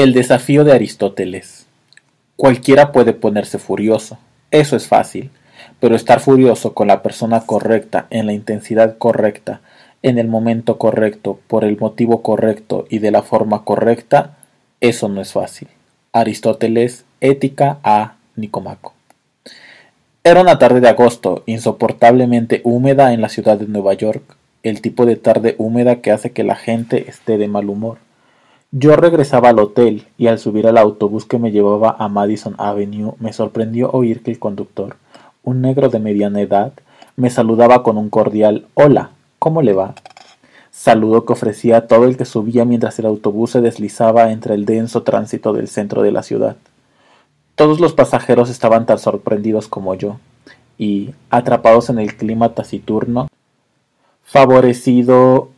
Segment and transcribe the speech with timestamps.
[0.00, 1.66] El desafío de Aristóteles.
[2.36, 4.16] Cualquiera puede ponerse furioso,
[4.52, 5.32] eso es fácil,
[5.80, 9.60] pero estar furioso con la persona correcta, en la intensidad correcta,
[10.04, 14.36] en el momento correcto, por el motivo correcto y de la forma correcta,
[14.80, 15.66] eso no es fácil.
[16.12, 18.92] Aristóteles, Ética a Nicomaco.
[20.22, 25.06] Era una tarde de agosto, insoportablemente húmeda en la ciudad de Nueva York, el tipo
[25.06, 27.98] de tarde húmeda que hace que la gente esté de mal humor.
[28.70, 33.14] Yo regresaba al hotel y al subir al autobús que me llevaba a Madison Avenue
[33.18, 34.96] me sorprendió oír que el conductor,
[35.42, 36.74] un negro de mediana edad,
[37.16, 39.94] me saludaba con un cordial Hola, ¿cómo le va?
[40.70, 44.66] Saludo que ofrecía a todo el que subía mientras el autobús se deslizaba entre el
[44.66, 46.56] denso tránsito del centro de la ciudad.
[47.54, 50.18] Todos los pasajeros estaban tan sorprendidos como yo,
[50.76, 53.28] y, atrapados en el clima taciturno,
[54.22, 55.48] favorecido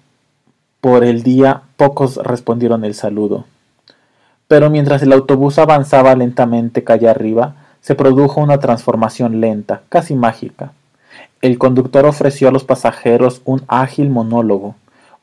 [0.80, 3.44] por el día, pocos respondieron el saludo.
[4.48, 10.72] Pero mientras el autobús avanzaba lentamente calle arriba, se produjo una transformación lenta, casi mágica.
[11.42, 14.74] El conductor ofreció a los pasajeros un ágil monólogo,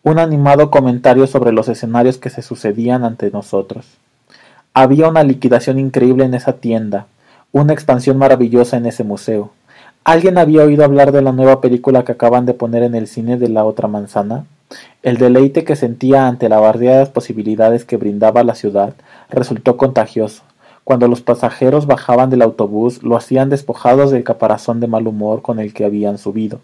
[0.04, 3.86] un animado comentario sobre los escenarios que se sucedían ante nosotros.
[4.74, 7.08] Había una liquidación increíble en esa tienda,
[7.52, 9.52] una expansión maravillosa en ese museo.
[10.04, 13.38] ¿Alguien había oído hablar de la nueva película que acaban de poner en el cine
[13.38, 14.46] de la otra manzana?
[15.02, 18.94] El deleite que sentía ante la variadas posibilidades que brindaba la ciudad
[19.30, 20.44] resultó contagioso.
[20.84, 25.60] Cuando los pasajeros bajaban del autobús, lo hacían despojados del caparazón de mal humor con
[25.60, 26.60] el que habían subido.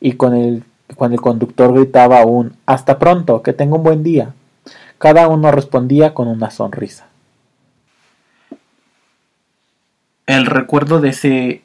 [0.00, 0.64] Y cuando
[1.14, 4.34] el conductor gritaba aún Hasta pronto, que tenga un buen día.
[4.98, 7.06] Cada uno respondía con una sonrisa.
[10.26, 11.62] El recuerdo de ese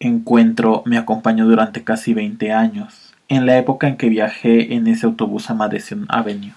[0.00, 5.06] encuentro me acompañó durante casi veinte años en la época en que viajé en ese
[5.06, 6.52] autobús a Madison Avenue.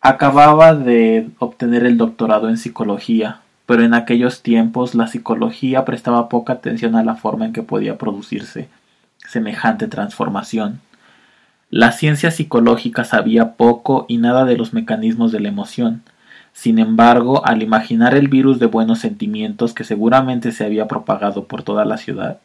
[0.00, 6.54] Acababa de obtener el doctorado en psicología, pero en aquellos tiempos la psicología prestaba poca
[6.54, 8.68] atención a la forma en que podía producirse
[9.28, 10.80] semejante transformación.
[11.70, 16.02] La ciencia psicológica sabía poco y nada de los mecanismos de la emoción.
[16.52, 21.62] Sin embargo, al imaginar el virus de buenos sentimientos que seguramente se había propagado por
[21.62, 22.40] toda la ciudad,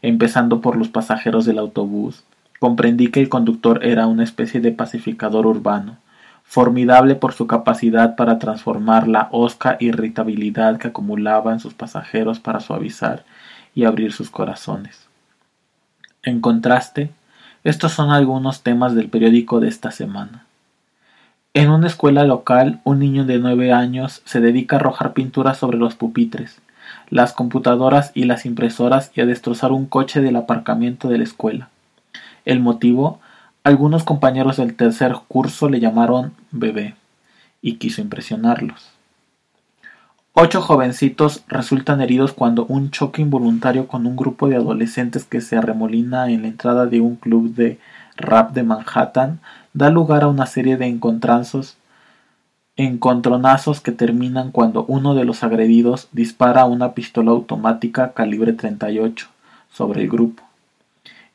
[0.00, 2.24] empezando por los pasajeros del autobús,
[2.62, 5.96] comprendí que el conductor era una especie de pacificador urbano,
[6.44, 12.60] formidable por su capacidad para transformar la hosca irritabilidad que acumulaba en sus pasajeros para
[12.60, 13.24] suavizar
[13.74, 15.08] y abrir sus corazones.
[16.22, 17.10] En contraste,
[17.64, 20.46] estos son algunos temas del periódico de esta semana.
[21.54, 25.78] En una escuela local, un niño de nueve años se dedica a arrojar pinturas sobre
[25.78, 26.60] los pupitres,
[27.10, 31.71] las computadoras y las impresoras y a destrozar un coche del aparcamiento de la escuela.
[32.44, 33.20] El motivo,
[33.64, 36.96] algunos compañeros del tercer curso le llamaron bebé
[37.60, 38.90] y quiso impresionarlos.
[40.34, 45.56] Ocho jovencitos resultan heridos cuando un choque involuntario con un grupo de adolescentes que se
[45.56, 47.78] arremolina en la entrada de un club de
[48.16, 49.40] rap de Manhattan
[49.74, 51.76] da lugar a una serie de encontranzos,
[52.76, 59.28] encontronazos que terminan cuando uno de los agredidos dispara una pistola automática calibre 38
[59.70, 60.42] sobre el grupo.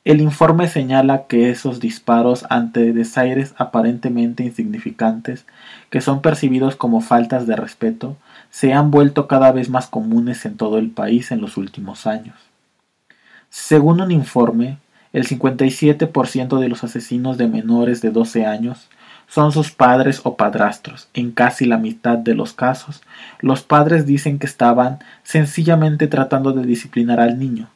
[0.08, 5.46] El informe señala que esos disparos ante desaires aparentemente insignificantes,
[5.90, 8.16] que son percibidos como faltas de respeto,
[8.50, 12.38] se han vuelto cada vez más comunes en todo el país en los últimos años.
[13.50, 14.78] Según un informe,
[15.12, 18.88] el 57% de los asesinos de menores de 12 años
[19.28, 21.10] son sus padres o padrastros.
[21.14, 23.02] En casi la mitad de los casos,
[23.42, 27.68] los padres dicen que estaban sencillamente tratando de disciplinar al niño,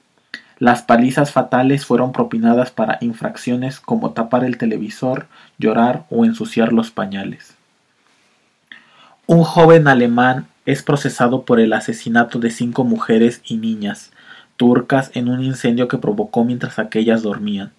[0.61, 5.25] las palizas fatales fueron propinadas para infracciones como tapar el televisor,
[5.57, 7.55] llorar o ensuciar los pañales.
[9.25, 14.11] Un joven alemán es procesado por el asesinato de cinco mujeres y niñas
[14.55, 17.71] turcas en un incendio que provocó mientras aquellas dormían.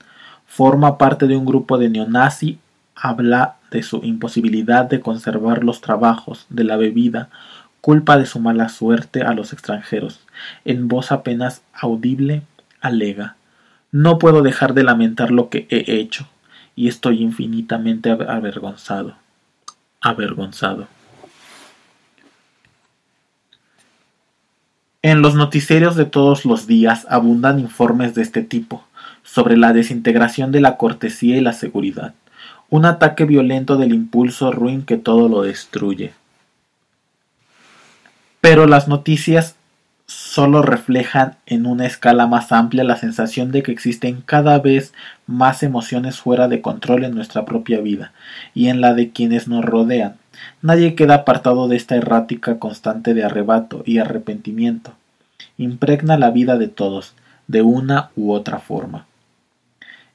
[0.44, 2.59] Forma parte de un grupo de neonazi,
[2.97, 7.28] habla de su imposibilidad de conservar los trabajos, de la bebida,
[7.81, 10.19] culpa de su mala suerte a los extranjeros.
[10.64, 12.43] En voz apenas audible
[12.82, 13.37] alega
[13.90, 16.29] No puedo dejar de lamentar lo que he hecho,
[16.76, 19.17] y estoy infinitamente avergonzado.
[20.00, 20.88] Avergonzado.
[25.02, 28.85] En los noticierios de todos los días abundan informes de este tipo,
[29.25, 32.14] sobre la desintegración de la cortesía y la seguridad,
[32.70, 36.12] un ataque violento del impulso ruin que todo lo destruye.
[38.40, 39.56] Pero las noticias
[40.12, 44.93] solo reflejan en una escala más amplia la sensación de que existen cada vez
[45.26, 48.12] más emociones fuera de control en nuestra propia vida
[48.55, 50.17] y en la de quienes nos rodean.
[50.61, 54.93] Nadie queda apartado de esta errática constante de arrebato y arrepentimiento.
[55.59, 57.14] Impregna la vida de todos,
[57.49, 59.06] de una u otra forma.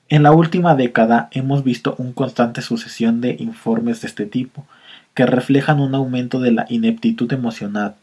[0.09, 4.65] En la última década hemos visto una constante sucesión de informes de este tipo,
[5.13, 7.95] que reflejan un aumento de la ineptitud emocional,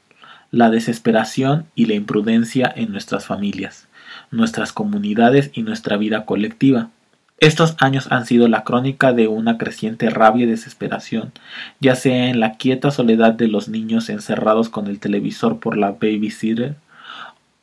[0.55, 3.89] la desesperación y la imprudencia en nuestras familias,
[4.31, 6.91] nuestras comunidades y nuestra vida colectiva.
[7.41, 11.33] Estos años han sido la crónica de una creciente rabia y desesperación,
[11.81, 15.91] ya sea en la quieta soledad de los niños encerrados con el televisor por la
[15.91, 16.77] babysitter,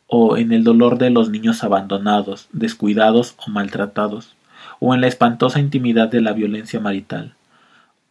[0.08, 4.36] o en el dolor de los niños abandonados, descuidados o maltratados,
[4.82, 7.36] o en la espantosa intimidad de la violencia marital.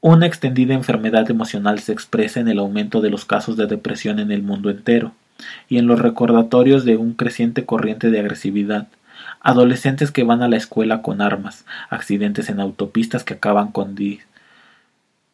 [0.03, 4.33] Una extendida enfermedad emocional se expresa en el aumento de los casos de depresión en
[4.33, 5.13] el mundo entero,
[5.69, 8.89] y en los recordatorios de un creciente corriente de agresividad,
[9.41, 13.95] adolescentes que van a la escuela con armas, accidentes en autopistas que acaban con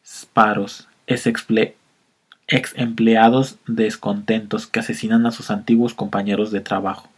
[0.03, 7.09] disparos, ex empleados descontentos que asesinan a sus antiguos compañeros de trabajo,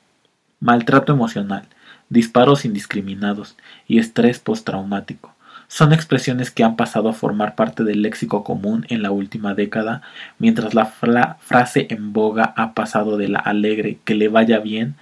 [0.59, 1.65] maltrato emocional,
[2.09, 3.55] disparos indiscriminados
[3.87, 5.33] y estrés postraumático.
[5.69, 10.01] Son expresiones que han pasado a formar parte del léxico común en la última década,
[10.39, 14.95] mientras la frase en boga ha pasado de la alegre que le vaya bien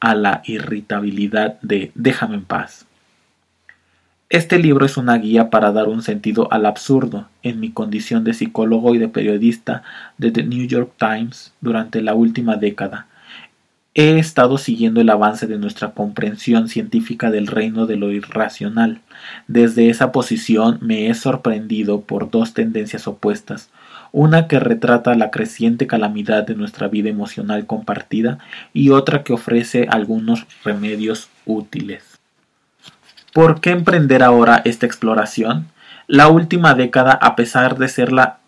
[0.00, 2.86] a la irritabilidad de déjame en paz.
[4.30, 8.32] Este libro es una guía para dar un sentido al absurdo en mi condición de
[8.32, 9.82] psicólogo y de periodista
[10.16, 13.08] de The New York Times durante la última década.
[13.94, 19.00] He estado siguiendo el avance de nuestra comprensión científica del reino de lo irracional.
[19.46, 23.70] Desde esa posición me he sorprendido por dos tendencias opuestas
[24.14, 28.38] una que retrata la creciente calamidad de nuestra vida emocional compartida
[28.72, 32.20] y otra que ofrece algunos remedios útiles.
[33.32, 35.66] ¿Por qué emprender ahora esta exploración?
[36.06, 38.38] La última década, a pesar de ser la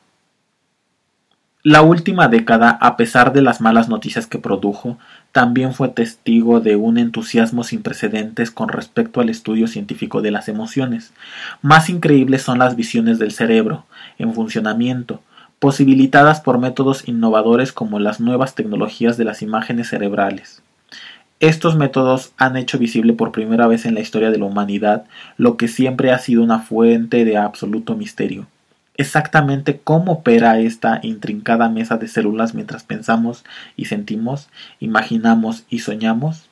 [1.64, 4.98] la última década, a pesar de las malas noticias que produjo,
[5.36, 10.48] también fue testigo de un entusiasmo sin precedentes con respecto al estudio científico de las
[10.48, 11.12] emociones.
[11.60, 13.84] Más increíbles son las visiones del cerebro,
[14.16, 15.20] en funcionamiento,
[15.58, 20.62] posibilitadas por métodos innovadores como las nuevas tecnologías de las imágenes cerebrales.
[21.38, 25.04] Estos métodos han hecho visible por primera vez en la historia de la humanidad
[25.36, 28.46] lo que siempre ha sido una fuente de absoluto misterio.
[28.98, 33.44] Exactamente cómo opera esta intrincada mesa de células mientras pensamos
[33.76, 34.48] y sentimos,
[34.80, 36.48] imaginamos y soñamos.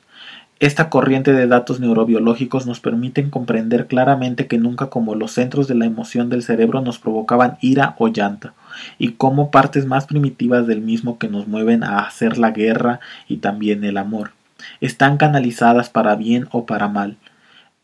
[0.59, 5.75] Esta corriente de datos neurobiológicos nos permiten comprender claramente que nunca como los centros de
[5.75, 8.53] la emoción del cerebro nos provocaban ira o llanta,
[8.97, 13.37] y como partes más primitivas del mismo que nos mueven a hacer la guerra y
[13.37, 14.31] también el amor,
[14.79, 17.17] están canalizadas para bien o para mal.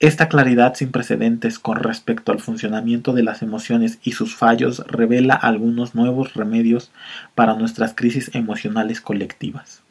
[0.01, 5.36] Esta claridad sin precedentes con respecto al funcionamiento de las emociones y sus fallos revela
[5.36, 6.89] algunos nuevos remedios
[7.36, 9.83] para nuestras crisis emocionales colectivas.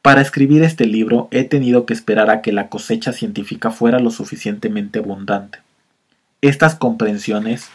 [0.00, 4.12] Para escribir este libro he tenido que esperar a que la cosecha científica fuera lo
[4.12, 5.58] suficientemente abundante.
[6.40, 7.68] Estas comprensiones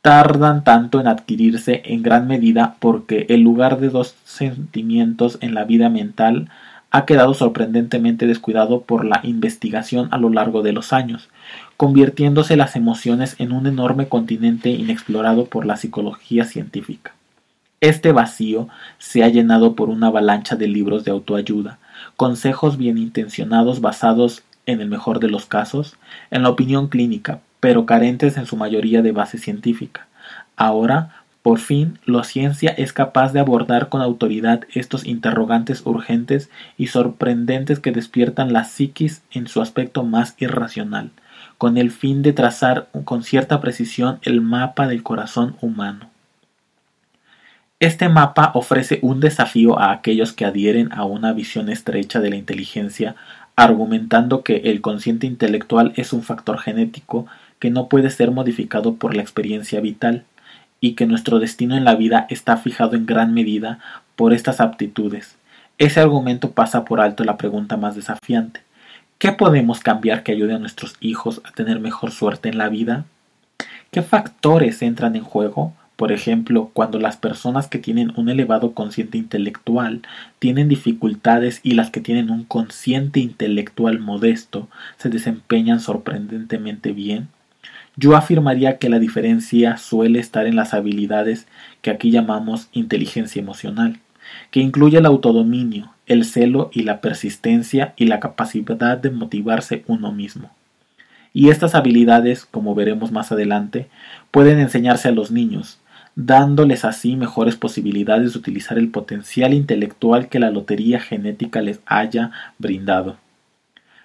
[0.00, 5.64] tardan tanto en adquirirse en gran medida porque el lugar de dos sentimientos en la
[5.64, 6.48] vida mental
[6.94, 11.28] ha quedado sorprendentemente descuidado por la investigación a lo largo de los años,
[11.76, 17.12] convirtiéndose las emociones en un enorme continente inexplorado por la psicología científica.
[17.80, 18.68] Este vacío
[18.98, 21.78] se ha llenado por una avalancha de libros de autoayuda,
[22.16, 25.96] consejos bien intencionados basados, en el mejor de los casos,
[26.30, 30.06] en la opinión clínica, pero carentes en su mayoría de base científica.
[30.54, 36.48] Ahora, por fin, la ciencia es capaz de abordar con autoridad estos interrogantes urgentes
[36.78, 41.10] y sorprendentes que despiertan la psiquis en su aspecto más irracional,
[41.58, 46.08] con el fin de trazar con cierta precisión el mapa del corazón humano.
[47.78, 52.36] Este mapa ofrece un desafío a aquellos que adhieren a una visión estrecha de la
[52.36, 53.16] inteligencia,
[53.54, 57.26] argumentando que el consciente intelectual es un factor genético
[57.58, 60.24] que no puede ser modificado por la experiencia vital,
[60.80, 63.78] y que nuestro destino en la vida está fijado en gran medida
[64.16, 65.36] por estas aptitudes.
[65.78, 68.60] Ese argumento pasa por alto la pregunta más desafiante.
[69.18, 73.04] ¿Qué podemos cambiar que ayude a nuestros hijos a tener mejor suerte en la vida?
[73.90, 79.16] ¿Qué factores entran en juego por ejemplo, cuando las personas que tienen un elevado consciente
[79.16, 80.02] intelectual
[80.40, 87.28] tienen dificultades y las que tienen un consciente intelectual modesto se desempeñan sorprendentemente bien,
[87.96, 91.46] yo afirmaría que la diferencia suele estar en las habilidades
[91.80, 94.00] que aquí llamamos inteligencia emocional,
[94.50, 100.12] que incluye el autodominio, el celo y la persistencia y la capacidad de motivarse uno
[100.12, 100.50] mismo.
[101.32, 103.88] Y estas habilidades, como veremos más adelante,
[104.30, 105.80] pueden enseñarse a los niños,
[106.16, 112.30] dándoles así mejores posibilidades de utilizar el potencial intelectual que la lotería genética les haya
[112.58, 113.16] brindado.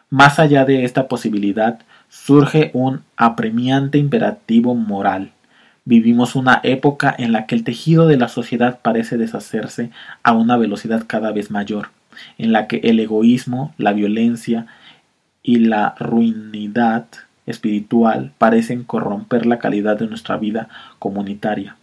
[0.09, 1.79] Más allá de esta posibilidad,
[2.09, 5.31] surge un apremiante imperativo moral.
[5.85, 9.91] Vivimos una época en la que el tejido de la sociedad parece deshacerse
[10.23, 11.89] a una velocidad cada vez mayor,
[12.37, 14.67] en la que el egoísmo, la violencia
[15.41, 17.05] y la ruinidad
[17.45, 21.75] espiritual parecen corromper la calidad de nuestra vida comunitaria.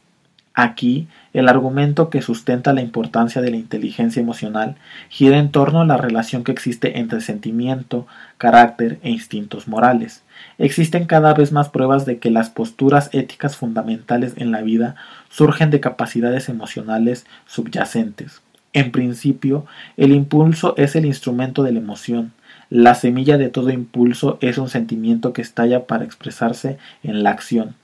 [0.55, 4.77] Aquí, el argumento que sustenta la importancia de la inteligencia emocional
[5.11, 8.07] gira en torno a la relación que existe entre sentimiento,
[8.39, 10.23] carácter e instintos morales.
[10.57, 14.97] Existen cada vez más pruebas de que las posturas éticas fundamentales en la vida
[15.29, 18.41] surgen de capacidades emocionales subyacentes.
[18.73, 19.67] En principio,
[19.99, 22.33] el impulso es el instrumento de la emoción.
[22.71, 27.75] La semilla de todo impulso es un sentimiento que estalla para expresarse en la acción.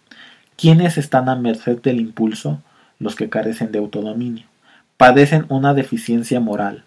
[0.56, 2.62] ¿Quiénes están a merced del impulso?
[3.02, 4.44] Los que carecen de autodominio.
[4.97, 6.85] Padecen una deficiencia moral.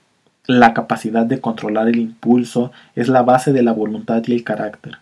[0.48, 5.00] La capacidad de controlar el impulso es la base de la voluntad y el carácter.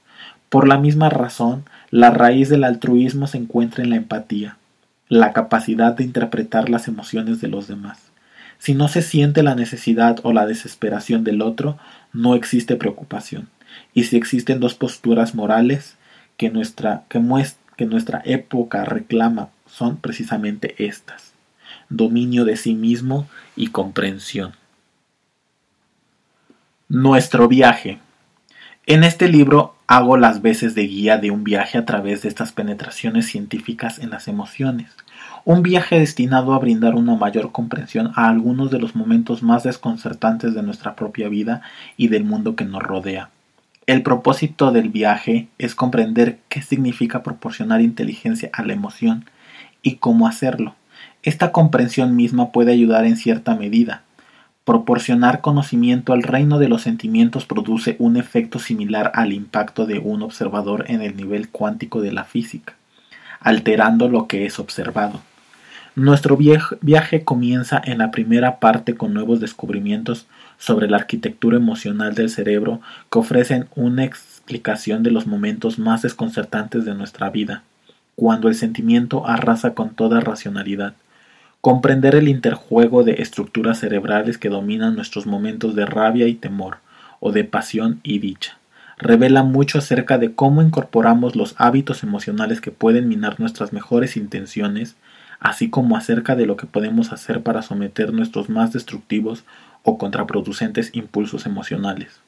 [0.49, 4.57] Por la misma razón, la raíz del altruismo se encuentra en la empatía,
[5.07, 7.99] la capacidad de interpretar las emociones de los demás.
[8.57, 11.77] Si no se siente la necesidad o la desesperación del otro,
[12.11, 13.49] no existe preocupación.
[13.93, 15.95] Y si existen dos posturas morales
[16.37, 21.33] que nuestra, que nuestra época reclama son precisamente estas,
[21.89, 24.53] dominio de sí mismo y comprensión.
[26.87, 27.97] Nuestro viaje.
[28.85, 32.51] En este libro hago las veces de guía de un viaje a través de estas
[32.51, 34.91] penetraciones científicas en las emociones,
[35.43, 40.53] un viaje destinado a brindar una mayor comprensión a algunos de los momentos más desconcertantes
[40.53, 41.63] de nuestra propia vida
[41.97, 43.31] y del mundo que nos rodea.
[43.87, 49.25] El propósito del viaje es comprender qué significa proporcionar inteligencia a la emoción
[49.83, 50.73] y cómo hacerlo.
[51.21, 54.01] Esta comprensión misma puede ayudar en cierta medida.
[54.65, 60.21] Proporcionar conocimiento al reino de los sentimientos produce un efecto similar al impacto de un
[60.21, 62.73] observador en el nivel cuántico de la física,
[63.41, 65.21] alterando lo que es observado.
[65.95, 70.25] Nuestro viaje comienza en la primera parte con nuevos descubrimientos
[70.57, 76.83] sobre la arquitectura emocional del cerebro que ofrecen una explicación de los momentos más desconcertantes
[76.85, 77.63] de nuestra vida,
[78.15, 80.93] cuando el sentimiento arrasa con toda racionalidad.
[81.61, 86.77] Comprender el interjuego de estructuras cerebrales que dominan nuestros momentos de rabia y temor,
[87.19, 88.57] o de pasión y dicha,
[88.97, 94.97] revela mucho acerca de cómo incorporamos los hábitos emocionales que pueden minar nuestras mejores intenciones
[95.43, 99.43] así como acerca de lo que podemos hacer para someter nuestros más destructivos
[99.83, 102.22] o contraproducentes impulsos emocionales.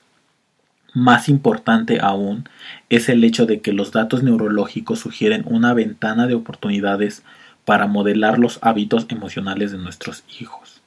[0.95, 2.47] Más importante aún
[2.89, 7.21] es el hecho de que los datos neurológicos sugieren una ventana de oportunidades
[7.65, 10.81] para modelar los hábitos emocionales de nuestros hijos.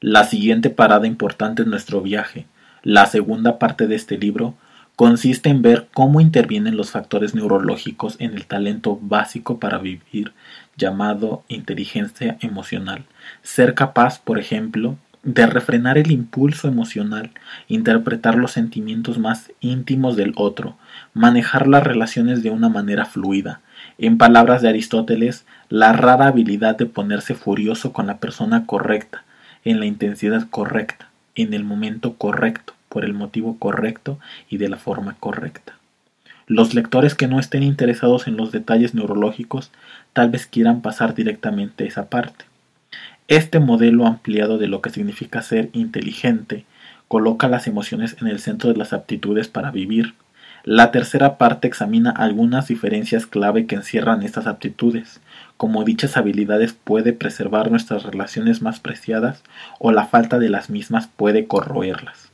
[0.00, 2.46] La siguiente parada importante en nuestro viaje,
[2.84, 4.54] la segunda parte de este libro,
[4.94, 10.34] consiste en ver cómo intervienen los factores neurológicos en el talento básico para vivir
[10.76, 13.06] llamado inteligencia emocional.
[13.42, 17.30] Ser capaz, por ejemplo, de refrenar el impulso emocional,
[17.68, 20.76] interpretar los sentimientos más íntimos del otro,
[21.14, 23.60] manejar las relaciones de una manera fluida.
[23.98, 29.24] En palabras de Aristóteles, la rara habilidad de ponerse furioso con la persona correcta,
[29.64, 34.18] en la intensidad correcta, en el momento correcto, por el motivo correcto
[34.50, 35.74] y de la forma correcta.
[36.46, 39.70] Los lectores que no estén interesados en los detalles neurológicos
[40.12, 42.44] tal vez quieran pasar directamente esa parte.
[43.32, 46.66] Este modelo ampliado de lo que significa ser inteligente
[47.08, 50.12] coloca las emociones en el centro de las aptitudes para vivir.
[50.64, 55.22] La tercera parte examina algunas diferencias clave que encierran estas aptitudes,
[55.56, 59.42] como dichas habilidades puede preservar nuestras relaciones más preciadas
[59.78, 62.28] o la falta de las mismas puede corroerlas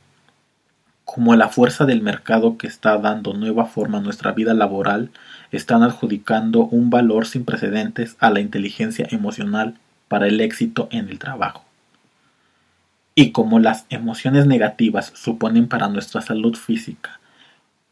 [1.05, 5.09] como la fuerza del mercado que está dando nueva forma a nuestra vida laboral,
[5.51, 9.73] están adjudicando un valor sin precedentes a la inteligencia emocional
[10.09, 11.63] para el éxito en el trabajo.
[13.15, 17.19] Y como las emociones negativas suponen para nuestra salud física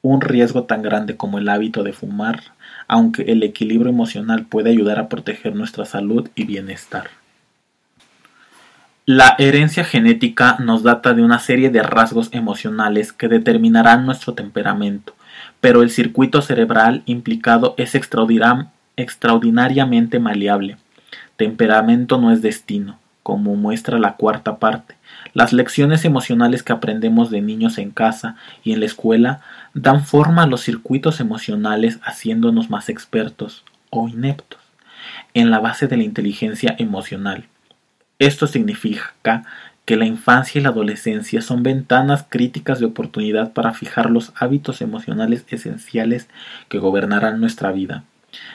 [0.01, 2.41] un riesgo tan grande como el hábito de fumar,
[2.87, 7.09] aunque el equilibrio emocional puede ayudar a proteger nuestra salud y bienestar.
[9.05, 15.15] La herencia genética nos data de una serie de rasgos emocionales que determinarán nuestro temperamento,
[15.61, 20.77] pero el circuito cerebral implicado es extraordinariamente maleable.
[21.37, 24.95] Temperamento no es destino, como muestra la cuarta parte.
[25.33, 29.41] Las lecciones emocionales que aprendemos de niños en casa y en la escuela
[29.73, 34.59] dan forma a los circuitos emocionales haciéndonos más expertos o ineptos
[35.33, 37.45] en la base de la inteligencia emocional.
[38.17, 39.13] Esto significa
[39.85, 44.81] que la infancia y la adolescencia son ventanas críticas de oportunidad para fijar los hábitos
[44.81, 46.27] emocionales esenciales
[46.67, 48.03] que gobernarán nuestra vida.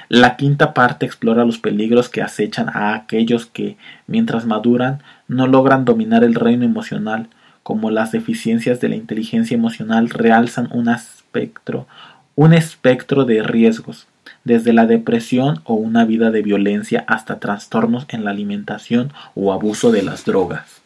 [0.08, 3.76] La quinta parte explora los peligros que acechan a aquellos que,
[4.06, 7.28] mientras maduran, no logran dominar el reino emocional,
[7.62, 11.86] como las deficiencias de la inteligencia emocional realzan un espectro,
[12.34, 14.06] un espectro de riesgos,
[14.44, 19.92] desde la depresión o una vida de violencia hasta trastornos en la alimentación o abuso
[19.92, 20.81] de las drogas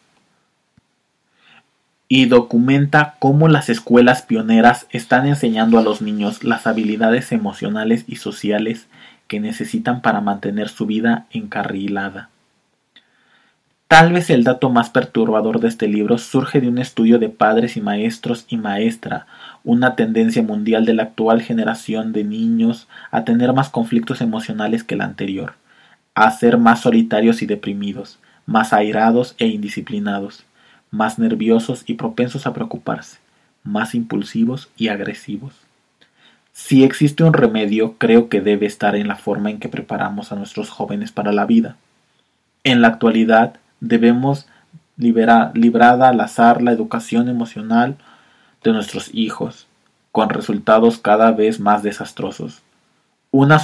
[2.09, 8.15] y documenta cómo las escuelas pioneras están enseñando a los niños las habilidades emocionales y
[8.15, 8.87] sociales
[9.27, 12.29] que necesitan para mantener su vida encarrilada.
[13.89, 17.77] Tal vez el dato más perturbador de este libro surge de un estudio de padres
[17.77, 19.27] y maestros y maestra,
[19.63, 24.97] una tendencia mundial de la actual generación de niños a tener más conflictos emocionales que
[24.97, 25.53] la anterior,
[26.15, 30.46] a ser más solitarios y deprimidos, más airados e indisciplinados
[30.91, 33.17] más nerviosos y propensos a preocuparse,
[33.63, 35.53] más impulsivos y agresivos.
[36.53, 40.35] Si existe un remedio, creo que debe estar en la forma en que preparamos a
[40.35, 41.75] nuestros jóvenes para la vida.
[42.63, 44.47] En la actualidad debemos
[44.97, 47.97] liberar, librada al azar la educación emocional
[48.63, 49.67] de nuestros hijos,
[50.11, 52.63] con resultados cada vez más desastrosos.
[53.29, 53.59] Una,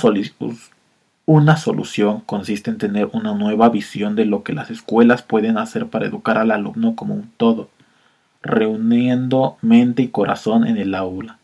[1.26, 5.88] una solución consiste en tener una nueva visión de lo que las escuelas pueden hacer
[5.88, 7.70] para educar al alumno como un todo,
[8.42, 11.38] reuniendo mente y corazón en el aula.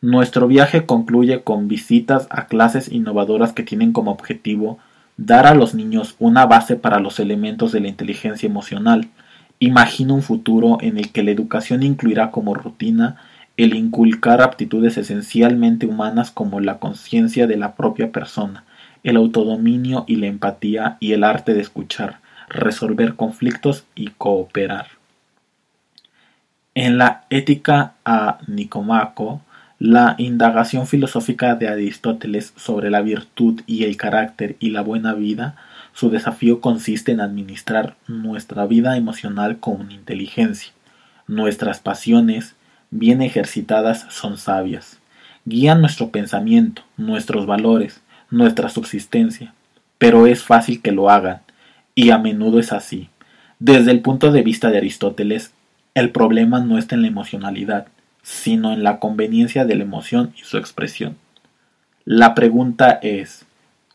[0.00, 4.78] Nuestro viaje concluye con visitas a clases innovadoras que tienen como objetivo
[5.16, 9.08] dar a los niños una base para los elementos de la inteligencia emocional.
[9.58, 13.16] Imagino un futuro en el que la educación incluirá como rutina
[13.56, 18.64] el inculcar aptitudes esencialmente humanas como la conciencia de la propia persona,
[19.02, 24.88] el autodominio y la empatía y el arte de escuchar, resolver conflictos y cooperar.
[26.74, 29.40] En la Ética a Nicomaco,
[29.78, 35.56] la indagación filosófica de Aristóteles sobre la virtud y el carácter y la buena vida,
[35.92, 40.72] su desafío consiste en administrar nuestra vida emocional con inteligencia.
[41.26, 42.55] Nuestras pasiones,
[42.90, 44.98] bien ejercitadas son sabias.
[45.44, 49.54] Guían nuestro pensamiento, nuestros valores, nuestra subsistencia.
[49.98, 51.40] Pero es fácil que lo hagan,
[51.94, 53.08] y a menudo es así.
[53.58, 55.52] Desde el punto de vista de Aristóteles,
[55.94, 57.86] el problema no está en la emocionalidad,
[58.22, 61.16] sino en la conveniencia de la emoción y su expresión.
[62.04, 63.46] La pregunta es,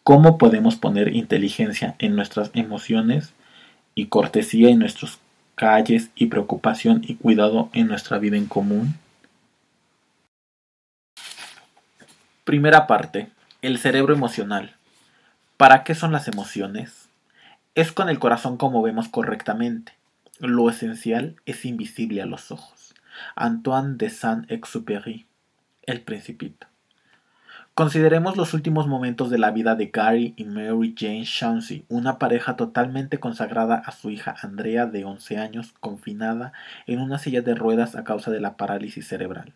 [0.04, 3.34] ¿cómo podemos poner inteligencia en nuestras emociones
[3.94, 5.20] y cortesía en nuestros
[5.62, 8.96] calles y preocupación y cuidado en nuestra vida en común?
[12.44, 13.30] Primera parte.
[13.62, 14.76] El cerebro emocional.
[15.58, 17.10] ¿Para qué son las emociones?
[17.76, 19.94] Es con el corazón como vemos correctamente.
[20.40, 22.96] Lo esencial es invisible a los ojos.
[23.36, 25.28] Antoine de Saint-Exupéry.
[25.84, 26.71] El Principito.
[27.74, 32.58] Consideremos los últimos momentos de la vida de Gary y Mary Jane Chauncey, una pareja
[32.58, 36.52] totalmente consagrada a su hija Andrea de 11 años, confinada
[36.86, 39.54] en una silla de ruedas a causa de la parálisis cerebral.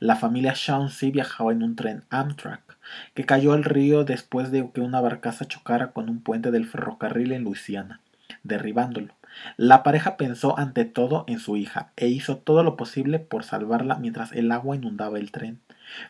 [0.00, 2.78] La familia Chauncey viajaba en un tren Amtrak,
[3.14, 7.30] que cayó al río después de que una barcaza chocara con un puente del ferrocarril
[7.30, 8.00] en Luisiana,
[8.42, 9.14] derribándolo.
[9.56, 13.98] La pareja pensó ante todo en su hija e hizo todo lo posible por salvarla
[13.98, 15.60] mientras el agua inundaba el tren.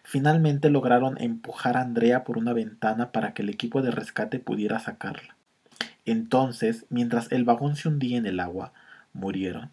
[0.02, 4.78] Finalmente lograron empujar a Andrea por una ventana para que el equipo de rescate pudiera
[4.78, 5.36] sacarla.
[6.04, 8.72] Entonces, mientras el vagón se hundía en el agua,
[9.12, 9.70] murieron.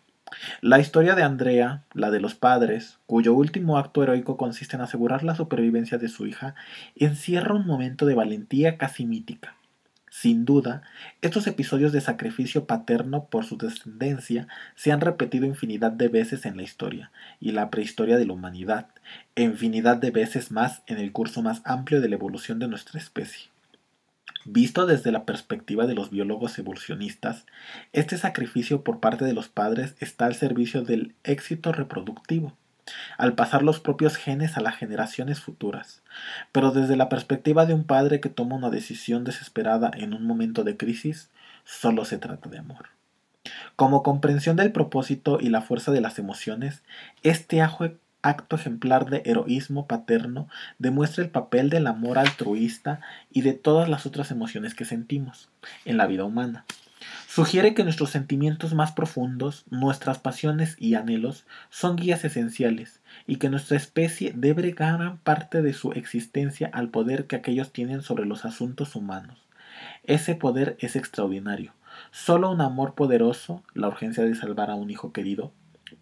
[0.61, 5.23] La historia de Andrea, la de los padres, cuyo último acto heroico consiste en asegurar
[5.23, 6.55] la supervivencia de su hija,
[6.95, 9.55] encierra un momento de valentía casi mítica.
[10.15, 10.83] Sin duda,
[11.23, 16.55] estos episodios de sacrificio paterno por su descendencia se han repetido infinidad de veces en
[16.55, 18.89] la historia y la prehistoria de la humanidad,
[19.33, 22.99] e infinidad de veces más en el curso más amplio de la evolución de nuestra
[22.99, 23.49] especie.
[24.45, 27.47] Visto desde la perspectiva de los biólogos evolucionistas,
[27.91, 32.55] este sacrificio por parte de los padres está al servicio del éxito reproductivo
[33.17, 36.01] al pasar los propios genes a las generaciones futuras.
[36.51, 40.63] Pero desde la perspectiva de un padre que toma una decisión desesperada en un momento
[40.63, 41.29] de crisis,
[41.63, 42.89] solo se trata de amor.
[43.75, 46.83] Como comprensión del propósito y la fuerza de las emociones,
[47.23, 50.47] este acto ejemplar de heroísmo paterno
[50.79, 55.49] demuestra el papel del amor altruista y de todas las otras emociones que sentimos
[55.85, 56.65] en la vida humana.
[57.27, 63.49] Sugiere que nuestros sentimientos más profundos, nuestras pasiones y anhelos son guías esenciales y que
[63.49, 68.45] nuestra especie debe gran parte de su existencia al poder que aquellos tienen sobre los
[68.45, 69.39] asuntos humanos.
[70.03, 71.73] Ese poder es extraordinario.
[72.11, 75.51] Solo un amor poderoso, la urgencia de salvar a un hijo querido,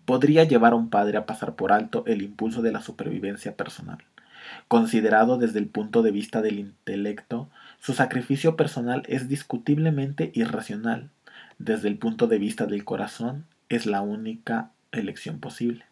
[0.05, 3.99] podría llevar a un padre a pasar por alto el impulso de la supervivencia personal.
[4.67, 7.49] Considerado desde el punto de vista del intelecto,
[7.81, 11.09] su sacrificio personal es discutiblemente irracional.
[11.57, 15.85] Desde el punto de vista del corazón, es la única elección posible.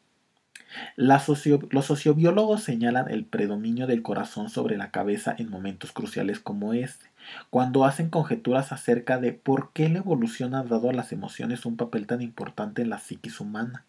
[0.95, 7.08] los sociobiólogos señalan el predominio del corazón sobre la cabeza en momentos cruciales como este,
[7.49, 11.75] cuando hacen conjeturas acerca de por qué la evolución ha dado a las emociones un
[11.75, 13.84] papel tan importante en la psiquis humana.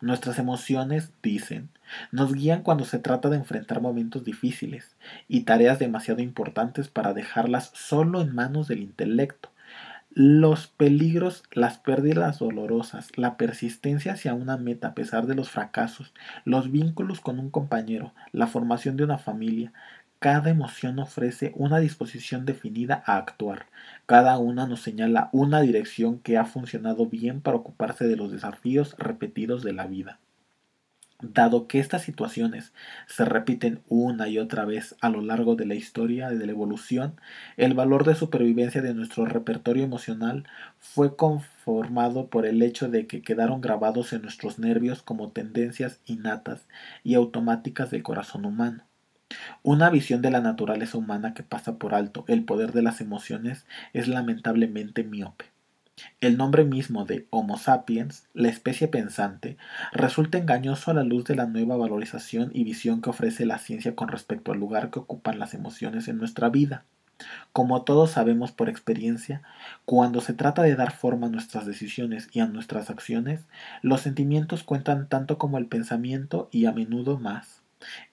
[0.00, 1.70] Nuestras emociones, dicen,
[2.12, 4.94] nos guían cuando se trata de enfrentar momentos difíciles
[5.28, 9.50] y tareas demasiado importantes para dejarlas solo en manos del intelecto.
[10.10, 16.12] Los peligros, las pérdidas dolorosas, la persistencia hacia una meta a pesar de los fracasos,
[16.44, 19.72] los vínculos con un compañero, la formación de una familia,
[20.24, 23.66] cada emoción ofrece una disposición definida a actuar.
[24.06, 28.96] Cada una nos señala una dirección que ha funcionado bien para ocuparse de los desafíos
[28.96, 30.20] repetidos de la vida.
[31.20, 32.72] Dado que estas situaciones
[33.06, 37.20] se repiten una y otra vez a lo largo de la historia de la evolución,
[37.58, 43.20] el valor de supervivencia de nuestro repertorio emocional fue conformado por el hecho de que
[43.20, 46.66] quedaron grabados en nuestros nervios como tendencias innatas
[47.02, 48.84] y automáticas del corazón humano.
[49.62, 53.64] Una visión de la naturaleza humana que pasa por alto el poder de las emociones
[53.94, 55.46] es lamentablemente miope.
[56.20, 59.56] El nombre mismo de Homo sapiens, la especie pensante,
[59.92, 63.94] resulta engañoso a la luz de la nueva valorización y visión que ofrece la ciencia
[63.94, 66.84] con respecto al lugar que ocupan las emociones en nuestra vida.
[67.52, 69.42] Como todos sabemos por experiencia,
[69.84, 73.46] cuando se trata de dar forma a nuestras decisiones y a nuestras acciones,
[73.80, 77.63] los sentimientos cuentan tanto como el pensamiento y a menudo más.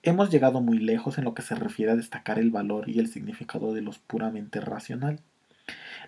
[0.03, 3.07] Hemos llegado muy lejos en lo que se refiere a destacar el valor y el
[3.07, 5.19] significado de lo puramente racional,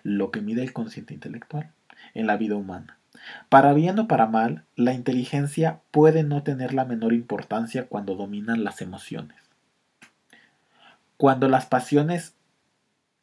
[0.02, 1.70] lo que mide el consciente intelectual
[2.14, 2.98] en la vida humana.
[3.48, 8.64] Para bien o para mal, la inteligencia puede no tener la menor importancia cuando dominan
[8.64, 9.36] las emociones.
[11.16, 12.34] Cuando las pasiones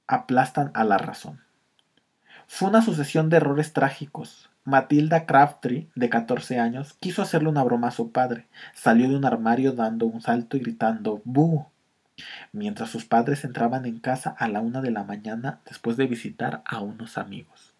[0.07, 1.41] aplastan a la razón.
[2.53, 7.87] Fue una sucesión de errores trágicos, Matilda Crabtree, de 14 años, quiso hacerle una broma
[7.87, 8.45] a su padre.
[8.75, 11.67] Salió de un armario dando un salto y gritando ¡Bu!
[12.51, 16.61] mientras sus padres entraban en casa a la una de la mañana después de visitar
[16.65, 17.73] a unos amigos.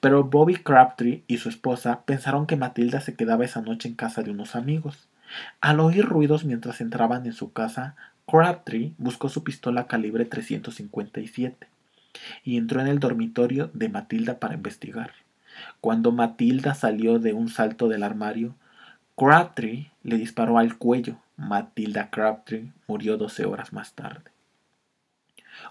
[0.00, 4.22] Pero Bobby Crabtree y su esposa pensaron que Matilda se quedaba esa noche en casa
[4.22, 5.08] de unos amigos.
[5.60, 11.66] Al oír ruidos mientras entraban en su casa, Crabtree buscó su pistola calibre 357
[12.44, 15.12] y entró en el dormitorio de Matilda para investigar.
[15.80, 18.54] Cuando Matilda salió de un salto del armario,
[19.16, 21.16] Crabtree le disparó al cuello.
[21.36, 24.30] Matilda Crabtree murió 12 horas más tarde.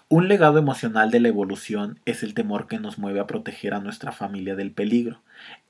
[0.10, 3.80] Un legado emocional de la evolución es el temor que nos mueve a proteger a
[3.80, 5.22] nuestra familia del peligro.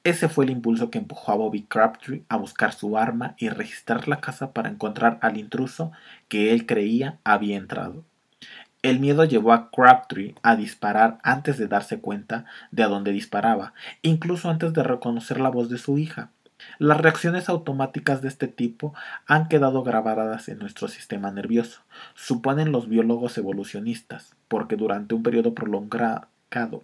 [0.03, 4.07] Ese fue el impulso que empujó a Bobby Crabtree a buscar su arma y registrar
[4.07, 5.91] la casa para encontrar al intruso
[6.27, 8.05] que él creía había entrado.
[8.86, 13.74] El miedo llevó a Crabtree a disparar antes de darse cuenta de a dónde disparaba,
[14.04, 16.30] incluso antes de reconocer la voz de su hija.
[16.78, 18.93] Las reacciones automáticas de este tipo
[19.26, 21.82] han quedado grabadas en nuestro sistema nervioso,
[22.13, 26.28] suponen los biólogos evolucionistas, porque durante un periodo prolongado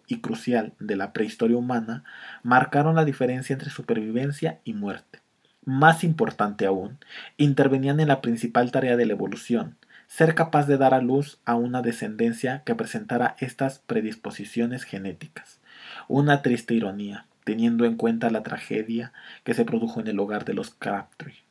[0.07, 2.03] y crucial de la prehistoria humana
[2.41, 5.19] marcaron la diferencia entre supervivencia y muerte.
[5.65, 6.97] Más importante aún,
[7.37, 9.77] intervenían en la principal tarea de la evolución,
[10.11, 15.61] ser capaz de dar a luz a una descendencia que presentara estas predisposiciones genéticas.
[16.09, 19.13] Una triste ironía, teniendo en cuenta la tragedia
[19.45, 21.45] que se produjo en el hogar de los Crabtree.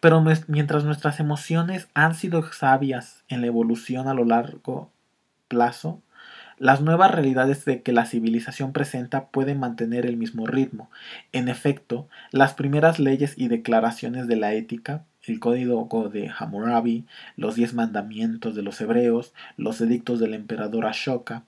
[0.00, 4.90] Pero mientras nuestras emociones han sido sabias en la evolución a lo largo
[5.46, 6.02] plazo,
[6.58, 10.90] las nuevas realidades de que la civilización presenta pueden mantener el mismo ritmo.
[11.30, 17.04] En efecto, las primeras leyes y declaraciones de la ética el código de Hammurabi,
[17.36, 21.44] los diez mandamientos de los hebreos, los edictos del emperador Ashoka,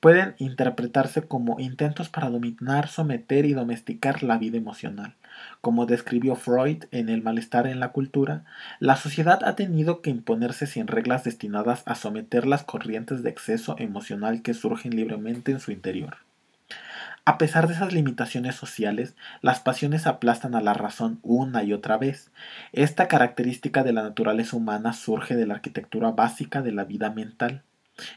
[0.00, 5.14] pueden interpretarse como intentos para dominar, someter y domesticar la vida emocional.
[5.60, 8.44] Como describió Freud en El malestar en la cultura,
[8.78, 13.76] la sociedad ha tenido que imponerse sin reglas destinadas a someter las corrientes de exceso
[13.78, 16.18] emocional que surgen libremente en su interior.
[17.30, 21.96] A pesar de esas limitaciones sociales, las pasiones aplastan a la razón una y otra
[21.96, 22.32] vez.
[22.72, 27.62] Esta característica de la naturaleza humana surge de la arquitectura básica de la vida mental.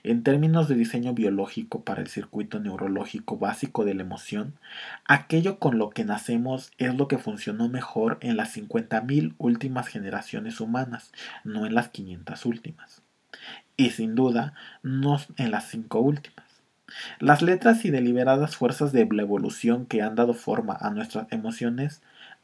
[0.02, 4.56] En términos de diseño biológico para el circuito neurológico básico de la emoción,
[5.06, 10.60] aquello con lo que nacemos es lo que funcionó mejor en las 50.000 últimas generaciones
[10.60, 11.12] humanas,
[11.44, 13.04] no en las 500 últimas.
[13.78, 16.43] Y sin duda, no en las 5 últimas.
[17.20, 22.02] Las letras y deliberadas fuerzas de la evolución que han dado forma a nuestras emociones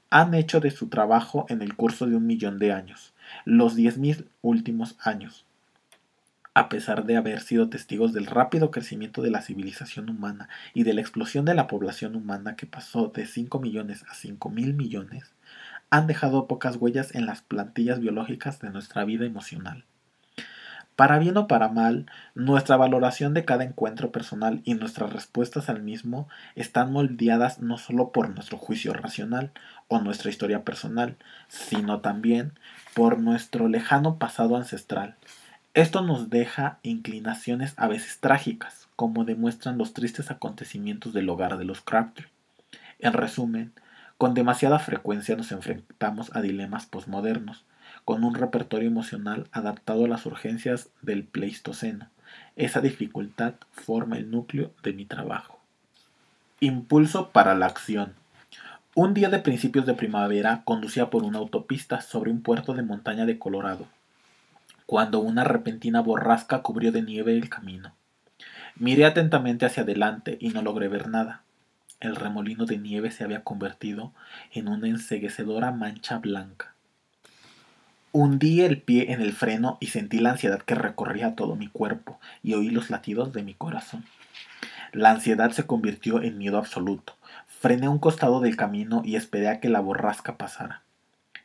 [0.09, 3.13] han hecho de su trabajo en el curso de un millón de años,
[3.45, 5.45] los 10.000 últimos años
[6.59, 10.93] a pesar de haber sido testigos del rápido crecimiento de la civilización humana y de
[10.93, 15.31] la explosión de la población humana que pasó de 5 millones a 5 mil millones,
[15.89, 19.85] han dejado pocas huellas en las plantillas biológicas de nuestra vida emocional.
[20.99, 25.81] Para bien o para mal, nuestra valoración de cada encuentro personal y nuestras respuestas al
[25.81, 29.51] mismo están moldeadas no solo por nuestro juicio racional
[29.87, 31.15] o nuestra historia personal,
[31.47, 32.51] sino también
[32.93, 35.15] por nuestro lejano pasado ancestral,
[35.73, 41.63] esto nos deja inclinaciones a veces trágicas, como demuestran los tristes acontecimientos del hogar de
[41.63, 42.27] los Crabtree.
[42.99, 43.71] En resumen,
[44.17, 47.63] con demasiada frecuencia nos enfrentamos a dilemas posmodernos,
[48.09, 52.07] con un repertorio emocional adaptado a las urgencias del Pleistoceno.
[52.55, 55.59] Esa dificultad forma el núcleo de mi trabajo.
[56.59, 58.15] Impulso para la acción.
[58.95, 63.27] Un día de principios de primavera conducía por una autopista sobre un puerto de montaña
[63.27, 63.85] de Colorado
[64.87, 67.93] cuando una repentina borrasca cubrió de nieve el camino.
[68.75, 71.43] Miré atentamente hacia adelante y no logré ver nada.
[71.99, 74.13] El remolino de nieve se había convertido
[74.51, 76.73] en una enseguecedora mancha blanca.
[78.11, 82.19] Hundí el pie en el freno y sentí la ansiedad que recorría todo mi cuerpo
[82.43, 84.03] y oí los latidos de mi corazón.
[84.91, 87.15] La ansiedad se convirtió en miedo absoluto.
[87.47, 90.81] Frené un costado del camino y esperé a que la borrasca pasara.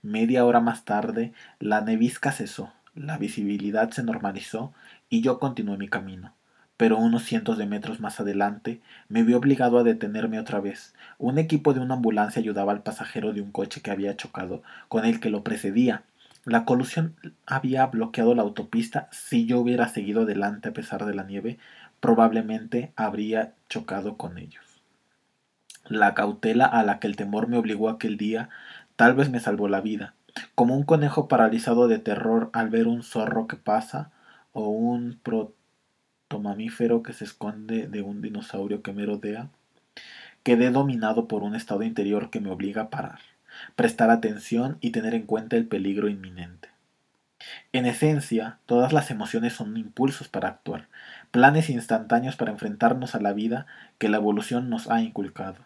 [0.02, 4.72] Media hora más tarde, la nevisca cesó la visibilidad se normalizó
[5.08, 6.32] y yo continué mi camino.
[6.76, 10.94] Pero unos cientos de metros más adelante me vi obligado a detenerme otra vez.
[11.18, 15.04] Un equipo de una ambulancia ayudaba al pasajero de un coche que había chocado con
[15.04, 16.02] el que lo precedía.
[16.44, 19.08] La colusión había bloqueado la autopista.
[19.12, 21.58] Si yo hubiera seguido adelante a pesar de la nieve,
[22.00, 24.82] probablemente habría chocado con ellos.
[25.86, 28.50] La cautela a la que el temor me obligó aquel día
[28.96, 30.14] tal vez me salvó la vida,
[30.54, 34.10] como un conejo paralizado de terror al ver un zorro que pasa
[34.52, 39.48] o un protomamífero que se esconde de un dinosaurio que me rodea,
[40.42, 43.20] quedé dominado por un estado interior que me obliga a parar,
[43.76, 46.68] prestar atención y tener en cuenta el peligro inminente.
[47.72, 50.88] En esencia, todas las emociones son impulsos para actuar,
[51.30, 53.66] planes instantáneos para enfrentarnos a la vida
[53.98, 55.58] que la evolución nos ha inculcado.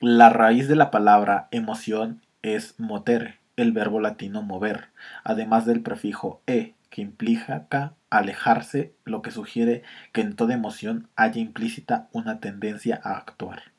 [0.00, 4.88] La raíz de la palabra emoción es motere, el verbo latino mover,
[5.22, 11.40] además del prefijo e, que implica alejarse, lo que sugiere que en toda emoción haya
[11.40, 13.73] implícita una tendencia a actuar.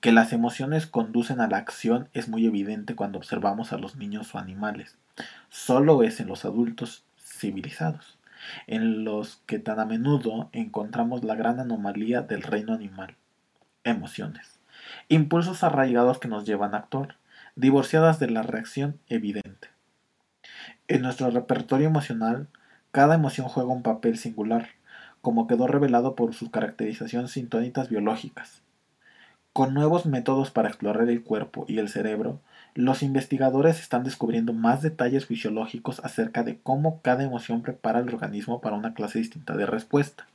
[0.00, 4.34] Que las emociones conducen a la acción es muy evidente cuando observamos a los niños
[4.34, 4.96] o animales.
[5.50, 8.18] Solo es en los adultos civilizados,
[8.66, 13.16] en los que tan a menudo encontramos la gran anomalía del reino animal.
[13.84, 14.58] Emociones.
[15.08, 17.16] Impulsos arraigados que nos llevan a actuar
[17.54, 19.68] divorciadas de la reacción evidente.
[20.88, 22.48] En nuestro repertorio emocional,
[22.90, 24.70] cada emoción juega un papel singular,
[25.20, 28.62] como quedó revelado por su caracterización sintónicas biológicas.
[29.52, 32.38] Con nuevos métodos para explorar el cuerpo y el cerebro,
[32.76, 38.60] los investigadores están descubriendo más detalles fisiológicos acerca de cómo cada emoción prepara el organismo
[38.60, 40.28] para una clase distinta de respuesta.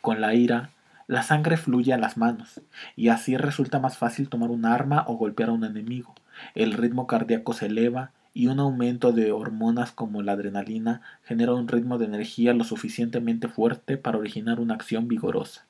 [0.00, 0.70] Con la ira,
[1.06, 2.62] la sangre fluye a las manos,
[2.96, 6.14] y así resulta más fácil tomar un arma o golpear a un enemigo.
[6.54, 11.68] El ritmo cardíaco se eleva y un aumento de hormonas como la adrenalina genera un
[11.68, 15.66] ritmo de energía lo suficientemente fuerte para originar una acción vigorosa.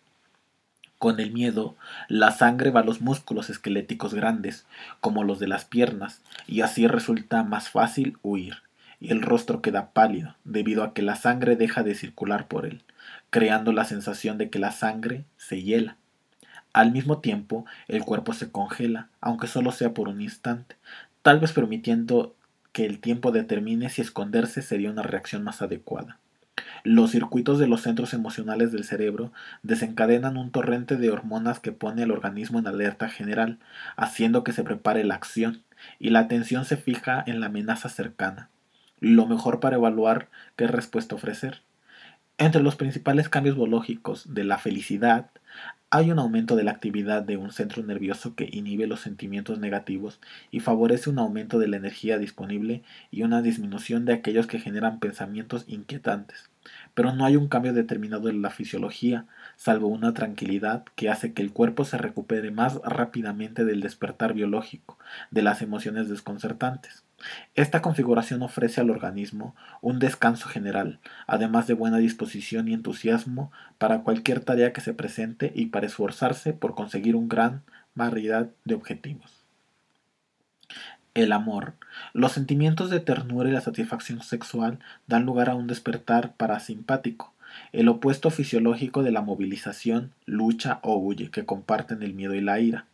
[0.99, 1.77] Con el miedo,
[2.09, 4.67] la sangre va a los músculos esqueléticos grandes,
[5.01, 8.63] como los de las piernas, y así resulta más fácil huir,
[8.99, 12.83] y el rostro queda pálido, debido a que la sangre deja de circular por él
[13.31, 15.97] creando la sensación de que la sangre se hiela.
[16.73, 20.77] Al mismo tiempo, el cuerpo se congela, aunque solo sea por un instante,
[21.23, 22.35] tal vez permitiendo
[22.73, 26.19] que el tiempo determine si esconderse sería una reacción más adecuada.
[26.89, 29.33] Los circuitos de los centros emocionales del cerebro
[29.65, 33.59] desencadenan un torrente de hormonas que pone al organismo en alerta general,
[33.97, 35.65] haciendo que se prepare la acción,
[35.99, 38.51] y la atención se fija en la amenaza cercana,
[39.01, 41.63] lo mejor para evaluar qué respuesta ofrecer.
[42.39, 45.31] Entre los principales cambios biológicos de la felicidad
[45.91, 50.21] hay un aumento de la actividad de un centro nervioso que inhibe los sentimientos negativos
[50.53, 55.01] y favorece un aumento de la energía disponible y una disminución de aquellos que generan
[55.01, 56.49] pensamientos inquietantes.
[56.97, 61.43] Pero no hay un cambio determinado en la fisiología, salvo una tranquilidad que hace que
[61.43, 64.99] el cuerpo se recupere más rápidamente del despertar biológico,
[65.31, 67.05] de las emociones desconcertantes.
[67.55, 74.01] Esta configuración ofrece al organismo un descanso general, además de buena disposición y entusiasmo para
[74.01, 77.63] cualquier tarea que se presente y para esforzarse por conseguir una gran
[77.95, 79.36] variedad de objetivos.
[81.17, 81.73] El amor.
[82.13, 87.33] Los sentimientos de ternura y la satisfacción sexual dan lugar a un despertar parasimpático,
[87.73, 92.61] el opuesto fisiológico de la movilización, lucha o huye que comparten el miedo y la
[92.61, 92.85] ira.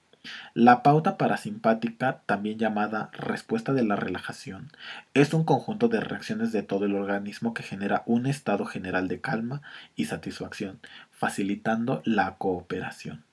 [0.55, 4.71] La pauta parasimpática, también llamada respuesta de la relajación,
[5.15, 9.21] es un conjunto de reacciones de todo el organismo que genera un estado general de
[9.21, 9.63] calma
[9.97, 10.79] y satisfacción,
[11.11, 13.25] facilitando la cooperación.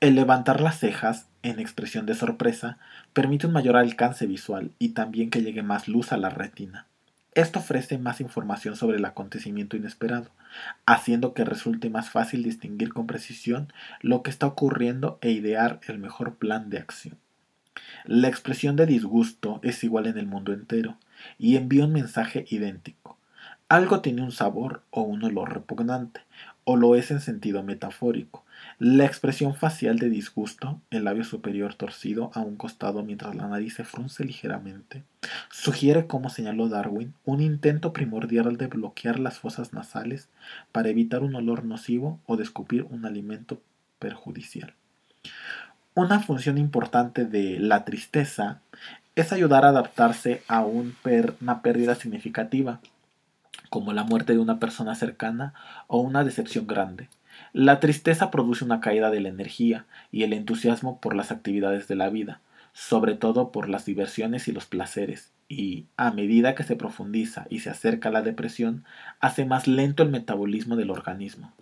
[0.00, 2.78] El levantar las cejas, en expresión de sorpresa,
[3.12, 6.86] permite un mayor alcance visual y también que llegue más luz a la retina.
[7.34, 10.30] Esto ofrece más información sobre el acontecimiento inesperado,
[10.86, 15.98] haciendo que resulte más fácil distinguir con precisión lo que está ocurriendo e idear el
[15.98, 17.16] mejor plan de acción.
[18.04, 20.96] La expresión de disgusto es igual en el mundo entero
[21.38, 23.18] y envía un mensaje idéntico.
[23.68, 26.22] Algo tiene un sabor o un olor repugnante,
[26.64, 28.44] o lo es en sentido metafórico,
[28.78, 33.74] la expresión facial de disgusto, el labio superior torcido a un costado mientras la nariz
[33.74, 35.02] se frunce ligeramente,
[35.50, 40.28] sugiere, como señaló Darwin, un intento primordial de bloquear las fosas nasales
[40.70, 43.60] para evitar un olor nocivo o de escupir un alimento
[43.98, 44.74] perjudicial.
[45.94, 48.60] Una función importante de la tristeza
[49.16, 52.78] es ayudar a adaptarse a una pérdida significativa,
[53.70, 55.52] como la muerte de una persona cercana
[55.88, 57.08] o una decepción grande.
[57.58, 61.96] La tristeza produce una caída de la energía y el entusiasmo por las actividades de
[61.96, 62.40] la vida,
[62.72, 67.58] sobre todo por las diversiones y los placeres, y, a medida que se profundiza y
[67.58, 68.84] se acerca la depresión,
[69.18, 71.52] hace más lento el metabolismo del organismo.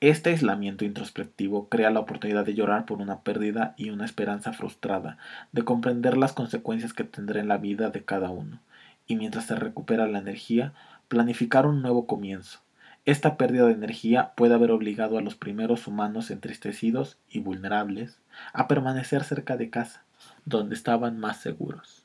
[0.00, 5.16] Este aislamiento introspectivo crea la oportunidad de llorar por una pérdida y una esperanza frustrada,
[5.52, 8.60] de comprender las consecuencias que tendrá en la vida de cada uno,
[9.06, 10.74] y mientras se recupera la energía,
[11.08, 12.60] planificar un nuevo comienzo,
[13.04, 18.18] esta pérdida de energía puede haber obligado a los primeros humanos entristecidos y vulnerables
[18.52, 20.04] a permanecer cerca de casa,
[20.44, 22.04] donde estaban más seguros.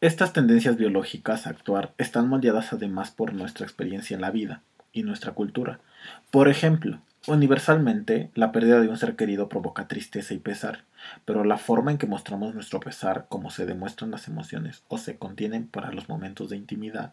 [0.00, 5.02] Estas tendencias biológicas a actuar están moldeadas además por nuestra experiencia en la vida y
[5.02, 5.80] nuestra cultura.
[6.30, 10.84] Por ejemplo, universalmente, la pérdida de un ser querido provoca tristeza y pesar,
[11.24, 15.18] pero la forma en que mostramos nuestro pesar, como se demuestran las emociones o se
[15.18, 17.12] contienen para los momentos de intimidad,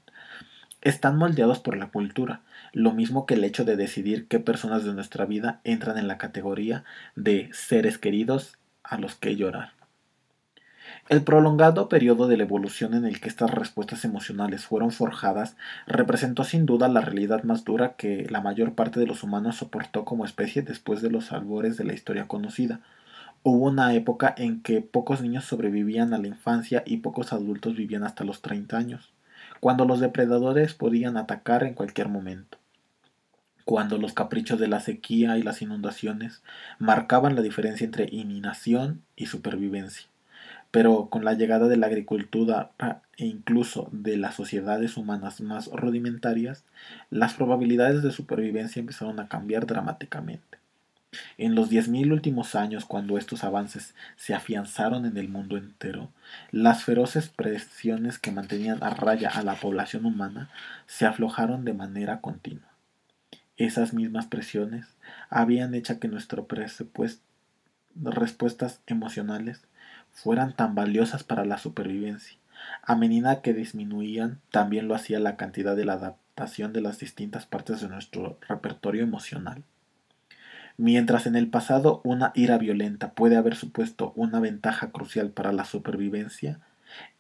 [0.83, 2.41] están moldeados por la cultura,
[2.73, 6.17] lo mismo que el hecho de decidir qué personas de nuestra vida entran en la
[6.17, 6.83] categoría
[7.15, 9.71] de seres queridos a los que llorar.
[11.07, 15.55] El prolongado periodo de la evolución en el que estas respuestas emocionales fueron forjadas
[15.87, 20.03] representó sin duda la realidad más dura que la mayor parte de los humanos soportó
[20.03, 22.81] como especie después de los albores de la historia conocida.
[23.41, 28.03] Hubo una época en que pocos niños sobrevivían a la infancia y pocos adultos vivían
[28.03, 29.12] hasta los 30 años
[29.63, 32.57] cuando los depredadores podían atacar en cualquier momento,
[33.63, 36.43] cuando los caprichos de la sequía y las inundaciones
[36.79, 40.09] marcaban la diferencia entre ininación y supervivencia.
[40.69, 42.71] Pero con la llegada de la agricultura
[43.15, 46.65] e incluso de las sociedades humanas más rudimentarias,
[47.09, 50.57] las probabilidades de supervivencia empezaron a cambiar dramáticamente.
[51.37, 56.09] En los diez mil últimos años, cuando estos avances se afianzaron en el mundo entero,
[56.51, 60.49] las feroces presiones que mantenían a raya a la población humana
[60.87, 62.67] se aflojaron de manera continua.
[63.57, 64.87] Esas mismas presiones
[65.29, 66.47] habían hecho que nuestras
[67.95, 69.61] respuestas emocionales
[70.11, 72.37] fueran tan valiosas para la supervivencia.
[72.81, 77.45] A medida que disminuían, también lo hacía la cantidad de la adaptación de las distintas
[77.45, 79.63] partes de nuestro repertorio emocional.
[80.77, 85.65] Mientras en el pasado una ira violenta puede haber supuesto una ventaja crucial para la
[85.65, 86.59] supervivencia,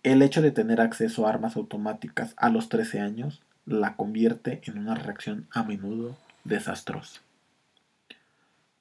[0.01, 4.77] el hecho de tener acceso a armas automáticas a los 13 años la convierte en
[4.79, 7.21] una reacción a menudo desastrosa.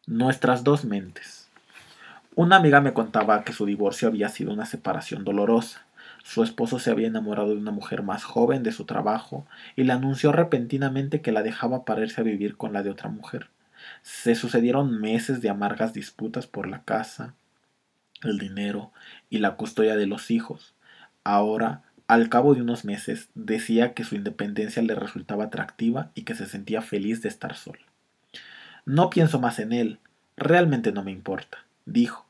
[0.07, 1.49] Nuestras dos mentes.
[2.35, 5.85] Una amiga me contaba que su divorcio había sido una separación dolorosa.
[6.25, 9.47] Su esposo se había enamorado de una mujer más joven de su trabajo
[9.77, 13.11] y le anunció repentinamente que la dejaba para irse a vivir con la de otra
[13.11, 13.49] mujer.
[14.03, 17.35] Se sucedieron meses de amargas disputas por la casa,
[18.23, 18.93] el dinero
[19.31, 20.75] y la custodia de los hijos.
[21.25, 26.35] Ahora, al cabo de unos meses, decía que su independencia le resultaba atractiva y que
[26.35, 27.85] se sentía feliz de estar sola.
[28.85, 29.99] No pienso más en él,
[30.37, 32.27] realmente no me importa, dijo,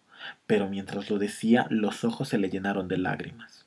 [0.46, 3.61] pero mientras lo decía los ojos se le llenaron de lágrimas.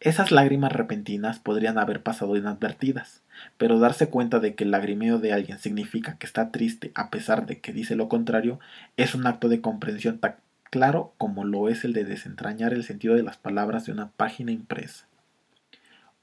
[0.00, 3.22] Esas lágrimas repentinas podrían haber pasado inadvertidas,
[3.56, 7.46] pero darse cuenta de que el lagrimeo de alguien significa que está triste a pesar
[7.46, 8.58] de que dice lo contrario
[8.96, 10.36] es un acto de comprensión tan
[10.70, 14.52] claro como lo es el de desentrañar el sentido de las palabras de una página
[14.52, 15.06] impresa.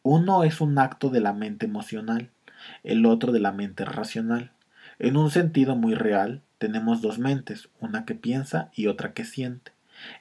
[0.01, 2.31] Uno es un acto de la mente emocional,
[2.83, 4.51] el otro de la mente racional.
[4.97, 9.71] En un sentido muy real, tenemos dos mentes, una que piensa y otra que siente.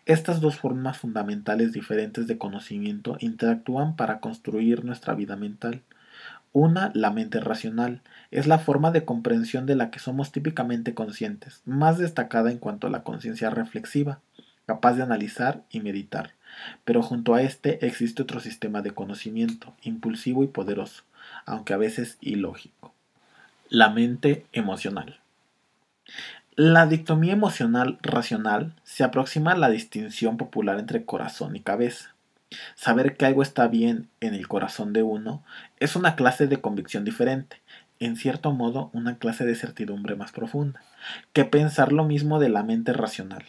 [0.07, 5.83] Estas dos formas fundamentales diferentes de conocimiento interactúan para construir nuestra vida mental.
[6.53, 8.01] Una, la mente racional,
[8.31, 12.87] es la forma de comprensión de la que somos típicamente conscientes, más destacada en cuanto
[12.87, 14.21] a la conciencia reflexiva,
[14.67, 16.33] capaz de analizar y meditar.
[16.85, 21.05] Pero junto a este existe otro sistema de conocimiento, impulsivo y poderoso,
[21.45, 22.95] aunque a veces ilógico.
[23.69, 25.21] La mente emocional.
[26.61, 32.17] La dictomía emocional-racional se aproxima a la distinción popular entre corazón y cabeza.
[32.75, 35.45] Saber que algo está bien en el corazón de uno
[35.79, 37.61] es una clase de convicción diferente,
[38.01, 40.83] en cierto modo una clase de certidumbre más profunda,
[41.33, 43.45] que pensar lo mismo de la mente racional.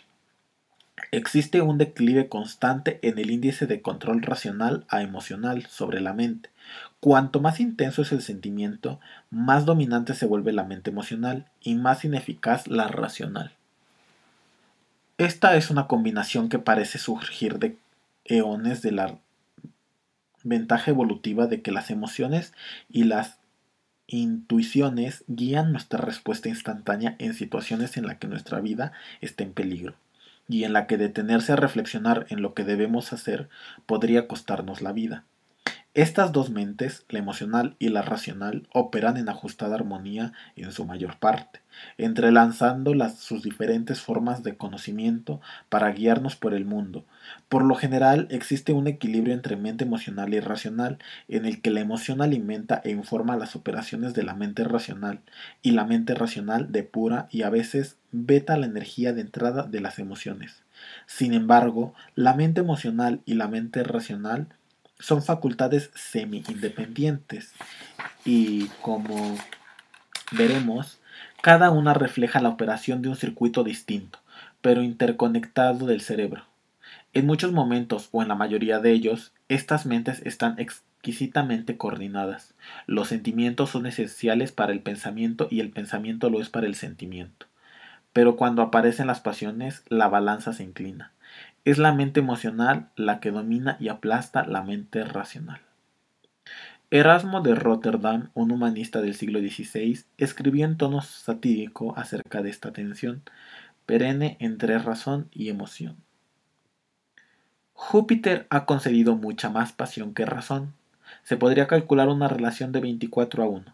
[1.11, 6.51] Existe un declive constante en el índice de control racional a emocional sobre la mente.
[6.99, 8.99] Cuanto más intenso es el sentimiento,
[9.31, 13.53] más dominante se vuelve la mente emocional y más ineficaz la racional.
[15.17, 17.75] Esta es una combinación que parece surgir de
[18.25, 19.17] eones de la
[20.43, 22.53] ventaja evolutiva de que las emociones
[22.87, 23.39] y las
[24.05, 28.91] intuiciones guían nuestra respuesta instantánea en situaciones en las que nuestra vida
[29.21, 29.95] está en peligro
[30.49, 33.49] y en la que detenerse a reflexionar en lo que debemos hacer
[33.85, 35.28] podría costarnos la vida.
[35.99, 41.17] Estas dos mentes, la emocional y la racional, operan en ajustada armonía en su mayor
[41.19, 41.59] parte,
[41.97, 47.03] entrelazando las, sus diferentes formas de conocimiento para guiarnos por el mundo.
[47.49, 51.81] Por lo general existe un equilibrio entre mente emocional y racional, en el que la
[51.81, 55.19] emoción alimenta e informa las operaciones de la mente racional,
[55.61, 59.99] y la mente racional depura y a veces veta la energía de entrada de las
[59.99, 60.63] emociones.
[61.07, 64.47] Sin embargo, la mente emocional y la mente racional
[64.99, 67.53] son facultades semi-independientes
[68.25, 69.37] y como
[70.31, 70.99] veremos,
[71.41, 74.19] cada una refleja la operación de un circuito distinto,
[74.61, 76.43] pero interconectado del cerebro.
[77.13, 82.53] En muchos momentos, o en la mayoría de ellos, estas mentes están exquisitamente coordinadas.
[82.85, 87.47] Los sentimientos son esenciales para el pensamiento y el pensamiento lo es para el sentimiento.
[88.13, 91.13] Pero cuando aparecen las pasiones, la balanza se inclina.
[91.65, 95.61] Es la mente emocional la que domina y aplasta la mente racional.
[96.91, 102.71] Erasmo de Rotterdam, un humanista del siglo XVI, escribió en tono satírico acerca de esta
[102.71, 103.23] tensión
[103.89, 105.97] perenne entre razón y emoción.
[107.73, 110.75] Júpiter ha concedido mucha más pasión que razón.
[111.23, 113.65] Se podría calcular una relación de 24 a 1.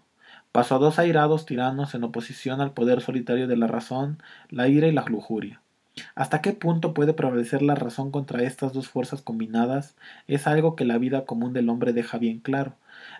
[0.54, 4.88] Pasó a dos airados tiranos en oposición al poder solitario de la razón, la ira
[4.88, 5.60] y la lujuria.
[6.14, 9.96] ¿Hasta qué punto puede prevalecer la razón contra estas dos fuerzas combinadas?
[10.28, 12.74] Es algo que la vida común del hombre deja bien claro.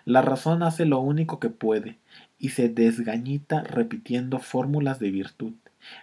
[0.04, 1.96] La razón hace lo único que puede
[2.38, 5.54] y se desgañita repitiendo fórmulas de virtud,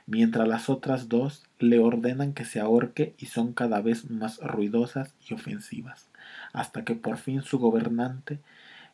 [0.08, 5.14] mientras las otras dos le ordenan que se ahorque y son cada vez más ruidosas
[5.28, 6.10] y ofensivas,
[6.54, 8.40] hasta que por fin su gobernante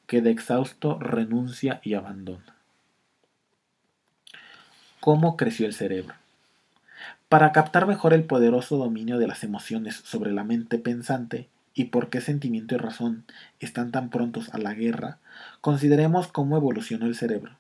[0.06, 2.56] queda exhausto, renuncia y abandona.
[5.00, 6.19] ¿Cómo creció el cerebro?
[7.30, 12.10] Para captar mejor el poderoso dominio de las emociones sobre la mente pensante y por
[12.10, 13.24] qué sentimiento y razón
[13.60, 15.20] están tan prontos a la guerra,
[15.62, 17.52] consideremos cómo evolucionó el cerebro.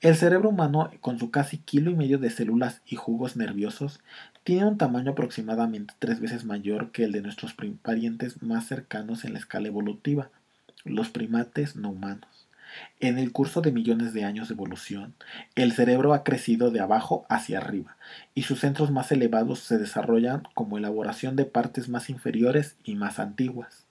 [0.00, 3.98] El cerebro humano, con su casi kilo y medio de células y jugos nerviosos,
[4.44, 9.32] tiene un tamaño aproximadamente tres veces mayor que el de nuestros parientes más cercanos en
[9.32, 10.30] la escala evolutiva,
[10.84, 12.37] los primates no humanos.
[13.00, 15.14] En el curso de millones de años de evolución,
[15.54, 17.96] el cerebro ha crecido de abajo hacia arriba,
[18.34, 23.18] y sus centros más elevados se desarrollan como elaboración de partes más inferiores y más
[23.18, 23.86] antiguas.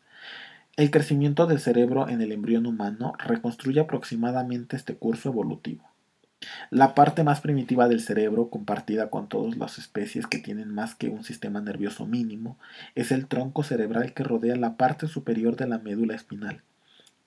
[0.75, 5.83] El crecimiento del cerebro en el embrión humano reconstruye aproximadamente este curso evolutivo.
[6.69, 11.09] La parte más primitiva del cerebro, compartida con todas las especies que tienen más que
[11.09, 12.59] un sistema nervioso mínimo,
[12.93, 16.61] es el tronco cerebral que rodea la parte superior de la médula espinal.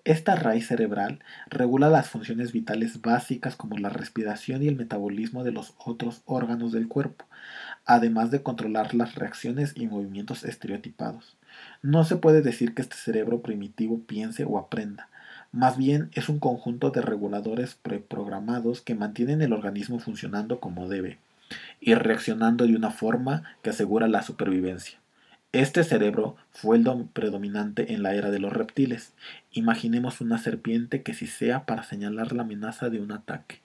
[0.04, 5.52] Esta raíz cerebral regula las funciones vitales básicas como la respiración y el metabolismo de
[5.52, 7.26] los otros órganos del cuerpo,
[7.84, 11.36] además de controlar las reacciones y movimientos estereotipados.
[11.82, 15.10] No se puede decir que este cerebro primitivo piense o aprenda,
[15.52, 21.18] más bien es un conjunto de reguladores preprogramados que mantienen el organismo funcionando como debe
[21.80, 24.99] y reaccionando de una forma que asegura la supervivencia.
[25.52, 29.14] Este cerebro fue el predominante en la era de los reptiles.
[29.50, 33.60] Imaginemos una serpiente que si sea para señalar la amenaza de un ataque.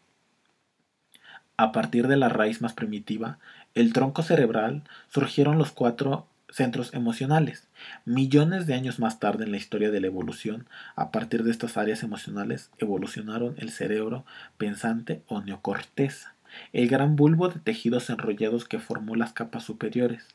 [1.57, 3.37] A partir de la raíz más primitiva,
[3.75, 7.67] el tronco cerebral, surgieron los cuatro centros emocionales.
[8.03, 11.77] Millones de años más tarde en la historia de la evolución, a partir de estas
[11.77, 14.25] áreas emocionales, evolucionaron el cerebro
[14.57, 16.34] pensante o neocorteza
[16.73, 20.27] el gran bulbo de tejidos enrollados que formó las capas superiores.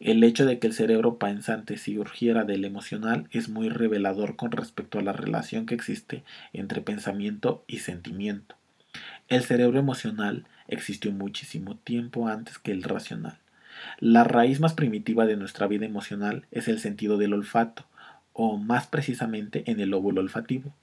[0.00, 4.98] El hecho de que el cerebro pensante surgiera del emocional es muy revelador con respecto
[4.98, 8.56] a la relación que existe entre pensamiento y sentimiento.
[9.28, 13.38] El cerebro emocional existió muchísimo tiempo antes que el racional.
[13.98, 17.86] La raíz más primitiva de nuestra vida emocional es el sentido del olfato,
[18.32, 20.74] o más precisamente en el lóbulo olfativo.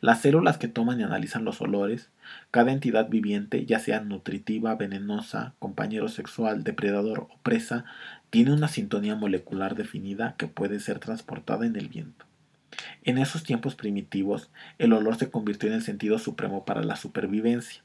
[0.00, 2.10] Las células que toman y analizan los olores,
[2.50, 7.84] cada entidad viviente, ya sea nutritiva, venenosa, compañero sexual, depredador o presa,
[8.30, 12.26] tiene una sintonía molecular definida que puede ser transportada en el viento.
[13.04, 17.82] En esos tiempos primitivos, el olor se convirtió en el sentido supremo para la supervivencia.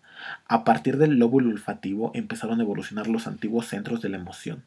[0.47, 4.63] A partir del lóbulo olfativo empezaron a evolucionar los antiguos centros de la emoción,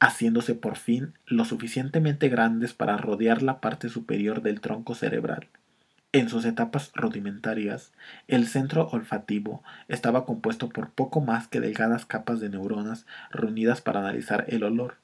[0.00, 5.48] haciéndose por fin lo suficientemente grandes para rodear la parte superior del tronco cerebral.
[6.12, 7.92] En sus etapas rudimentarias,
[8.28, 14.00] el centro olfativo estaba compuesto por poco más que delgadas capas de neuronas reunidas para
[14.00, 14.96] analizar el olor.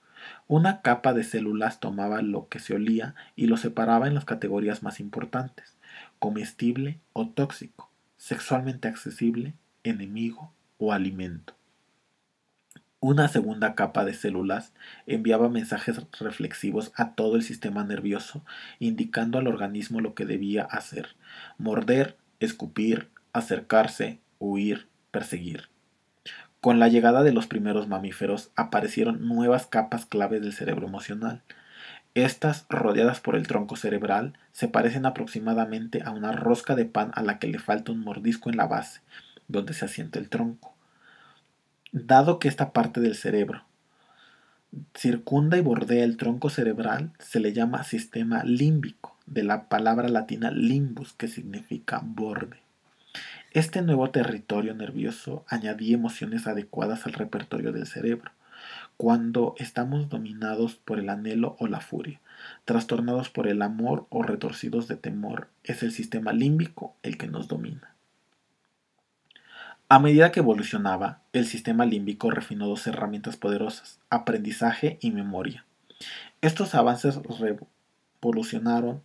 [0.48, 4.82] Una capa de células tomaba lo que se olía y lo separaba en las categorías
[4.82, 5.76] más importantes,
[6.18, 9.52] comestible o tóxico, sexualmente accesible,
[9.82, 11.54] enemigo o alimento.
[13.06, 14.72] Una segunda capa de células
[15.06, 18.46] enviaba mensajes reflexivos a todo el sistema nervioso,
[18.78, 21.08] indicando al organismo lo que debía hacer
[21.58, 25.68] morder, escupir, acercarse, huir, perseguir.
[26.62, 31.42] Con la llegada de los primeros mamíferos aparecieron nuevas capas claves del cerebro emocional.
[32.14, 37.22] Estas, rodeadas por el tronco cerebral, se parecen aproximadamente a una rosca de pan a
[37.22, 39.02] la que le falta un mordisco en la base,
[39.46, 40.73] donde se asienta el tronco.
[41.96, 43.62] Dado que esta parte del cerebro
[44.96, 50.50] circunda y bordea el tronco cerebral, se le llama sistema límbico, de la palabra latina
[50.50, 52.56] limbus, que significa borde.
[53.52, 58.32] Este nuevo territorio nervioso añadía emociones adecuadas al repertorio del cerebro.
[58.96, 62.20] Cuando estamos dominados por el anhelo o la furia,
[62.64, 67.46] trastornados por el amor o retorcidos de temor, es el sistema límbico el que nos
[67.46, 67.93] domina.
[69.90, 75.66] A medida que evolucionaba, el sistema límbico refinó dos herramientas poderosas, aprendizaje y memoria.
[76.40, 77.18] Estos avances
[78.22, 79.02] revolucionaron,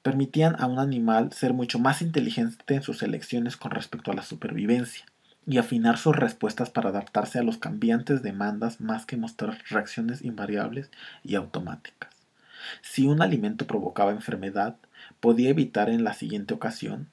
[0.00, 4.22] permitían a un animal ser mucho más inteligente en sus elecciones con respecto a la
[4.22, 5.04] supervivencia
[5.46, 10.90] y afinar sus respuestas para adaptarse a los cambiantes demandas más que mostrar reacciones invariables
[11.22, 12.10] y automáticas.
[12.80, 14.76] Si un alimento provocaba enfermedad,
[15.20, 17.10] podía evitar en la siguiente ocasión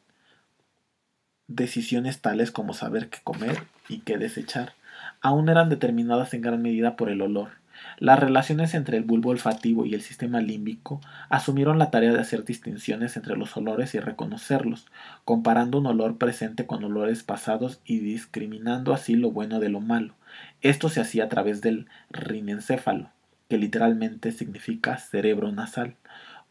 [1.55, 4.73] decisiones tales como saber qué comer y qué desechar,
[5.21, 7.63] aún eran determinadas en gran medida por el olor.
[7.97, 12.45] Las relaciones entre el bulbo olfativo y el sistema límbico asumieron la tarea de hacer
[12.45, 14.87] distinciones entre los olores y reconocerlos,
[15.25, 20.13] comparando un olor presente con olores pasados y discriminando así lo bueno de lo malo.
[20.61, 23.09] Esto se hacía a través del rinencéfalo,
[23.49, 25.95] que literalmente significa cerebro nasal,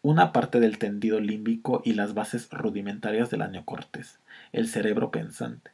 [0.02, 3.48] una parte del tendido límbico y las bases rudimentarias de la
[4.52, 5.70] el cerebro pensante.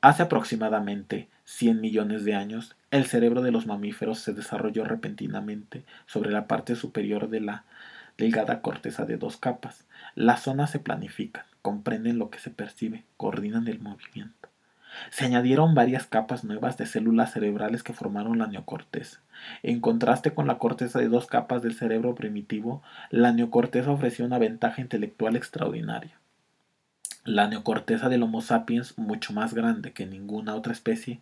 [0.00, 6.30] Hace aproximadamente 100 millones de años, el cerebro de los mamíferos se desarrolló repentinamente sobre
[6.30, 7.64] la parte superior de la
[8.16, 9.86] delgada corteza de dos capas.
[10.14, 14.48] Las zonas se planifican, comprenden lo que se percibe, coordinan el movimiento.
[15.10, 19.20] Se añadieron varias capas nuevas de células cerebrales que formaron la neocorteza.
[19.62, 24.38] En contraste con la corteza de dos capas del cerebro primitivo, la neocorteza ofrecía una
[24.38, 26.18] ventaja intelectual extraordinaria.
[27.28, 31.20] La neocorteza del Homo sapiens, mucho más grande que ninguna otra especie,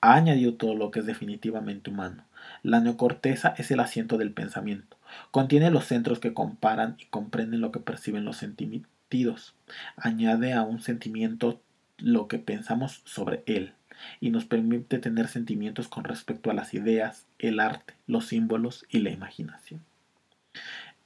[0.00, 2.22] ha añadido todo lo que es definitivamente humano.
[2.62, 4.96] La neocorteza es el asiento del pensamiento.
[5.32, 9.56] Contiene los centros que comparan y comprenden lo que perciben los sentidos.
[9.96, 11.60] Añade a un sentimiento
[11.96, 13.72] lo que pensamos sobre él
[14.20, 19.00] y nos permite tener sentimientos con respecto a las ideas, el arte, los símbolos y
[19.00, 19.80] la imaginación.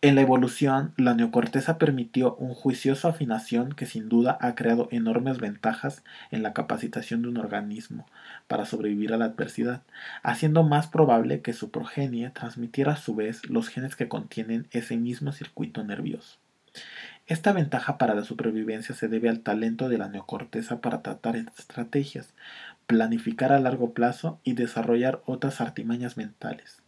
[0.05, 5.39] En la evolución, la neocorteza permitió un juicioso afinación que sin duda ha creado enormes
[5.39, 8.09] ventajas en la capacitación de un organismo
[8.49, 9.83] para sobrevivir a la adversidad,
[10.25, 14.97] haciendo más probable que su progenie transmitiera a su vez los genes que contienen ese
[14.97, 16.39] mismo circuito nervioso.
[17.29, 22.35] Esta ventaja para la supervivencia se debe al talento de la neocorteza para tratar estrategias,
[22.89, 26.82] planificar a largo plazo y desarrollar otras artimañas mentales.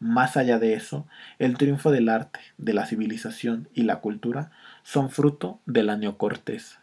[0.00, 1.06] Más allá de eso,
[1.38, 4.50] el triunfo del arte, de la civilización y la cultura
[4.82, 6.80] son fruto de la neocorteza.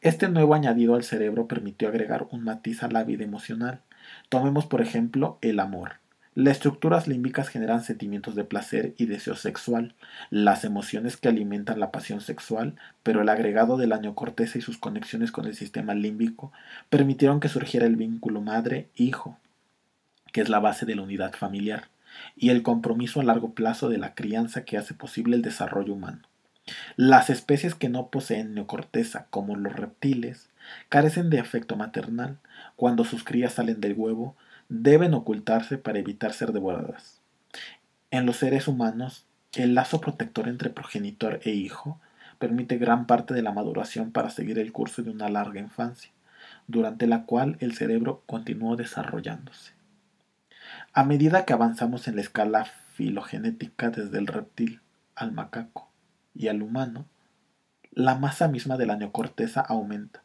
[0.00, 3.80] Este nuevo añadido al cerebro permitió agregar un matiz a la vida emocional.
[4.28, 5.94] Tomemos por ejemplo el amor.
[6.36, 9.96] Las estructuras límbicas generan sentimientos de placer y deseo sexual,
[10.30, 14.78] las emociones que alimentan la pasión sexual, pero el agregado de la neocorteza y sus
[14.78, 16.52] conexiones con el sistema límbico
[16.90, 19.36] permitieron que surgiera el vínculo madre-hijo,
[20.32, 21.88] que es la base de la unidad familiar,
[22.36, 26.22] y el compromiso a largo plazo de la crianza que hace posible el desarrollo humano.
[26.96, 30.50] Las especies que no poseen neocorteza, como los reptiles,
[30.88, 32.38] carecen de afecto maternal.
[32.76, 34.36] Cuando sus crías salen del huevo,
[34.68, 37.20] deben ocultarse para evitar ser devoradas.
[38.10, 39.24] En los seres humanos,
[39.54, 42.00] el lazo protector entre progenitor e hijo
[42.38, 46.12] permite gran parte de la maduración para seguir el curso de una larga infancia,
[46.66, 49.77] durante la cual el cerebro continuó desarrollándose.
[50.92, 54.80] A medida que avanzamos en la escala filogenética desde el reptil
[55.14, 55.90] al macaco
[56.34, 57.06] y al humano,
[57.92, 60.22] la masa misma de la neocorteza aumenta.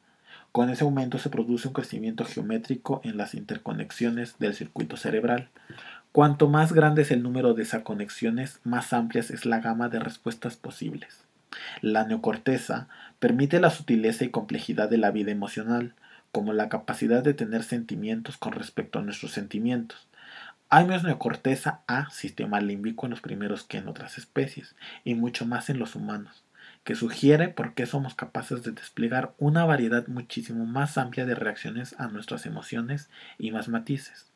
[0.51, 5.49] Con ese aumento se produce un crecimiento geométrico en las interconexiones del circuito cerebral.
[6.11, 9.99] Cuanto más grande es el número de esas conexiones, más amplias es la gama de
[9.99, 11.25] respuestas posibles.
[11.81, 12.87] La neocorteza
[13.19, 15.93] permite la sutileza y complejidad de la vida emocional,
[16.31, 20.07] como la capacidad de tener sentimientos con respecto a nuestros sentimientos,
[20.75, 25.45] hay menos neocorteza A, sistema límbico en los primeros que en otras especies, y mucho
[25.45, 26.43] más en los humanos,
[26.83, 31.93] que sugiere por qué somos capaces de desplegar una variedad muchísimo más amplia de reacciones
[31.99, 34.31] a nuestras emociones y más matices.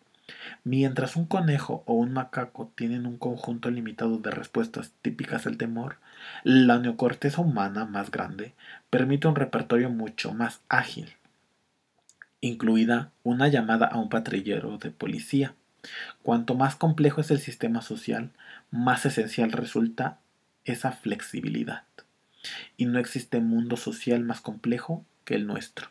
[0.63, 5.95] Mientras un conejo o un macaco tienen un conjunto limitado de respuestas típicas al temor,
[6.43, 8.53] la neocorteza humana más grande
[8.91, 11.15] permite un repertorio mucho más ágil,
[12.41, 15.55] incluida una llamada a un patrullero de policía
[16.23, 18.31] Cuanto más complejo es el sistema social,
[18.71, 20.19] más esencial resulta
[20.65, 21.83] esa flexibilidad.
[22.77, 25.89] Y no existe mundo social más complejo que el nuestro.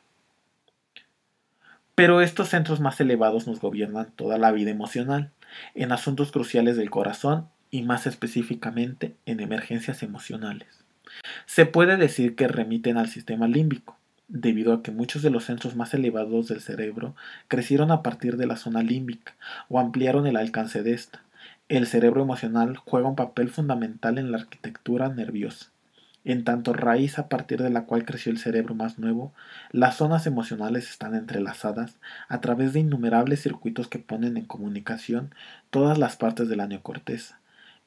[1.94, 5.32] Pero estos centros más elevados nos gobiernan toda la vida emocional,
[5.74, 10.84] en asuntos cruciales del corazón y más específicamente en emergencias emocionales.
[11.46, 13.95] Se puede decir que remiten al sistema límbico,
[14.28, 17.14] debido a que muchos de los centros más elevados del cerebro
[17.48, 19.34] crecieron a partir de la zona límbica
[19.68, 21.22] o ampliaron el alcance de esta.
[21.68, 25.66] El cerebro emocional juega un papel fundamental en la arquitectura nerviosa.
[26.24, 29.32] En tanto raíz a partir de la cual creció el cerebro más nuevo,
[29.70, 31.98] las zonas emocionales están entrelazadas
[32.28, 35.32] a través de innumerables circuitos que ponen en comunicación
[35.70, 37.38] todas las partes de la neocorteza.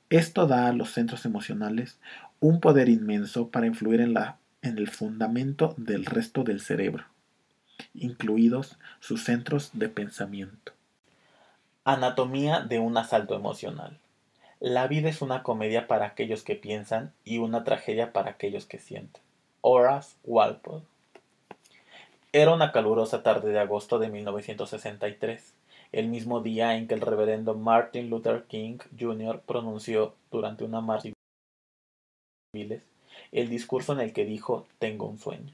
[0.10, 2.00] Esto da a los centros emocionales
[2.40, 7.06] un poder inmenso para influir en la en el fundamento del resto del cerebro,
[7.94, 10.74] incluidos sus centros de pensamiento.
[11.86, 14.00] Anatomía de un asalto emocional.
[14.60, 18.78] La vida es una comedia para aquellos que piensan y una tragedia para aquellos que
[18.78, 19.22] sienten.
[19.62, 20.84] Horace Walpole.
[22.32, 25.54] Era una calurosa tarde de agosto de 1963,
[25.92, 29.42] el mismo día en que el reverendo Martin Luther King Jr.
[29.42, 31.10] pronunció durante una marcha
[33.32, 35.54] el discurso en el que dijo Tengo un sueño.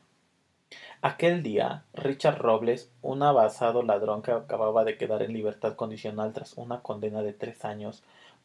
[1.02, 6.54] Aquel día, Richard Robles, un abasado ladrón que acababa de quedar en libertad condicional tras
[6.54, 8.04] una condena de tres años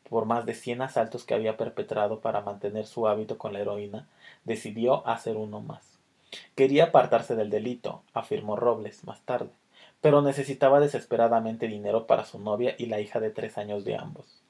[0.08, 4.08] por más de cien asaltos que había perpetrado para mantener su hábito con la heroína,
[4.44, 5.98] decidió hacer uno más.
[6.54, 9.50] Quería apartarse del delito, afirmó Robles más tarde,
[10.00, 14.42] pero necesitaba desesperadamente dinero para su novia y la hija de tres años de ambos.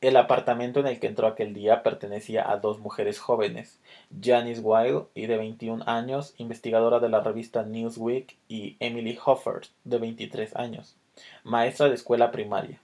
[0.00, 3.80] El apartamento en el que entró aquel día pertenecía a dos mujeres jóvenes,
[4.22, 9.98] Janice Wilde, y de 21 años, investigadora de la revista Newsweek, y Emily Hoffert, de
[9.98, 10.94] 23 años,
[11.42, 12.80] maestra de escuela primaria.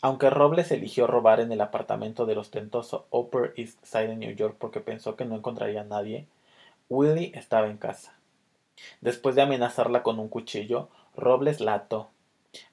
[0.00, 4.54] Aunque Robles eligió robar en el apartamento del ostentoso Upper East Side de New York
[4.60, 6.28] porque pensó que no encontraría a nadie,
[6.88, 8.14] Willie estaba en casa.
[9.00, 12.10] Después de amenazarla con un cuchillo, Robles la ató.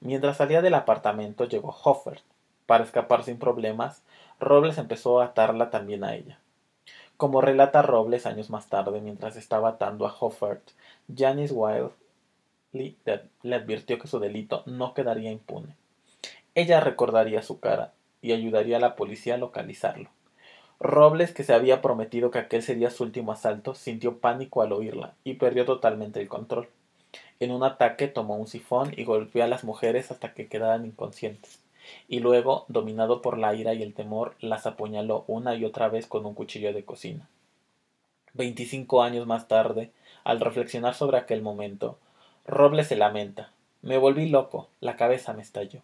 [0.00, 2.22] Mientras salía del apartamento llegó Hoffert,
[2.66, 4.02] para escapar sin problemas,
[4.40, 6.38] Robles empezó a atarla también a ella.
[7.16, 10.70] Como relata Robles años más tarde, mientras estaba atando a Hoffert,
[11.14, 11.92] Janice Wilde
[12.72, 15.74] le advirtió que su delito no quedaría impune.
[16.54, 20.10] Ella recordaría su cara y ayudaría a la policía a localizarlo.
[20.78, 25.14] Robles, que se había prometido que aquel sería su último asalto, sintió pánico al oírla
[25.24, 26.68] y perdió totalmente el control.
[27.40, 31.65] En un ataque tomó un sifón y golpeó a las mujeres hasta que quedaran inconscientes
[32.08, 36.06] y luego, dominado por la ira y el temor, las apuñaló una y otra vez
[36.06, 37.28] con un cuchillo de cocina.
[38.34, 39.90] Veinticinco años más tarde,
[40.24, 41.98] al reflexionar sobre aquel momento,
[42.46, 43.52] Robles se lamenta.
[43.82, 45.82] Me volví loco, la cabeza me estalló.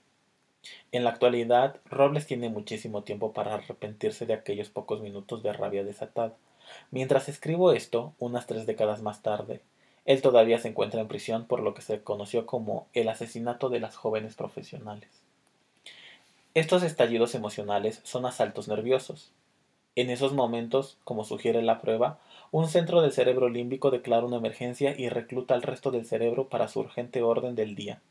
[0.92, 5.82] En la actualidad, Robles tiene muchísimo tiempo para arrepentirse de aquellos pocos minutos de rabia
[5.82, 6.34] desatada.
[6.90, 9.60] Mientras escribo esto, unas tres décadas más tarde,
[10.04, 13.80] él todavía se encuentra en prisión por lo que se conoció como el asesinato de
[13.80, 15.21] las jóvenes profesionales.
[16.54, 19.32] Estos estallidos emocionales son asaltos nerviosos.
[19.96, 22.18] En esos momentos, como sugiere la prueba,
[22.50, 26.68] un centro del cerebro límbico declara una emergencia y recluta al resto del cerebro para
[26.68, 28.02] su urgente orden del día.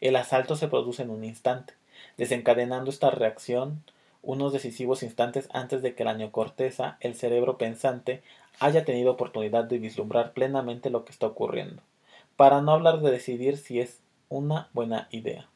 [0.00, 1.74] El asalto se produce en un instante,
[2.16, 3.84] desencadenando esta reacción
[4.20, 8.20] unos decisivos instantes antes de que la neocorteza, el cerebro pensante,
[8.58, 11.82] haya tenido oportunidad de vislumbrar plenamente lo que está ocurriendo,
[12.34, 15.46] para no hablar de decidir si es una buena idea.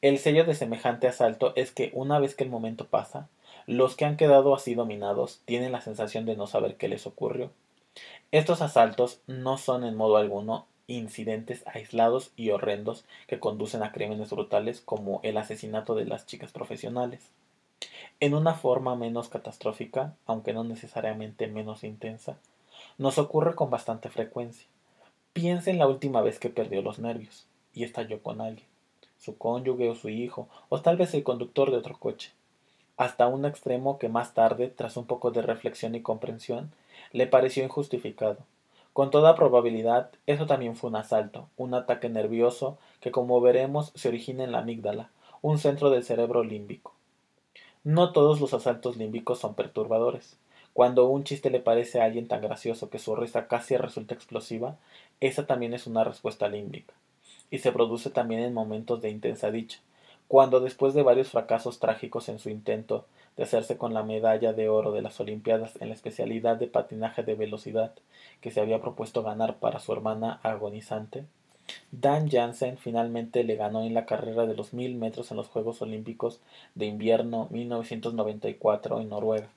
[0.00, 3.28] El sello de semejante asalto es que una vez que el momento pasa,
[3.66, 7.50] los que han quedado así dominados tienen la sensación de no saber qué les ocurrió.
[8.30, 14.30] Estos asaltos no son en modo alguno incidentes aislados y horrendos que conducen a crímenes
[14.30, 17.32] brutales como el asesinato de las chicas profesionales.
[18.20, 22.36] En una forma menos catastrófica, aunque no necesariamente menos intensa,
[22.98, 24.68] nos ocurre con bastante frecuencia.
[25.32, 28.67] Piensa en la última vez que perdió los nervios y estalló con alguien,
[29.18, 32.32] su cónyuge o su hijo, o tal vez el conductor de otro coche,
[32.96, 36.72] hasta un extremo que más tarde, tras un poco de reflexión y comprensión,
[37.12, 38.38] le pareció injustificado
[38.98, 44.08] con toda probabilidad, eso también fue un asalto, un ataque nervioso que, como veremos, se
[44.08, 45.10] origina en la amígdala,
[45.40, 46.94] un centro del cerebro límbico.
[47.84, 50.36] No todos los asaltos límbicos son perturbadores.
[50.72, 54.78] Cuando un chiste le parece a alguien tan gracioso que su risa casi resulta explosiva,
[55.20, 56.92] esa también es una respuesta límbica.
[57.50, 59.80] Y se produce también en momentos de intensa dicha,
[60.28, 64.68] cuando después de varios fracasos trágicos en su intento de hacerse con la medalla de
[64.68, 67.92] oro de las Olimpiadas en la especialidad de patinaje de velocidad
[68.40, 71.24] que se había propuesto ganar para su hermana agonizante,
[71.90, 75.82] Dan Jansen finalmente le ganó en la carrera de los mil metros en los Juegos
[75.82, 76.40] Olímpicos
[76.74, 79.48] de Invierno 1994 en Noruega.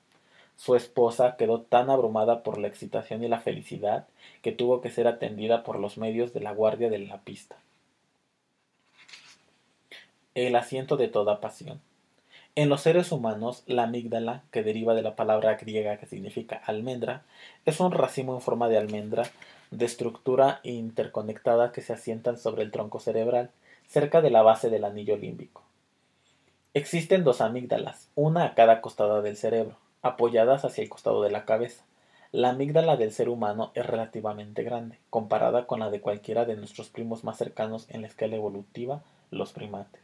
[0.58, 4.08] Su esposa quedó tan abrumada por la excitación y la felicidad
[4.42, 7.56] que tuvo que ser atendida por los medios de la guardia de la pista.
[10.34, 11.82] El asiento de toda pasión.
[12.56, 17.24] En los seres humanos, la amígdala, que deriva de la palabra griega que significa almendra,
[17.66, 19.24] es un racimo en forma de almendra
[19.72, 23.50] de estructura interconectada que se asientan sobre el tronco cerebral,
[23.90, 25.64] cerca de la base del anillo límbico.
[26.74, 31.44] Existen dos amígdalas, una a cada costado del cerebro, apoyadas hacia el costado de la
[31.44, 31.84] cabeza.
[32.32, 36.88] La amígdala del ser humano es relativamente grande, comparada con la de cualquiera de nuestros
[36.88, 40.01] primos más cercanos en la escala evolutiva, los primates.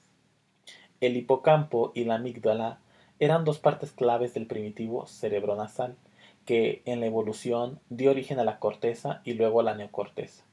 [1.00, 2.80] El hipocampo y la amígdala
[3.20, 5.96] eran dos partes claves del primitivo cerebro nasal,
[6.46, 10.44] que en la evolución dio origen a la corteza y luego a la neocorteza.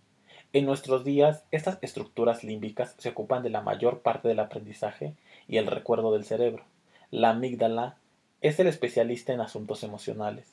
[0.52, 5.14] En nuestros días, estas estructuras límbicas se ocupan de la mayor parte del aprendizaje
[5.48, 6.62] y el recuerdo del cerebro.
[7.10, 7.96] La amígdala
[8.42, 10.52] es el especialista en asuntos emocionales.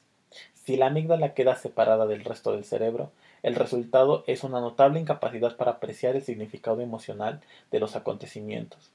[0.54, 3.12] Si la amígdala queda separada del resto del cerebro,
[3.44, 8.92] el resultado es una notable incapacidad para apreciar el significado emocional de los acontecimientos.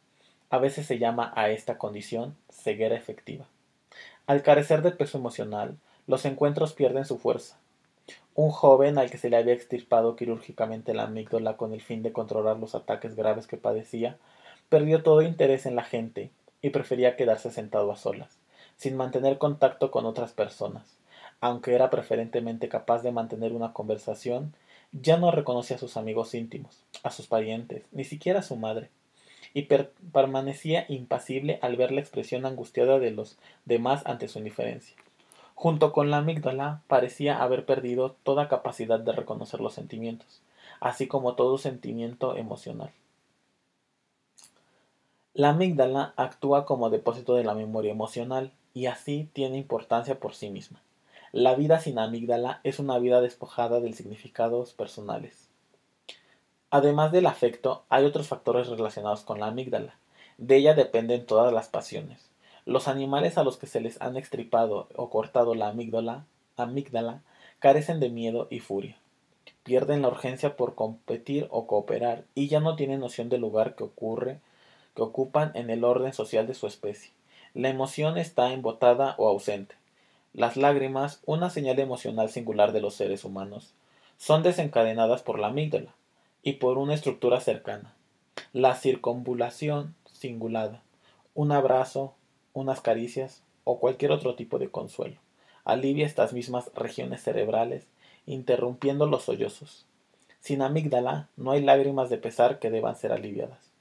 [0.48, 3.46] A veces se llama a esta condición ceguera efectiva.
[4.28, 5.76] Al carecer de peso emocional,
[6.06, 7.58] los encuentros pierden su fuerza.
[8.36, 12.12] Un joven al que se le había extirpado quirúrgicamente la amígdala con el fin de
[12.12, 14.18] controlar los ataques graves que padecía,
[14.68, 16.30] perdió todo interés en la gente
[16.62, 18.38] y prefería quedarse sentado a solas,
[18.76, 20.96] sin mantener contacto con otras personas.
[21.40, 24.54] Aunque era preferentemente capaz de mantener una conversación,
[24.92, 28.90] ya no reconocía a sus amigos íntimos, a sus parientes, ni siquiera a su madre
[29.56, 29.62] y
[30.12, 34.94] permanecía impasible al ver la expresión angustiada de los demás ante su indiferencia.
[35.54, 40.42] Junto con la amígdala parecía haber perdido toda capacidad de reconocer los sentimientos,
[40.78, 42.90] así como todo sentimiento emocional.
[45.32, 50.50] La amígdala actúa como depósito de la memoria emocional y así tiene importancia por sí
[50.50, 50.82] misma.
[51.32, 55.45] La vida sin amígdala es una vida despojada de significados personales.
[56.70, 59.94] Además del afecto, hay otros factores relacionados con la amígdala.
[60.36, 62.28] De ella dependen todas las pasiones.
[62.64, 67.22] Los animales a los que se les han extripado o cortado la amígdala, amígdala
[67.60, 68.96] carecen de miedo y furia.
[69.62, 73.84] Pierden la urgencia por competir o cooperar y ya no tienen noción del lugar que
[73.84, 74.40] ocurre,
[74.96, 77.12] que ocupan en el orden social de su especie.
[77.54, 79.76] La emoción está embotada o ausente.
[80.34, 83.72] Las lágrimas, una señal emocional singular de los seres humanos,
[84.18, 85.95] son desencadenadas por la amígdala
[86.46, 87.92] y por una estructura cercana.
[88.52, 90.80] La circunvulación singulada,
[91.34, 92.14] un abrazo,
[92.52, 95.16] unas caricias o cualquier otro tipo de consuelo.
[95.64, 97.88] Alivia estas mismas regiones cerebrales,
[98.26, 99.86] interrumpiendo los sollozos.
[100.38, 103.72] Sin amígdala no hay lágrimas de pesar que deban ser aliviadas.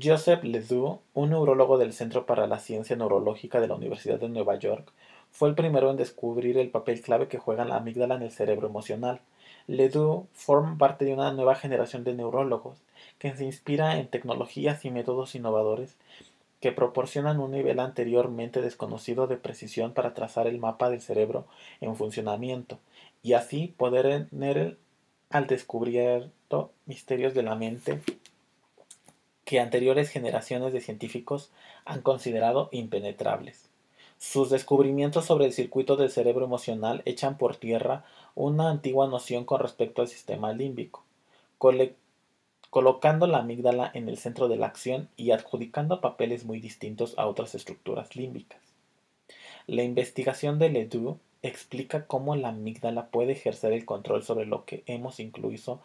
[0.00, 4.54] Joseph Ledoux, un neurólogo del Centro para la Ciencia Neurológica de la Universidad de Nueva
[4.54, 4.92] York,
[5.32, 8.68] fue el primero en descubrir el papel clave que juega la amígdala en el cerebro
[8.68, 9.20] emocional.
[9.66, 12.78] Ledoux forma parte de una nueva generación de neurólogos
[13.18, 15.96] que se inspira en tecnologías y métodos innovadores
[16.60, 21.46] que proporcionan un nivel anteriormente desconocido de precisión para trazar el mapa del cerebro
[21.80, 22.78] en funcionamiento
[23.22, 24.76] y así poder tener
[25.30, 28.00] al descubierto misterios de la mente
[29.44, 31.50] que anteriores generaciones de científicos
[31.84, 33.69] han considerado impenetrables.
[34.20, 38.04] Sus descubrimientos sobre el circuito del cerebro emocional echan por tierra
[38.34, 41.02] una antigua noción con respecto al sistema límbico,
[42.68, 47.26] colocando la amígdala en el centro de la acción y adjudicando papeles muy distintos a
[47.26, 48.60] otras estructuras límbicas.
[49.66, 54.82] La investigación de Ledoux explica cómo la amígdala puede ejercer el control sobre lo que
[54.84, 55.80] hemos incluso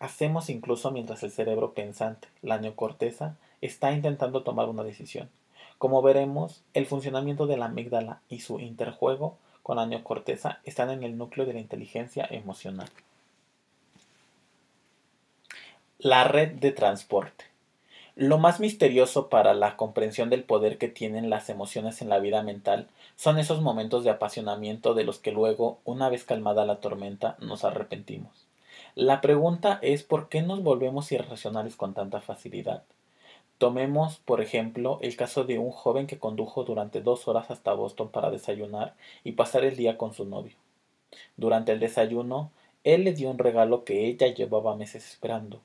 [0.00, 5.28] hacemos incluso mientras el cerebro pensante, la neocorteza, está intentando tomar una decisión.
[5.78, 11.02] Como veremos, el funcionamiento de la amígdala y su interjuego con la neocorteza están en
[11.02, 12.88] el núcleo de la inteligencia emocional.
[15.98, 17.44] La red de transporte.
[18.14, 22.42] Lo más misterioso para la comprensión del poder que tienen las emociones en la vida
[22.42, 27.36] mental son esos momentos de apasionamiento de los que luego, una vez calmada la tormenta,
[27.40, 28.46] nos arrepentimos.
[28.94, 32.84] La pregunta es por qué nos volvemos irracionales con tanta facilidad.
[33.58, 38.10] Tomemos, por ejemplo, el caso de un joven que condujo durante dos horas hasta Boston
[38.10, 38.94] para desayunar
[39.24, 40.56] y pasar el día con su novio.
[41.38, 42.50] Durante el desayuno,
[42.84, 45.62] él le dio un regalo que ella llevaba meses esperando,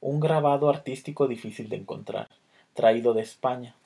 [0.00, 2.28] un grabado artístico difícil de encontrar,
[2.74, 3.76] traído de España.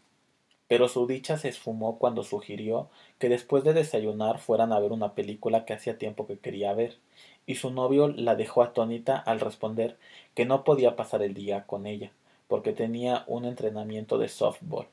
[0.67, 2.89] Pero su dicha se esfumó cuando sugirió
[3.19, 6.97] que después de desayunar fueran a ver una película que hacía tiempo que quería ver,
[7.45, 9.99] y su novio la dejó atónita al responder
[10.35, 12.13] que no podía pasar el día con ella,
[12.53, 14.87] porque tenía un entrenamiento de softball.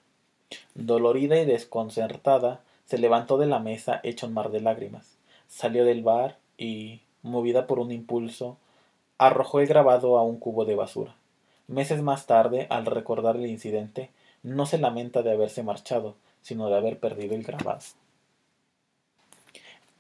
[0.76, 5.18] Dolorida y desconcertada, se levantó de la mesa hecha un mar de lágrimas,
[5.49, 8.55] salió del bar y, movida por un impulso,
[9.18, 11.18] arrojó el grabado a un cubo de basura.
[11.68, 14.10] Meses más tarde, al recordar el incidente,
[14.41, 17.84] no se lamenta de haberse marchado, sino de haber perdido el grabado.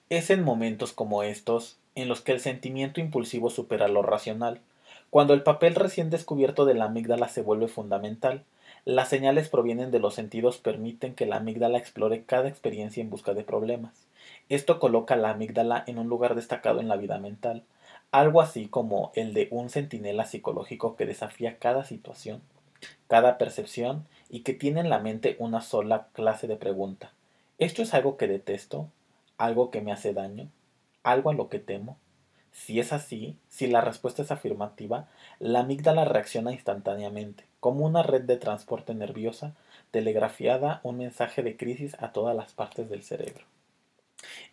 [0.09, 4.61] Es en momentos como estos en los que el sentimiento impulsivo supera lo racional,
[5.09, 8.43] cuando el papel recién descubierto de la amígdala se vuelve fundamental,
[8.85, 13.33] las señales provienen de los sentidos permiten que la amígdala explore cada experiencia en busca
[13.33, 14.07] de problemas.
[14.49, 17.63] Esto coloca la amígdala en un lugar destacado en la vida mental,
[18.11, 22.41] algo así como el de un centinela psicológico que desafía cada situación,
[23.07, 27.11] cada percepción y que tiene en la mente una sola clase de pregunta.
[27.57, 28.87] ¿Esto es algo que detesto?
[29.37, 30.49] ¿Algo que me hace daño?
[31.03, 31.97] ¿Algo a lo que temo?
[32.51, 35.07] Si es así, si la respuesta es afirmativa,
[35.39, 39.53] la amígdala reacciona instantáneamente, como una red de transporte nerviosa
[39.91, 43.43] telegrafiada un mensaje de crisis a todas las partes del cerebro.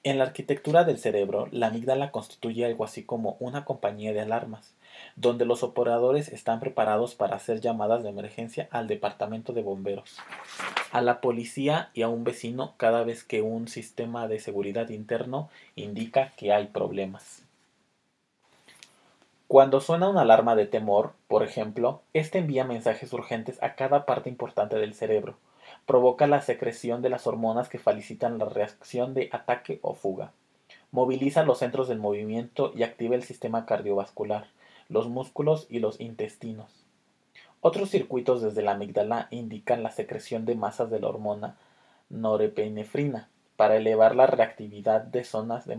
[0.05, 4.75] En la arquitectura del cerebro, la amígdala constituye algo así como una compañía de alarmas,
[5.17, 10.17] donde los operadores están preparados para hacer llamadas de emergencia al departamento de bomberos,
[10.93, 15.51] a la policía y a un vecino cada vez que un sistema de seguridad interno
[15.75, 17.46] indica que hay problemas.
[19.49, 24.29] Cuando suena una alarma de temor, por ejemplo, este envía mensajes urgentes a cada parte
[24.29, 25.37] importante del cerebro,
[25.87, 30.33] provoca la secreción de las hormonas que felicitan la reacción de ataque o fuga.
[30.91, 34.49] Moviliza los centros del movimiento y activa el sistema cardiovascular,
[34.89, 36.85] los músculos y los intestinos.
[37.61, 41.57] Otros circuitos desde la amígdala indican la secreción de masas de la hormona
[42.09, 45.79] norepinefrina para elevar la reactividad de zonas de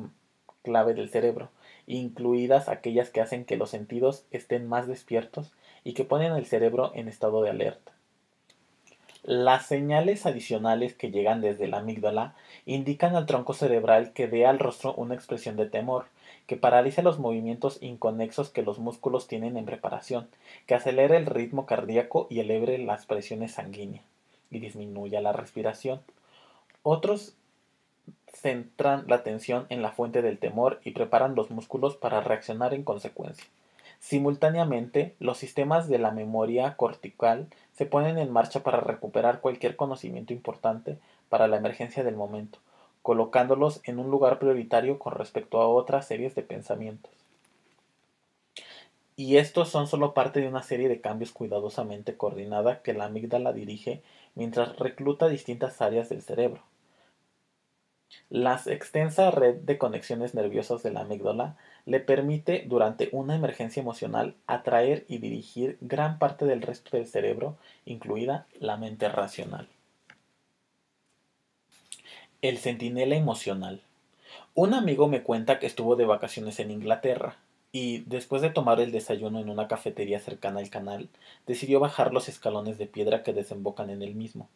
[0.64, 1.50] clave del cerebro,
[1.88, 6.92] incluidas aquellas que hacen que los sentidos estén más despiertos y que ponen el cerebro
[6.94, 7.94] en estado de alerta.
[9.24, 12.36] Las señales adicionales que llegan desde la amígdala
[12.66, 16.06] indican al tronco cerebral que dé al rostro una expresión de temor,
[16.46, 20.30] que paraliza los movimientos inconexos que los músculos tienen en preparación,
[20.66, 24.06] que acelere el ritmo cardíaco y eleve las presiones sanguíneas
[24.50, 26.02] y disminuya la respiración.
[26.84, 27.36] Otros
[28.34, 32.84] centran la atención en la fuente del temor y preparan los músculos para reaccionar en
[32.84, 33.46] consecuencia.
[34.00, 40.34] Simultáneamente, los sistemas de la memoria cortical se ponen en marcha para recuperar cualquier conocimiento
[40.34, 40.98] importante
[41.30, 42.60] para la emergencia del momento,
[43.02, 47.12] colocándolos en un lugar prioritario con respecto a otras series de pensamientos.
[49.16, 53.52] Y estos son solo parte de una serie de cambios cuidadosamente coordinada que la amígdala
[53.52, 54.04] dirige
[54.36, 56.62] mientras recluta distintas áreas del cerebro.
[58.30, 61.56] La extensa red de conexiones nerviosas de la amígdala
[61.86, 67.58] le permite durante una emergencia emocional atraer y dirigir gran parte del resto del cerebro,
[67.86, 69.68] incluida la mente racional.
[72.42, 73.82] El centinela emocional.
[74.54, 77.38] Un amigo me cuenta que estuvo de vacaciones en Inglaterra
[77.72, 81.10] y, después de tomar el desayuno en una cafetería cercana al canal,
[81.46, 84.50] decidió bajar los escalones de piedra que desembocan en el mismo.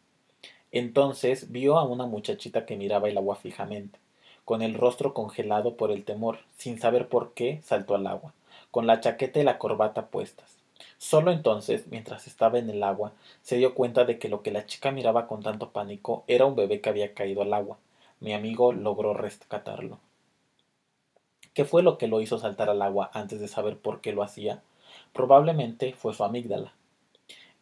[0.72, 3.98] Entonces vio a una muchachita que miraba el agua fijamente,
[4.46, 8.32] con el rostro congelado por el temor, sin saber por qué saltó al agua,
[8.70, 10.56] con la chaqueta y la corbata puestas.
[10.96, 13.12] Solo entonces, mientras estaba en el agua,
[13.42, 16.56] se dio cuenta de que lo que la chica miraba con tanto pánico era un
[16.56, 17.76] bebé que había caído al agua.
[18.20, 19.98] Mi amigo logró rescatarlo.
[21.54, 24.22] ¿Qué fue lo que lo hizo saltar al agua antes de saber por qué lo
[24.22, 24.62] hacía?
[25.12, 26.72] Probablemente fue su amígdala.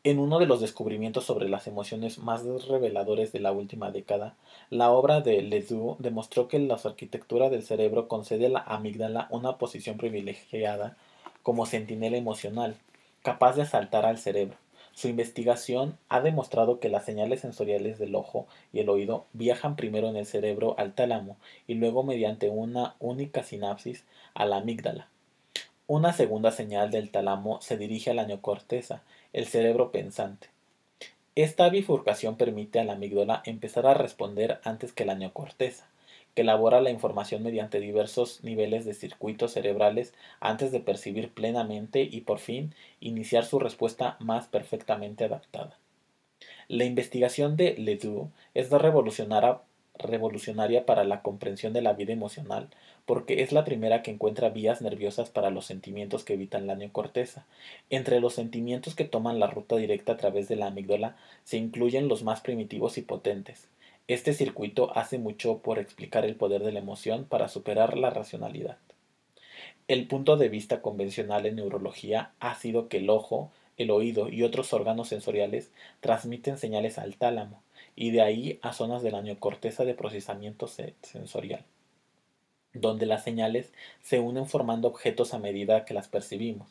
[0.03, 4.35] En uno de los descubrimientos sobre las emociones más reveladores de la última década,
[4.71, 9.59] la obra de Ledoux demostró que la arquitectura del cerebro concede a la amígdala una
[9.59, 10.97] posición privilegiada
[11.43, 12.77] como centinela emocional,
[13.23, 14.57] capaz de asaltar al cerebro.
[14.95, 20.09] Su investigación ha demostrado que las señales sensoriales del ojo y el oído viajan primero
[20.09, 21.37] en el cerebro al tálamo
[21.67, 25.09] y luego mediante una única sinapsis a la amígdala.
[25.93, 30.47] Una segunda señal del tálamo se dirige a la neocorteza, el cerebro pensante.
[31.35, 35.89] Esta bifurcación permite a la amígdala empezar a responder antes que la neocorteza
[36.37, 42.21] que elabora la información mediante diversos niveles de circuitos cerebrales antes de percibir plenamente y
[42.21, 45.77] por fin iniciar su respuesta más perfectamente adaptada.
[46.69, 52.69] La investigación de Ledoux es revolucionaria, para la comprensión de la vida emocional
[53.11, 57.45] porque es la primera que encuentra vías nerviosas para los sentimientos que evitan la neocorteza.
[57.91, 62.07] Entre los sentimientos que toman la ruta directa a través de la amígdala se incluyen
[62.07, 63.67] los más primitivos y potentes,
[64.07, 68.79] este circuito hace mucho por explicar el poder de la emoción para superar la racionalidad.
[69.89, 74.45] El punto de vista convencional en neurología ha sido que el ojo, el oído y
[74.45, 77.61] otros órganos sensoriales transmiten señales al tálamo
[77.97, 81.65] y de ahí a zonas de la neocorteza de procesamiento sensorial,
[82.73, 86.69] donde las señales se unen formando objetos a medida que las percibimos.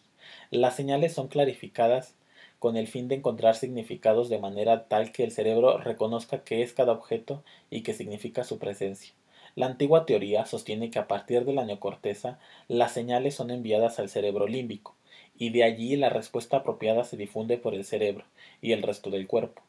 [0.51, 2.15] Las señales son clarificadas
[2.59, 6.73] con el fin de encontrar significados de manera tal que el cerebro reconozca qué es
[6.73, 9.13] cada objeto y qué significa su presencia.
[9.55, 14.09] La antigua teoría sostiene que a partir de la neocorteza las señales son enviadas al
[14.09, 14.95] cerebro límbico,
[15.37, 18.25] y de allí la respuesta apropiada se difunde por el cerebro
[18.61, 19.61] y el resto del cuerpo.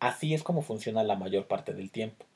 [0.00, 2.26] Así es como funciona la mayor parte del tiempo.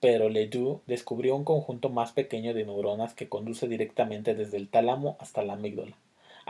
[0.00, 5.16] Pero Ledoux descubrió un conjunto más pequeño de neuronas que conduce directamente desde el tálamo
[5.20, 5.96] hasta la amígdala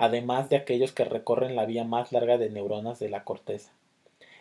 [0.00, 3.70] además de aquellos que recorren la vía más larga de neuronas de la corteza.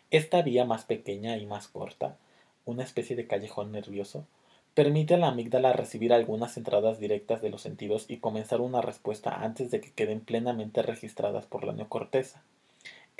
[0.10, 2.16] Esta vía más pequeña y más corta,
[2.64, 4.26] una especie de callejón nervioso,
[4.74, 9.44] permite a la amígdala recibir algunas entradas directas de los sentidos y comenzar una respuesta
[9.44, 12.42] antes de que queden plenamente registradas por la neocorteza.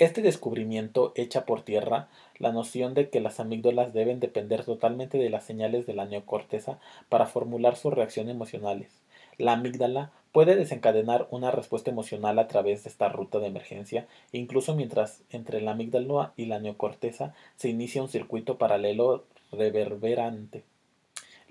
[0.00, 5.28] Este descubrimiento echa por tierra la noción de que las amígdalas deben depender totalmente de
[5.28, 6.78] las señales de la neocorteza
[7.10, 8.88] para formular sus reacciones emocionales.
[9.36, 14.74] La amígdala puede desencadenar una respuesta emocional a través de esta ruta de emergencia, incluso
[14.74, 20.64] mientras entre la amígdala y la neocorteza se inicia un circuito paralelo reverberante.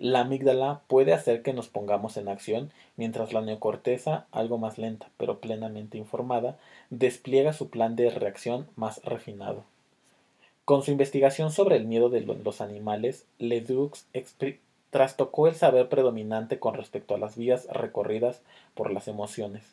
[0.01, 5.09] La amígdala puede hacer que nos pongamos en acción, mientras la neocorteza, algo más lenta
[5.17, 6.57] pero plenamente informada,
[6.89, 9.65] despliega su plan de reacción más refinado.
[10.63, 13.91] Con su investigación sobre el miedo de los animales, Ledoux
[14.89, 18.41] trastocó el saber predominante con respecto a las vías recorridas
[18.75, 19.63] por las emociones.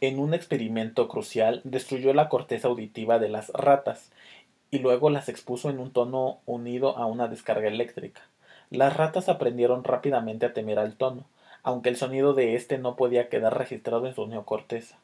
[0.00, 4.10] En un experimento crucial destruyó la corteza auditiva de las ratas
[4.72, 8.22] y luego las expuso en un tono unido a una descarga eléctrica.
[8.72, 11.26] Las ratas aprendieron rápidamente a temer al tono,
[11.62, 14.96] aunque el sonido de éste no podía quedar registrado en su neocorteza.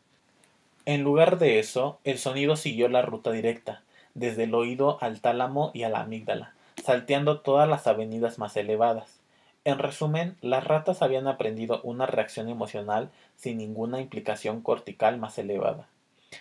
[0.87, 3.83] En lugar de eso, el sonido siguió la ruta directa,
[4.15, 9.21] desde el oído al tálamo y a la amígdala, salteando todas las avenidas más elevadas.
[9.67, 15.89] En resumen, las ratas habían aprendido una reacción emocional sin ninguna implicación cortical más elevada.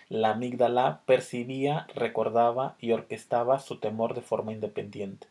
[0.08, 5.26] La amígdala percibía, recordaba y orquestaba su temor de forma independiente.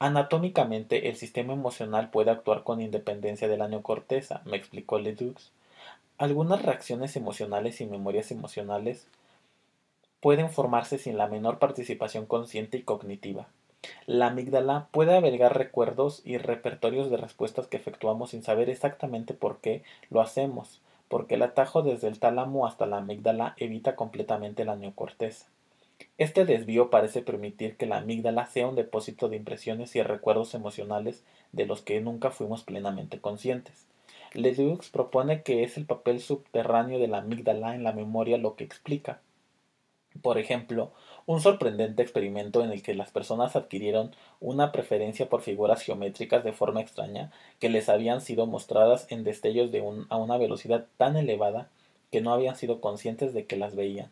[0.00, 5.50] Anatómicamente, el sistema emocional puede actuar con independencia de la neocorteza, me explicó Ledoux.
[6.18, 9.08] Algunas reacciones emocionales y memorias emocionales
[10.20, 13.48] pueden formarse sin la menor participación consciente y cognitiva.
[14.06, 19.58] La amígdala puede albergar recuerdos y repertorios de respuestas que efectuamos sin saber exactamente por
[19.58, 24.76] qué lo hacemos, porque el atajo desde el tálamo hasta la amígdala evita completamente la
[24.76, 25.46] neocorteza.
[26.18, 31.22] Este desvío parece permitir que la amígdala sea un depósito de impresiones y recuerdos emocionales
[31.52, 33.86] de los que nunca fuimos plenamente conscientes.
[34.34, 38.64] Ledoux propone que es el papel subterráneo de la amígdala en la memoria lo que
[38.64, 39.20] explica.
[40.20, 40.92] Por ejemplo,
[41.26, 46.52] un sorprendente experimento en el que las personas adquirieron una preferencia por figuras geométricas de
[46.52, 47.30] forma extraña
[47.60, 51.68] que les habían sido mostradas en destellos de a una velocidad tan elevada
[52.10, 54.10] que no habían sido conscientes de que las veían.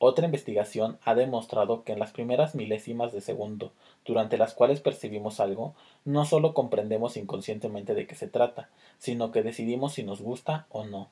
[0.00, 3.72] Otra investigación ha demostrado que en las primeras milésimas de segundo,
[4.04, 5.74] durante las cuales percibimos algo,
[6.04, 8.68] no solo comprendemos inconscientemente de qué se trata,
[8.98, 11.08] sino que decidimos si nos gusta o no.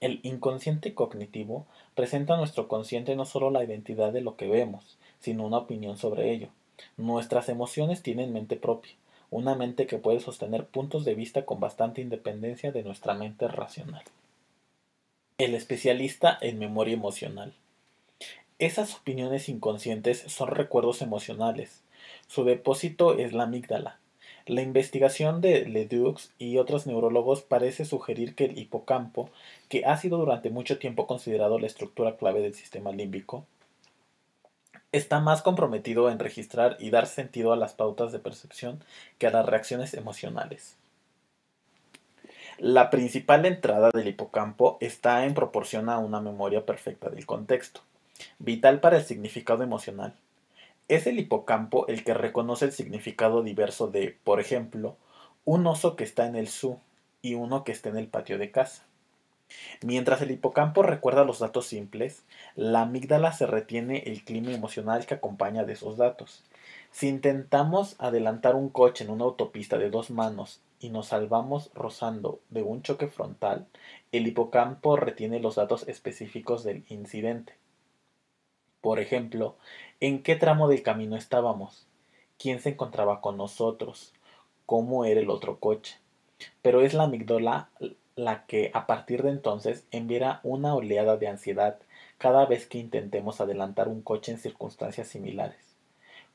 [0.00, 1.66] El inconsciente cognitivo
[1.96, 5.98] presenta a nuestro consciente no solo la identidad de lo que vemos, sino una opinión
[5.98, 6.48] sobre ello.
[6.96, 8.92] Nuestras emociones tienen mente propia,
[9.30, 14.04] una mente que puede sostener puntos de vista con bastante independencia de nuestra mente racional.
[15.36, 17.54] El especialista en memoria emocional.
[18.60, 21.82] Esas opiniones inconscientes son recuerdos emocionales.
[22.28, 23.98] Su depósito es la amígdala,
[24.46, 29.30] la investigación de Ledoux y otros neurólogos parece sugerir que el hipocampo,
[29.68, 33.46] que ha sido durante mucho tiempo considerado la estructura clave del sistema límbico,
[34.92, 38.82] está más comprometido en registrar y dar sentido a las pautas de percepción
[39.18, 40.76] que a las reacciones emocionales.
[42.58, 47.82] La principal entrada del hipocampo está en proporción a una memoria perfecta del contexto,
[48.38, 50.14] vital para el significado emocional.
[50.88, 54.96] Es el hipocampo el que reconoce el significado diverso de, por ejemplo,
[55.44, 56.80] un oso que está en el zoo
[57.22, 58.84] y uno que está en el patio de casa.
[59.82, 65.14] Mientras el hipocampo recuerda los datos simples, la amígdala se retiene el clima emocional que
[65.14, 66.44] acompaña de esos datos.
[66.92, 72.40] Si intentamos adelantar un coche en una autopista de dos manos y nos salvamos rozando
[72.50, 73.66] de un choque frontal,
[74.12, 77.54] el hipocampo retiene los datos específicos del incidente.
[78.80, 79.56] Por ejemplo,
[80.00, 81.86] en qué tramo del camino estábamos,
[82.38, 84.14] quién se encontraba con nosotros,
[84.64, 85.98] cómo era el otro coche.
[86.62, 87.68] Pero es la amígdala
[88.16, 91.78] la que a partir de entonces enviará una oleada de ansiedad
[92.18, 95.76] cada vez que intentemos adelantar un coche en circunstancias similares.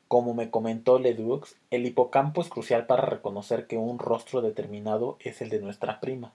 [0.07, 5.41] Como me comentó Ledoux, el hipocampo es crucial para reconocer que un rostro determinado es
[5.41, 6.33] el de nuestra prima,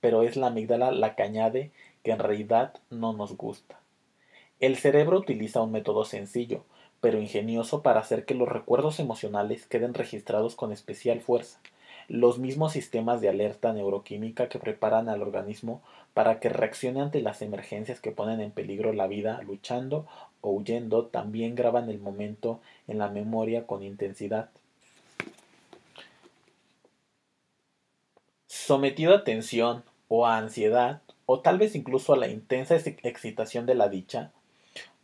[0.00, 1.70] pero es la amígdala la que añade
[2.02, 3.77] que en realidad no nos gusta.
[4.60, 6.64] El cerebro utiliza un método sencillo,
[7.00, 11.60] pero ingenioso para hacer que los recuerdos emocionales queden registrados con especial fuerza,
[12.08, 15.80] los mismos sistemas de alerta neuroquímica que preparan al organismo
[16.12, 20.06] para que reaccione ante las emergencias que ponen en peligro la vida luchando
[20.40, 24.50] o huyendo también graban el momento en la memoria con intensidad.
[28.48, 33.74] Sometido a tensión o a ansiedad, o tal vez incluso a la intensa excitación de
[33.74, 34.32] la dicha,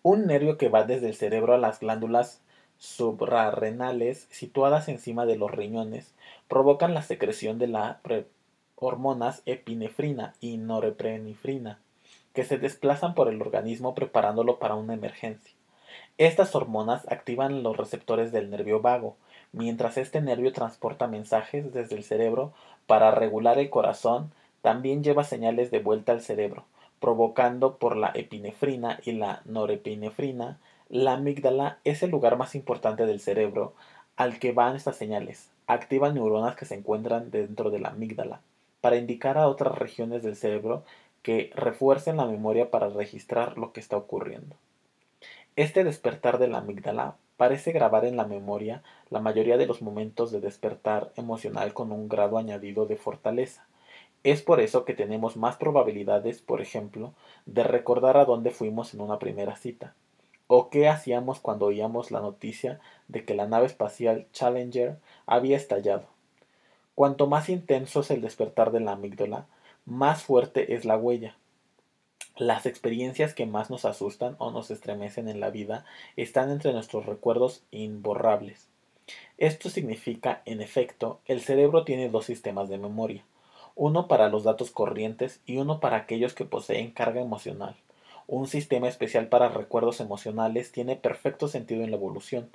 [0.04, 2.42] un nervio que va desde el cerebro a las glándulas
[2.76, 6.12] suprarrenales situadas encima de los riñones
[6.46, 7.96] provocan la secreción de las
[8.76, 11.78] hormonas epinefrina y norepinefrina
[12.34, 15.54] que se desplazan por el organismo preparándolo para una emergencia.
[16.18, 19.16] Estas hormonas activan los receptores del nervio vago,
[19.52, 22.52] mientras este nervio transporta mensajes desde el cerebro
[22.86, 26.64] para regular el corazón, también lleva señales de vuelta al cerebro,
[27.00, 33.20] provocando por la epinefrina y la norepinefrina, la amígdala es el lugar más importante del
[33.20, 33.74] cerebro
[34.16, 35.50] al que van estas señales.
[35.66, 38.40] Activa neuronas que se encuentran dentro de la amígdala
[38.80, 40.84] para indicar a otras regiones del cerebro
[41.22, 44.56] que refuercen la memoria para registrar lo que está ocurriendo.
[45.56, 50.32] Este despertar de la amígdala parece grabar en la memoria la mayoría de los momentos
[50.32, 53.66] de despertar emocional con un grado añadido de fortaleza,
[54.24, 57.12] es por eso que tenemos más probabilidades, por ejemplo,
[57.44, 59.94] de recordar a dónde fuimos en una primera cita,
[60.46, 64.96] o qué hacíamos cuando oíamos la noticia de que la nave espacial Challenger
[65.26, 66.06] había estallado.
[66.94, 69.46] Cuanto más intenso es el despertar de la amígdala,
[69.84, 71.36] más fuerte es la huella.
[72.36, 75.84] Las experiencias que más nos asustan o nos estremecen en la vida
[76.16, 78.68] están entre nuestros recuerdos imborrables.
[79.36, 83.22] Esto significa, en efecto, el cerebro tiene dos sistemas de memoria
[83.76, 87.76] uno para los datos corrientes y uno para aquellos que poseen carga emocional.
[88.26, 92.48] Un sistema especial para recuerdos emocionales tiene perfecto sentido en la evolución,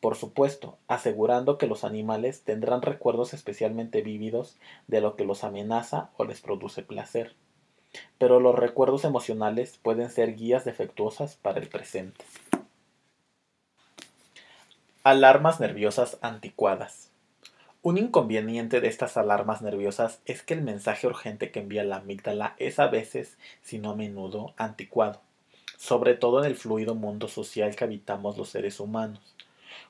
[0.00, 6.10] por supuesto, asegurando que los animales tendrán recuerdos especialmente vívidos de lo que los amenaza
[6.18, 7.34] o les produce placer.
[8.18, 12.24] Pero los recuerdos emocionales pueden ser guías defectuosas para el presente.
[15.04, 17.13] Alarmas nerviosas anticuadas.
[17.84, 22.54] Un inconveniente de estas alarmas nerviosas es que el mensaje urgente que envía la amígdala
[22.56, 25.20] es a veces, si no a menudo, anticuado,
[25.76, 29.20] sobre todo en el fluido mundo social que habitamos los seres humanos.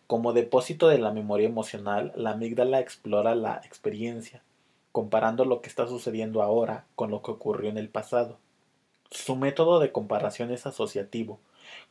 [0.09, 4.43] Como depósito de la memoria emocional, la amígdala explora la experiencia,
[4.91, 8.39] comparando lo que está sucediendo ahora con lo que ocurrió en el pasado.
[9.13, 11.39] Su método de comparación es asociativo.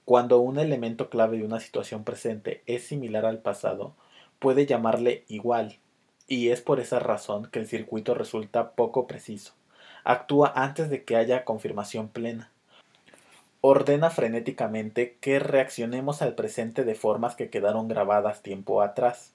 [0.03, 3.93] Cuando un elemento clave de una situación presente es similar al pasado,
[4.39, 5.77] puede llamarle igual,
[6.27, 9.53] y es por esa razón que el circuito resulta poco preciso.
[10.03, 12.51] Actúa antes de que haya confirmación plena.
[13.61, 19.31] Ordena frenéticamente que reaccionemos al presente de formas que quedaron grabadas tiempo atrás,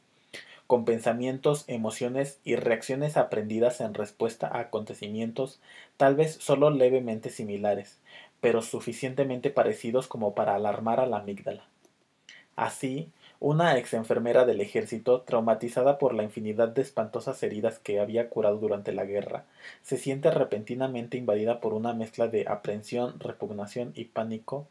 [0.66, 5.60] con pensamientos, emociones y reacciones aprendidas en respuesta a acontecimientos
[5.96, 7.98] tal vez solo levemente similares,
[8.42, 11.64] pero suficientemente parecidos como para alarmar a la amígdala.
[12.54, 13.10] Así,
[13.40, 18.58] una ex enfermera del ejército, traumatizada por la infinidad de espantosas heridas que había curado
[18.58, 19.44] durante la guerra,
[19.82, 24.66] se siente repentinamente invadida por una mezcla de aprensión, repugnación y pánico,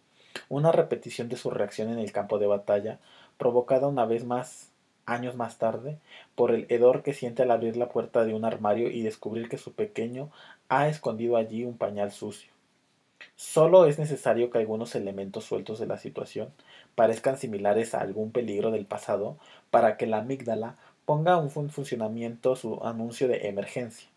[0.49, 2.99] una repetición de su reacción en el campo de batalla,
[3.37, 4.71] provocada una vez más
[5.05, 5.99] años más tarde,
[6.35, 9.57] por el hedor que siente al abrir la puerta de un armario y descubrir que
[9.57, 10.29] su pequeño
[10.67, 12.56] ha escondido allí un pañal sucio.
[13.39, 16.51] Solo es necesario que algunos elementos sueltos de la situación
[16.95, 19.37] parezcan similares a algún peligro del pasado
[19.69, 24.09] para que la amígdala ponga en funcionamiento su anuncio de emergencia.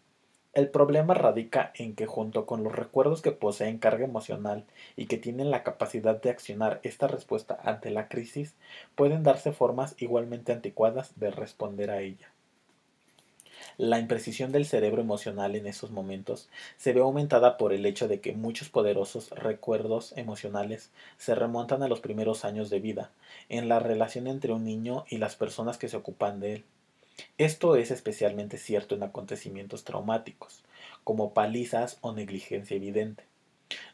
[0.55, 4.65] El problema radica en que junto con los recuerdos que poseen carga emocional
[4.97, 8.55] y que tienen la capacidad de accionar esta respuesta ante la crisis,
[8.95, 12.33] pueden darse formas igualmente anticuadas de responder a ella.
[13.83, 18.21] La imprecisión del cerebro emocional en esos momentos se ve aumentada por el hecho de
[18.21, 23.11] que muchos poderosos recuerdos emocionales se remontan a los primeros años de vida,
[23.49, 26.65] en la relación entre un niño y las personas que se ocupan de él.
[27.39, 30.63] Esto es especialmente cierto en acontecimientos traumáticos,
[31.03, 33.25] como palizas o negligencia evidente.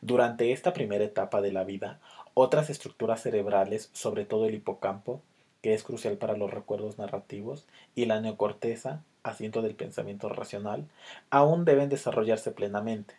[0.00, 2.00] Durante esta primera etapa de la vida,
[2.34, 5.22] otras estructuras cerebrales, sobre todo el hipocampo,
[5.62, 10.86] que es crucial para los recuerdos narrativos, y la neocorteza, asiento del pensamiento racional,
[11.31, 13.15] aún deben desarrollarse plenamente.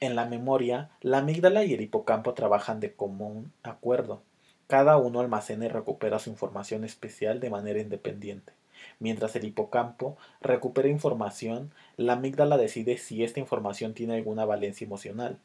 [0.00, 4.22] En la memoria, la amígdala y el hipocampo trabajan de común acuerdo.
[4.66, 8.52] Cada uno almacena y recupera su información especial de manera independiente.
[8.98, 15.38] Mientras el hipocampo recupera información, la amígdala decide si esta información tiene alguna valencia emocional.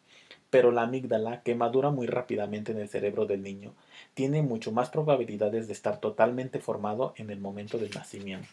[0.50, 3.74] Pero la amígdala, que madura muy rápidamente en el cerebro del niño,
[4.14, 8.48] tiene mucho más probabilidades de estar totalmente formado en el momento del nacimiento.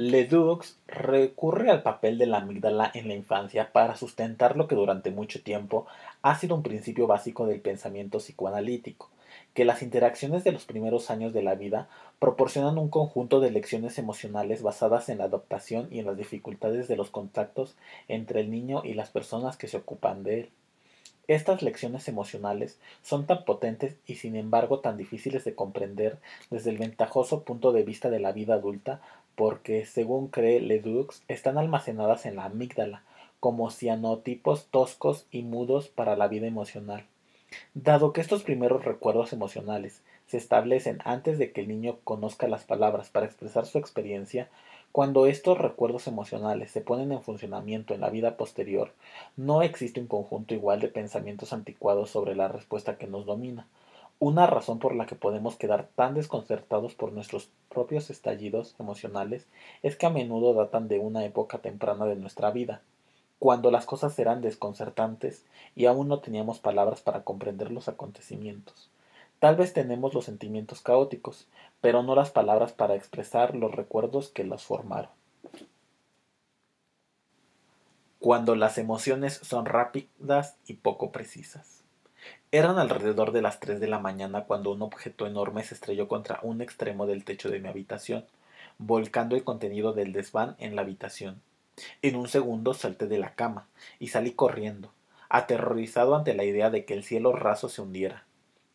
[0.00, 5.10] Ledoux recurre al papel de la amígdala en la infancia para sustentar lo que durante
[5.10, 5.88] mucho tiempo
[6.22, 9.10] ha sido un principio básico del pensamiento psicoanalítico,
[9.54, 11.88] que las interacciones de los primeros años de la vida
[12.20, 16.94] proporcionan un conjunto de lecciones emocionales basadas en la adaptación y en las dificultades de
[16.94, 17.74] los contactos
[18.06, 20.50] entre el niño y las personas que se ocupan de él.
[21.28, 26.16] Estas lecciones emocionales son tan potentes y sin embargo tan difíciles de comprender
[26.50, 29.02] desde el ventajoso punto de vista de la vida adulta
[29.38, 33.04] porque, según cree Ledoux, están almacenadas en la amígdala,
[33.38, 37.06] como cianotipos toscos y mudos para la vida emocional.
[37.72, 42.64] Dado que estos primeros recuerdos emocionales se establecen antes de que el niño conozca las
[42.64, 44.48] palabras para expresar su experiencia,
[44.90, 48.90] cuando estos recuerdos emocionales se ponen en funcionamiento en la vida posterior,
[49.36, 53.68] no existe un conjunto igual de pensamientos anticuados sobre la respuesta que nos domina,
[54.20, 59.46] una razón por la que podemos quedar tan desconcertados por nuestros propios estallidos emocionales
[59.82, 62.82] es que a menudo datan de una época temprana de nuestra vida,
[63.38, 65.44] cuando las cosas eran desconcertantes
[65.76, 68.90] y aún no teníamos palabras para comprender los acontecimientos.
[69.38, 71.46] Tal vez tenemos los sentimientos caóticos,
[71.80, 75.10] pero no las palabras para expresar los recuerdos que los formaron.
[78.18, 81.77] Cuando las emociones son rápidas y poco precisas.
[82.50, 86.40] Eran alrededor de las tres de la mañana cuando un objeto enorme se estrelló contra
[86.42, 88.24] un extremo del techo de mi habitación,
[88.78, 91.42] volcando el contenido del desván en la habitación.
[92.00, 93.66] En un segundo salté de la cama
[93.98, 94.90] y salí corriendo,
[95.28, 98.24] aterrorizado ante la idea de que el cielo raso se hundiera.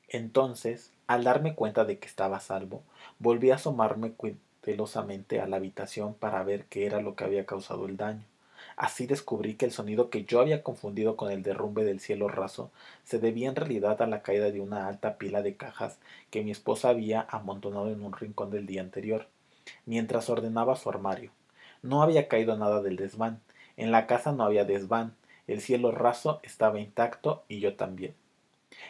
[0.08, 2.84] Entonces, al darme cuenta de que estaba a salvo,
[3.18, 7.88] volví a asomarme cuidadosamente a la habitación para ver qué era lo que había causado
[7.88, 8.26] el daño.
[8.76, 12.72] Así descubrí que el sonido que yo había confundido con el derrumbe del cielo raso
[13.04, 16.00] se debía en realidad a la caída de una alta pila de cajas
[16.32, 19.28] que mi esposa había amontonado en un rincón del día anterior,
[19.86, 21.32] mientras ordenaba su armario.
[21.82, 23.42] No había caído nada del desván,
[23.78, 25.16] en la casa no había desván,
[25.48, 28.16] el cielo raso estaba intacto y yo también.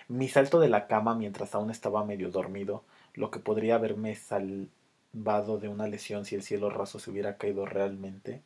[0.07, 2.83] Mi salto de la cama mientras aún estaba medio dormido,
[3.13, 7.65] lo que podría haberme salvado de una lesión si el cielo raso se hubiera caído
[7.65, 8.41] realmente,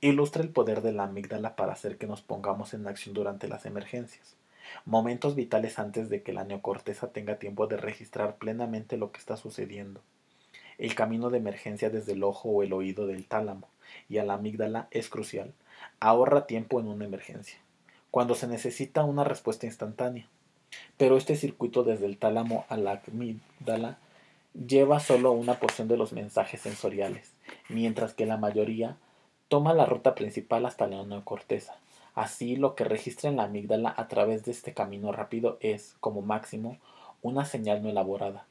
[0.00, 3.66] Ilustra el poder de la amígdala para hacer que nos pongamos en acción durante las
[3.66, 4.36] emergencias,
[4.84, 9.36] momentos vitales antes de que la neocorteza tenga tiempo de registrar plenamente lo que está
[9.36, 10.00] sucediendo.
[10.78, 13.68] El camino de emergencia desde el ojo o el oído del tálamo,
[14.08, 15.52] y a la amígdala es crucial.
[16.00, 17.58] Ahorra tiempo en una emergencia,
[18.10, 20.28] cuando se necesita una respuesta instantánea.
[20.96, 23.98] Pero este circuito desde el tálamo a la amígdala
[24.54, 27.32] lleva solo una porción de los mensajes sensoriales,
[27.68, 28.96] mientras que la mayoría
[29.48, 31.76] toma la ruta principal hasta la neocorteza.
[32.14, 36.20] Así, lo que registra en la amígdala a través de este camino rápido es, como
[36.20, 36.78] máximo,
[37.22, 38.46] una señal no elaborada,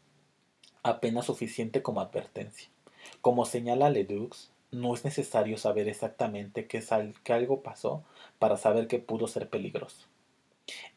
[0.84, 2.70] apenas suficiente como advertencia.
[3.22, 6.84] Como señala Ledoux, no es necesario saber exactamente que,
[7.24, 8.04] que algo pasó
[8.40, 10.08] para saber que pudo ser peligroso.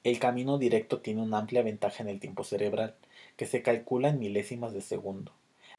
[0.03, 2.95] El camino directo tiene una amplia ventaja en el tiempo cerebral,
[3.37, 5.33] que se calcula en milésimas de segundo.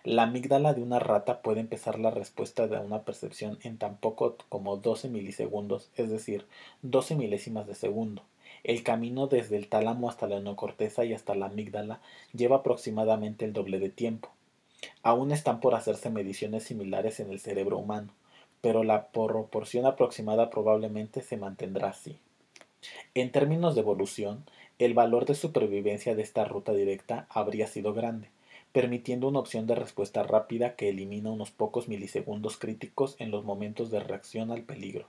[0.03, 4.36] La amígdala de una rata puede empezar la respuesta de una percepción en tan poco
[4.49, 6.48] como 12 milisegundos, es decir,
[6.82, 8.23] 12 milésimas de segundo.
[8.64, 12.02] El camino desde el tálamo hasta la neocorteza y hasta la amígdala
[12.34, 14.30] lleva aproximadamente el doble de tiempo.
[15.03, 18.11] Aún están por hacerse mediciones similares en el cerebro humano,
[18.60, 22.18] pero la proporción aproximada probablemente se mantendrá así.
[23.14, 24.45] En términos de evolución,
[24.80, 28.30] el valor de supervivencia de esta ruta directa habría sido grande,
[28.72, 33.91] permitiendo una opción de respuesta rápida que elimina unos pocos milisegundos críticos en los momentos
[33.91, 35.07] de reacción al peligro.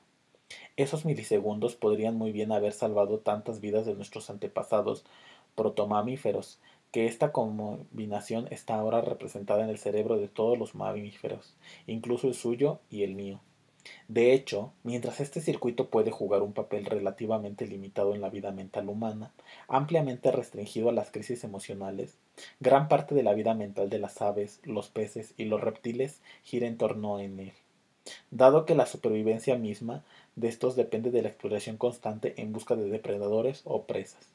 [0.76, 5.04] Esos milisegundos podrían muy bien haber salvado tantas vidas de nuestros antepasados
[5.54, 6.60] protomamíferos,
[6.90, 11.54] que esta combinación está ahora representada en el cerebro de todos los mamíferos,
[11.86, 13.40] incluso el suyo y el mío.
[14.08, 18.88] De hecho, mientras este circuito puede jugar un papel relativamente limitado en la vida mental
[18.88, 19.32] humana,
[19.68, 22.16] ampliamente restringido a las crisis emocionales,
[22.60, 26.66] gran parte de la vida mental de las aves, los peces y los reptiles gira
[26.66, 27.52] en torno a él.
[28.30, 30.04] Dado que la supervivencia misma
[30.36, 34.28] de estos depende de la exploración constante en busca de depredadores o presas.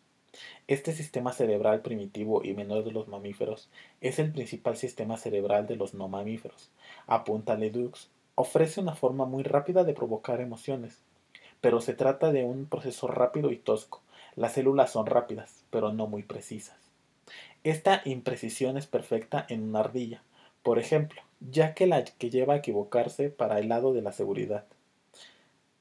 [0.68, 3.70] Este sistema cerebral primitivo y menor de los mamíferos
[4.02, 6.70] es el principal sistema cerebral de los no mamíferos,
[7.08, 8.10] apunta Ledoux,
[8.40, 11.00] ofrece una forma muy rápida de provocar emociones,
[11.60, 14.04] pero se trata de un proceso rápido y tosco.
[14.36, 16.78] Las células son rápidas, pero no muy precisas.
[17.64, 20.22] Esta imprecisión es perfecta en una ardilla,
[20.62, 24.66] por ejemplo, ya que la que lleva a equivocarse para el lado de la seguridad,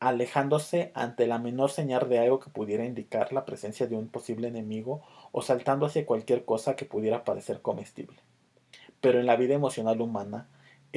[0.00, 4.48] alejándose ante la menor señal de algo que pudiera indicar la presencia de un posible
[4.48, 8.16] enemigo o saltando hacia cualquier cosa que pudiera parecer comestible.
[9.02, 10.48] Pero en la vida emocional humana,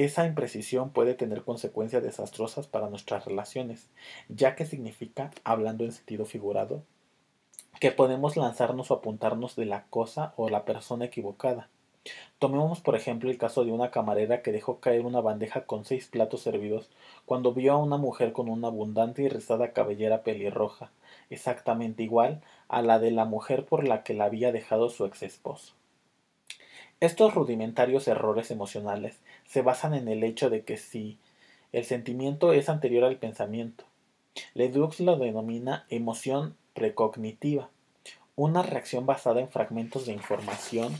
[0.04, 3.88] esa imprecisión puede tener consecuencias desastrosas para nuestras relaciones,
[4.28, 6.82] ya que significa, hablando en sentido figurado,
[7.80, 11.68] que podemos lanzarnos o apuntarnos de la cosa o la persona equivocada.
[12.38, 16.06] Tomemos por ejemplo el caso de una camarera que dejó caer una bandeja con seis
[16.06, 16.88] platos servidos
[17.26, 20.90] cuando vio a una mujer con una abundante y rizada cabellera pelirroja,
[21.28, 25.22] exactamente igual a la de la mujer por la que la había dejado su ex
[25.22, 25.74] esposo.
[27.00, 29.20] Estos rudimentarios errores emocionales
[29.50, 31.18] se basan en el hecho de que si
[31.72, 33.84] el sentimiento es anterior al pensamiento,
[34.54, 37.68] Ledoux lo denomina emoción precognitiva,
[38.36, 40.94] una reacción basada en fragmentos de información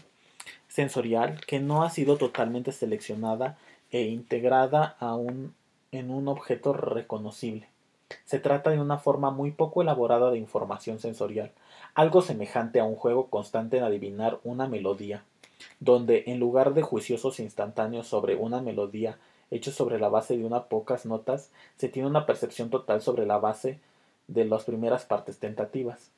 [0.67, 3.57] sensorial que no ha sido totalmente seleccionada
[3.93, 5.55] e integrada aún
[5.93, 7.69] en un objeto reconocible.
[8.25, 11.53] Se trata de una forma muy poco elaborada de información sensorial,
[11.95, 15.23] algo semejante a un juego constante en adivinar una melodía,
[15.79, 19.19] donde en lugar de juiciosos instantáneos sobre una melodía
[19.51, 23.39] hechos sobre la base de unas pocas notas, se tiene una percepción total sobre la
[23.39, 23.81] base
[24.29, 26.11] de las primeras partes tentativas.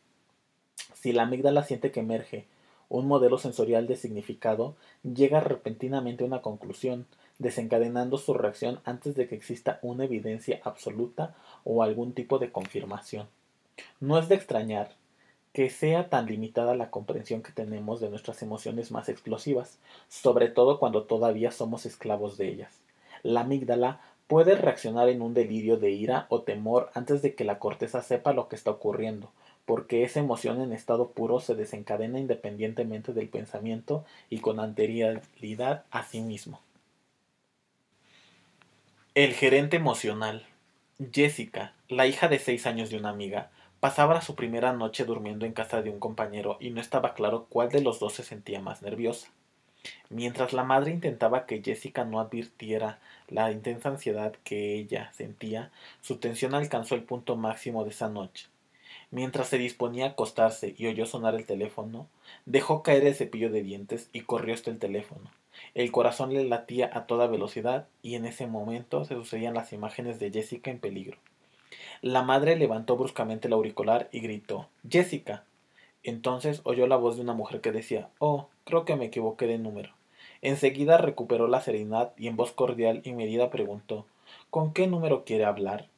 [0.94, 2.47] Si la amígdala siente que emerge
[2.89, 7.06] un modelo sensorial de significado, llega repentinamente a una conclusión,
[7.39, 13.28] desencadenando su reacción antes de que exista una evidencia absoluta o algún tipo de confirmación.
[13.98, 14.90] No es de extrañar
[15.52, 20.78] que sea tan limitada la comprensión que tenemos de nuestras emociones más explosivas, sobre todo
[20.78, 22.80] cuando todavía somos esclavos de ellas.
[23.22, 27.58] La amígdala puede reaccionar en un delirio de ira o temor antes de que la
[27.58, 29.30] corteza sepa lo que está ocurriendo,
[29.66, 36.02] porque esa emoción en estado puro se desencadena independientemente del pensamiento y con anterioridad a
[36.04, 36.60] sí mismo.
[39.14, 40.46] El gerente emocional.
[41.12, 43.50] Jessica, la hija de seis años de una amiga,
[43.82, 47.68] Pasaba su primera noche durmiendo en casa de un compañero y no estaba claro cuál
[47.68, 49.26] de los dos se sentía más nerviosa.
[50.09, 56.18] Mientras la madre intentaba que Jessica no advirtiera la intensa ansiedad que ella sentía, su
[56.18, 58.46] tensión alcanzó el punto máximo de esa noche.
[59.10, 62.06] Mientras se disponía a acostarse y oyó sonar el teléfono,
[62.46, 65.28] dejó caer el cepillo de dientes y corrió hasta el teléfono.
[65.74, 70.20] El corazón le latía a toda velocidad y en ese momento se sucedían las imágenes
[70.20, 71.18] de Jessica en peligro.
[72.00, 75.44] La madre levantó bruscamente el auricular y gritó Jessica.
[76.02, 79.58] Entonces oyó la voz de una mujer que decía Oh, creo que me equivoqué de
[79.58, 79.90] número.
[80.40, 84.06] Enseguida recuperó la serenidad y en voz cordial y medida preguntó
[84.50, 85.88] ¿Con qué número quiere hablar?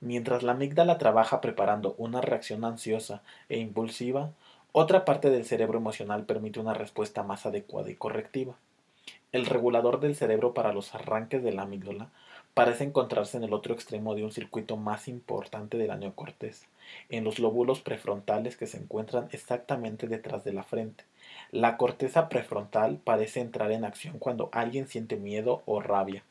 [0.00, 4.32] Mientras la amígdala trabaja preparando una reacción ansiosa e impulsiva,
[4.72, 8.56] otra parte del cerebro emocional permite una respuesta más adecuada y correctiva.
[9.32, 12.10] El regulador del cerebro para los arranques de la amígdala
[12.56, 16.66] parece encontrarse en el otro extremo de un circuito más importante de la neocorteza,
[17.10, 21.04] en los lóbulos prefrontales que se encuentran exactamente detrás de la frente.
[21.50, 26.24] La corteza prefrontal parece entrar en acción cuando alguien siente miedo o rabia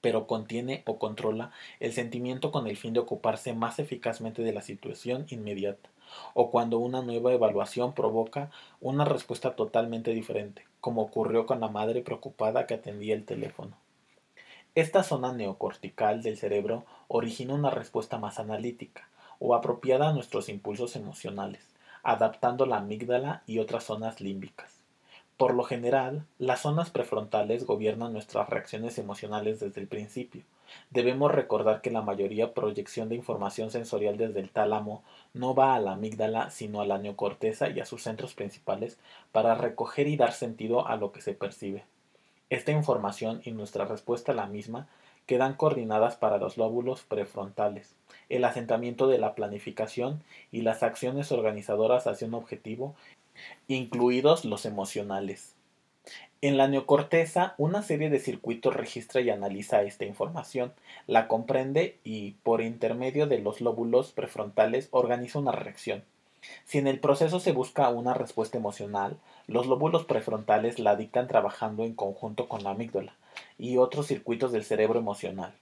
[0.00, 1.50] pero contiene o controla
[1.80, 5.90] el sentimiento con el fin de ocuparse más eficazmente de la situación inmediata,
[6.32, 12.02] o cuando una nueva evaluación provoca una respuesta totalmente diferente, como ocurrió con la madre
[12.02, 13.76] preocupada que atendía el teléfono.
[14.76, 19.08] Esta zona neocortical del cerebro origina una respuesta más analítica
[19.38, 21.66] o apropiada a nuestros impulsos emocionales,
[22.02, 24.82] adaptando la amígdala y otras zonas límbicas.
[25.38, 30.42] Por lo general, las zonas prefrontales gobiernan nuestras reacciones emocionales desde el principio.
[30.90, 35.80] Debemos recordar que la mayoría proyección de información sensorial desde el tálamo no va a
[35.80, 38.98] la amígdala sino a la neocorteza y a sus centros principales
[39.32, 41.84] para recoger y dar sentido a lo que se percibe.
[42.48, 44.86] Esta información y nuestra respuesta a la misma
[45.26, 47.96] quedan coordinadas para los lóbulos prefrontales,
[48.28, 52.94] el asentamiento de la planificación y las acciones organizadoras hacia un objetivo
[53.66, 55.54] incluidos los emocionales.
[56.40, 60.72] En la neocorteza, una serie de circuitos registra y analiza esta información,
[61.08, 66.04] la comprende y, por intermedio de los lóbulos prefrontales, organiza una reacción.
[66.64, 71.84] Si en el proceso se busca una respuesta emocional, los lóbulos prefrontales la dictan trabajando
[71.84, 73.14] en conjunto con la amígdala
[73.58, 75.54] y otros circuitos del cerebro emocional.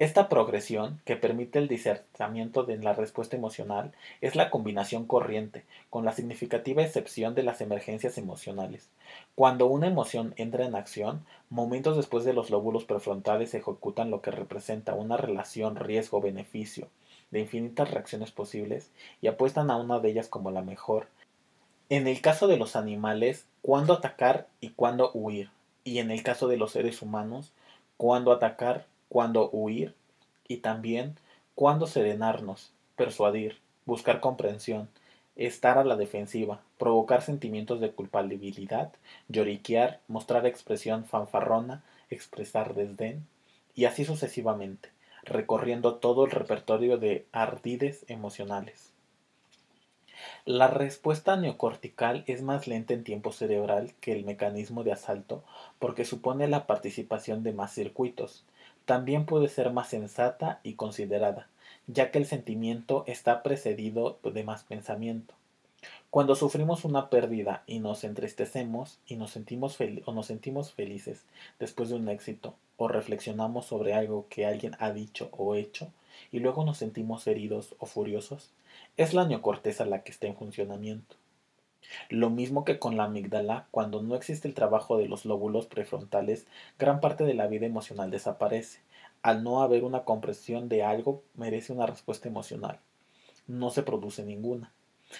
[0.00, 3.92] Esta progresión, que permite el discernimiento de la respuesta emocional,
[4.22, 8.88] es la combinación corriente, con la significativa excepción de las emergencias emocionales.
[9.34, 14.30] Cuando una emoción entra en acción, momentos después de los lóbulos prefrontales ejecutan lo que
[14.30, 16.88] representa una relación riesgo-beneficio
[17.30, 18.90] de infinitas reacciones posibles
[19.20, 21.08] y apuestan a una de ellas como la mejor.
[21.88, 25.50] En el caso de los animales, cuándo atacar y cuándo huir.
[25.84, 27.52] Y en el caso de los seres humanos,
[27.96, 29.94] cuándo atacar cuándo huir
[30.46, 31.16] y también
[31.54, 34.88] cuándo serenarnos, persuadir, buscar comprensión,
[35.36, 38.92] estar a la defensiva, provocar sentimientos de culpabilidad,
[39.28, 43.26] lloriquear, mostrar expresión fanfarrona, expresar desdén,
[43.74, 44.90] y así sucesivamente,
[45.24, 48.92] recorriendo todo el repertorio de ardides emocionales.
[50.44, 55.42] La respuesta neocortical es más lenta en tiempo cerebral que el mecanismo de asalto
[55.78, 58.44] porque supone la participación de más circuitos,
[58.84, 61.48] también puede ser más sensata y considerada,
[61.86, 65.34] ya que el sentimiento está precedido de más pensamiento.
[66.10, 71.24] Cuando sufrimos una pérdida y nos entristecemos y nos sentimos o nos sentimos felices
[71.58, 75.92] después de un éxito o reflexionamos sobre algo que alguien ha dicho o hecho
[76.32, 78.52] y luego nos sentimos heridos o furiosos,
[78.96, 81.16] es la neocorteza la que está en funcionamiento.
[82.08, 86.46] Lo mismo que con la amígdala, cuando no existe el trabajo de los lóbulos prefrontales,
[86.78, 88.80] gran parte de la vida emocional desaparece.
[89.20, 92.78] Al no haber una comprensión de algo, merece una respuesta emocional.
[93.46, 94.72] No se produce ninguna.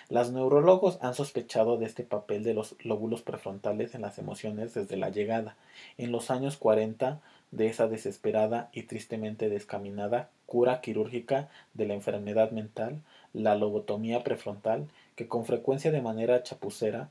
[0.09, 4.97] Los neurólogos han sospechado de este papel de los lóbulos prefrontales en las emociones desde
[4.97, 5.57] la llegada,
[5.99, 7.21] en los años 40,
[7.51, 13.01] de esa desesperada y tristemente descaminada cura quirúrgica de la enfermedad mental,
[13.33, 17.11] la lobotomía prefrontal, que con frecuencia de manera chapucera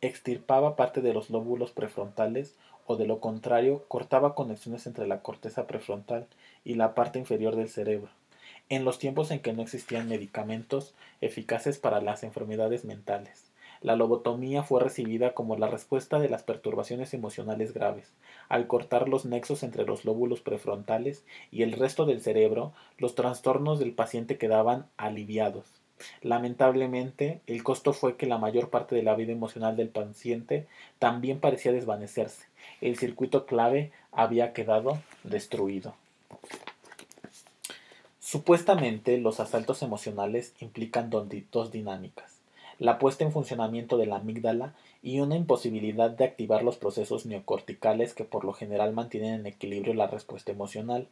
[0.00, 2.54] extirpaba parte de los lóbulos prefrontales
[2.86, 6.26] o de lo contrario cortaba conexiones entre la corteza prefrontal
[6.64, 8.10] y la parte inferior del cerebro.
[8.68, 13.45] En los tiempos en que no existían medicamentos eficaces para las enfermedades mentales,
[13.86, 18.10] la lobotomía fue recibida como la respuesta de las perturbaciones emocionales graves.
[18.48, 23.78] Al cortar los nexos entre los lóbulos prefrontales y el resto del cerebro, los trastornos
[23.78, 25.66] del paciente quedaban aliviados.
[26.20, 30.66] Lamentablemente, el costo fue que la mayor parte de la vida emocional del paciente
[30.98, 32.46] también parecía desvanecerse.
[32.80, 35.94] El circuito clave había quedado destruido.
[38.18, 42.35] Supuestamente, los asaltos emocionales implican dos dinámicas
[42.78, 48.14] la puesta en funcionamiento de la amígdala y una imposibilidad de activar los procesos neocorticales
[48.14, 51.08] que por lo general mantienen en equilibrio la respuesta emocional,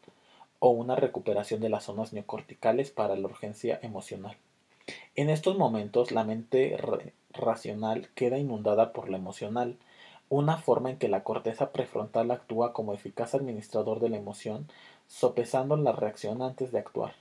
[0.58, 4.36] o una recuperación de las zonas neocorticales para la urgencia emocional.
[5.14, 6.78] En estos momentos la mente
[7.32, 9.76] racional queda inundada por la emocional,
[10.30, 14.66] una forma en que la corteza prefrontal actúa como eficaz administrador de la emoción,
[15.06, 17.14] sopesando la reacción antes de actuar.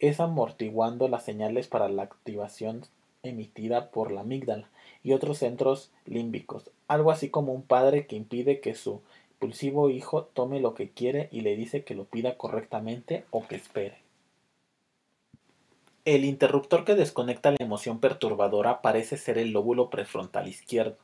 [0.00, 2.82] Es amortiguando las señales para la activación
[3.22, 4.68] emitida por la amígdala
[5.02, 9.00] y otros centros límbicos, algo así como un padre que impide que su
[9.32, 13.56] impulsivo hijo tome lo que quiere y le dice que lo pida correctamente o que
[13.56, 13.98] espere.
[16.04, 20.96] El interruptor que desconecta la emoción perturbadora parece ser el lóbulo prefrontal izquierdo.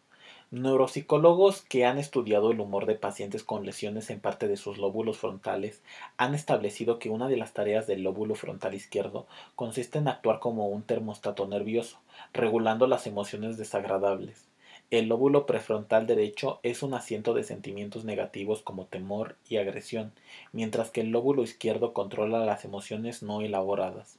[0.53, 5.19] Neuropsicólogos que han estudiado el humor de pacientes con lesiones en parte de sus lóbulos
[5.19, 5.83] frontales
[6.19, 10.69] han establecido que una de las tareas del lóbulo frontal izquierdo consiste en actuar como
[10.69, 11.99] un termostato nervioso,
[12.33, 14.47] regulando las emociones desagradables.
[14.93, 20.13] El lóbulo prefrontal derecho es un asiento de sentimientos negativos como temor y agresión,
[20.53, 24.19] mientras que el lóbulo izquierdo controla las emociones no elaboradas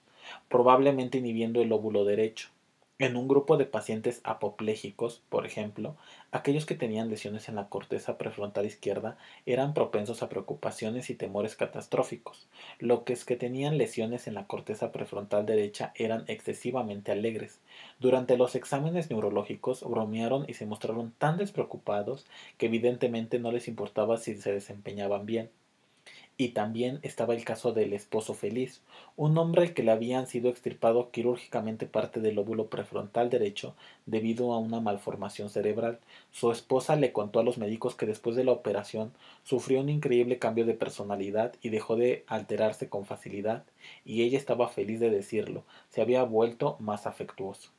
[0.49, 2.49] probablemente inhibiendo el lóbulo derecho.
[2.99, 5.95] En un grupo de pacientes apopléjicos, por ejemplo,
[6.31, 11.55] aquellos que tenían lesiones en la corteza prefrontal izquierda eran propensos a preocupaciones y temores
[11.55, 12.47] catastróficos,
[12.79, 17.59] lo que que tenían lesiones en la corteza prefrontal derecha eran excesivamente alegres.
[17.99, 22.25] Durante los exámenes neurológicos bromearon y se mostraron tan despreocupados
[22.57, 25.51] que evidentemente no les importaba si se desempeñaban bien.
[26.39, 28.81] Y también estaba el caso del esposo feliz,
[29.15, 34.53] un hombre al que le habían sido extirpado quirúrgicamente parte del lóbulo prefrontal derecho debido
[34.53, 35.99] a una malformación cerebral.
[36.31, 40.37] Su esposa le contó a los médicos que después de la operación sufrió un increíble
[40.37, 43.63] cambio de personalidad y dejó de alterarse con facilidad,
[44.05, 47.71] y ella estaba feliz de decirlo, se había vuelto más afectuoso.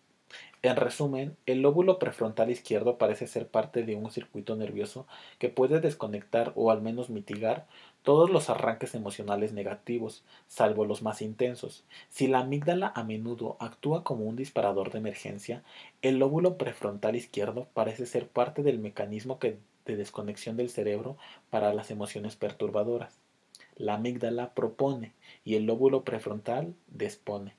[0.60, 5.06] En resumen, el lóbulo prefrontal izquierdo parece ser parte de un circuito nervioso
[5.38, 7.66] que puede desconectar o al menos mitigar
[8.02, 11.84] todos los arranques emocionales negativos, salvo los más intensos.
[12.09, 15.62] Si la amígdala a menudo actúa como un disparador de emergencia,
[16.02, 21.16] el lóbulo prefrontal izquierdo parece ser parte del mecanismo de desconexión del cerebro
[21.50, 23.20] para las emociones perturbadoras.
[23.76, 25.12] La amígdala propone
[25.44, 27.55] y el lóbulo prefrontal dispone.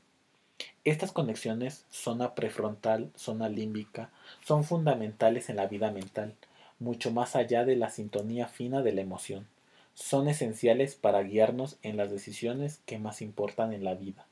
[0.86, 4.10] Estas conexiones zona prefrontal, zona límbica,
[4.46, 6.36] son fundamentales en la vida mental,
[6.80, 9.48] mucho más allá de la sintonía fina de la emoción.
[9.94, 14.26] Son esenciales para guiarnos en las decisiones que más importan en la vida.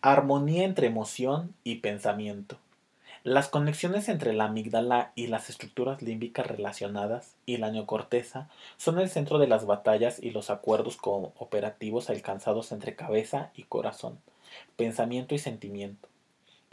[0.00, 2.58] Armonía entre emoción y pensamiento.
[3.26, 9.10] Las conexiones entre la amígdala y las estructuras límbicas relacionadas y la neocorteza son el
[9.10, 14.20] centro de las batallas y los acuerdos cooperativos alcanzados entre cabeza y corazón,
[14.76, 16.08] pensamiento y sentimiento.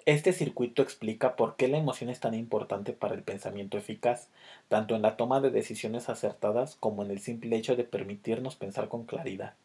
[0.06, 4.28] Este circuito explica por qué la emoción es tan importante para el pensamiento eficaz,
[4.68, 8.90] tanto en la toma de decisiones acertadas como en el simple hecho de permitirnos pensar
[8.90, 9.56] con claridad.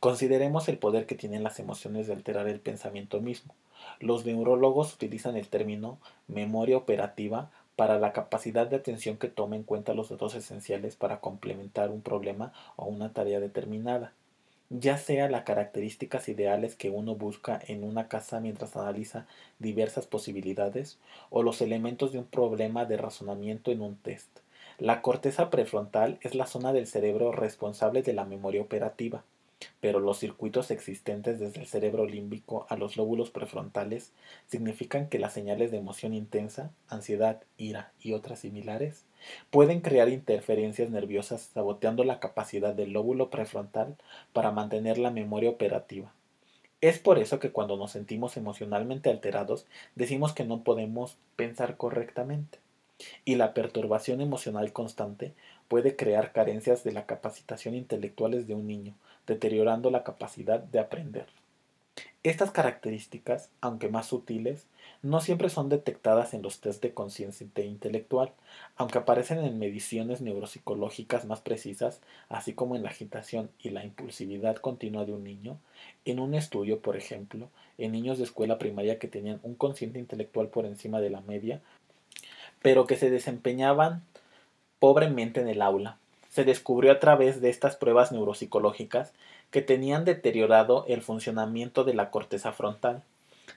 [0.00, 3.54] Consideremos el poder que tienen las emociones de alterar el pensamiento mismo.
[4.00, 5.98] Los neurólogos utilizan el término
[6.28, 11.20] memoria operativa para la capacidad de atención que toma en cuenta los datos esenciales para
[11.20, 14.12] complementar un problema o una tarea determinada,
[14.70, 19.26] ya sea las características ideales que uno busca en una casa mientras analiza
[19.58, 20.98] diversas posibilidades
[21.30, 24.28] o los elementos de un problema de razonamiento en un test.
[24.78, 29.22] La corteza prefrontal es la zona del cerebro responsable de la memoria operativa
[29.80, 34.12] pero los circuitos existentes desde el cerebro límbico a los lóbulos prefrontales
[34.46, 39.04] significan que las señales de emoción intensa, ansiedad, ira y otras similares
[39.50, 43.96] pueden crear interferencias nerviosas saboteando la capacidad del lóbulo prefrontal
[44.32, 46.12] para mantener la memoria operativa.
[46.82, 52.58] Es por eso que cuando nos sentimos emocionalmente alterados decimos que no podemos pensar correctamente.
[53.24, 55.34] Y la perturbación emocional constante
[55.68, 58.94] puede crear carencias de la capacitación intelectuales de un niño,
[59.26, 61.26] deteriorando la capacidad de aprender.
[62.22, 64.66] Estas características, aunque más sutiles,
[65.02, 68.32] no siempre son detectadas en los test de conciencia intelectual,
[68.76, 74.56] aunque aparecen en mediciones neuropsicológicas más precisas, así como en la agitación y la impulsividad
[74.56, 75.58] continua de un niño.
[76.04, 77.48] En un estudio, por ejemplo,
[77.78, 81.60] en niños de escuela primaria que tenían un consciente intelectual por encima de la media,
[82.60, 84.02] pero que se desempeñaban
[84.80, 85.98] pobremente en el aula,
[86.36, 89.14] se descubrió a través de estas pruebas neuropsicológicas
[89.50, 93.02] que tenían deteriorado el funcionamiento de la corteza frontal.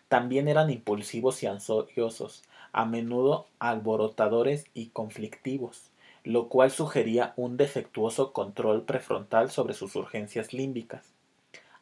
[0.08, 2.42] También eran impulsivos y ansiosos,
[2.72, 5.92] a menudo alborotadores y conflictivos,
[6.24, 11.12] lo cual sugería un defectuoso control prefrontal sobre sus urgencias límbicas.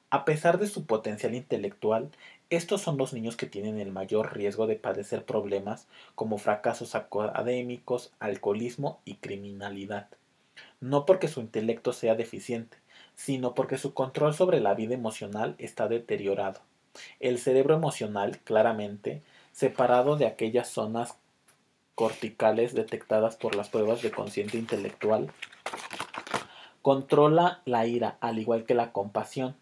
[0.10, 2.10] A pesar de su potencial intelectual,
[2.50, 8.14] estos son los niños que tienen el mayor riesgo de padecer problemas como fracasos académicos,
[8.20, 10.08] alcoholismo y criminalidad
[10.80, 12.78] no porque su intelecto sea deficiente,
[13.16, 16.62] sino porque su control sobre la vida emocional está deteriorado.
[17.20, 19.22] El cerebro emocional, claramente,
[19.52, 21.16] separado de aquellas zonas
[21.96, 25.32] corticales detectadas por las pruebas de consciente intelectual,
[26.84, 29.56] controla la ira al igual que la compasión.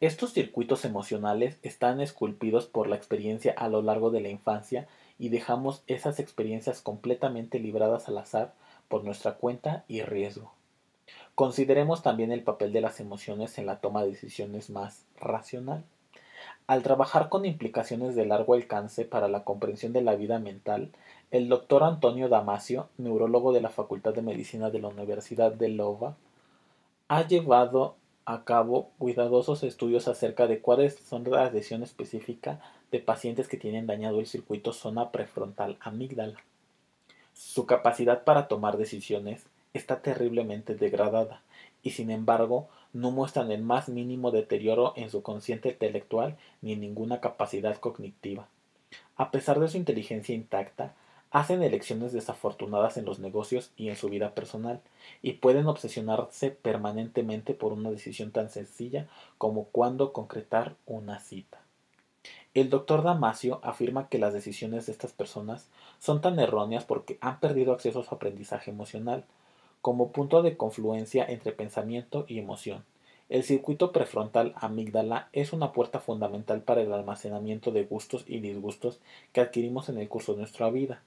[0.00, 4.86] Estos circuitos emocionales están esculpidos por la experiencia a lo largo de la infancia
[5.18, 8.54] y dejamos esas experiencias completamente libradas al azar
[8.88, 10.57] por nuestra cuenta y riesgo.
[11.38, 15.84] Consideremos también el papel de las emociones en la toma de decisiones más racional.
[16.66, 20.90] Al trabajar con implicaciones de largo alcance para la comprensión de la vida mental,
[21.30, 26.16] el doctor Antonio Damasio, neurólogo de la Facultad de Medicina de la Universidad de Lova,
[27.06, 27.94] ha llevado
[28.24, 32.58] a cabo cuidadosos estudios acerca de cuáles son la adhesión específica
[32.90, 36.40] de pacientes que tienen dañado el circuito zona prefrontal amígdala.
[37.32, 41.42] Su capacidad para tomar decisiones está terriblemente degradada
[41.82, 46.80] y sin embargo no muestran el más mínimo deterioro en su consciente intelectual ni en
[46.80, 48.48] ninguna capacidad cognitiva.
[49.16, 50.94] A pesar de su inteligencia intacta,
[51.30, 54.80] hacen elecciones desafortunadas en los negocios y en su vida personal,
[55.22, 61.58] y pueden obsesionarse permanentemente por una decisión tan sencilla como cuándo concretar una cita.
[62.54, 65.68] El doctor Damasio afirma que las decisiones de estas personas
[65.98, 69.24] son tan erróneas porque han perdido acceso a su aprendizaje emocional,
[69.80, 72.84] como punto de confluencia entre pensamiento y emoción.
[73.28, 79.00] El circuito prefrontal amígdala es una puerta fundamental para el almacenamiento de gustos y disgustos
[79.32, 81.02] que adquirimos en el curso de nuestra vida,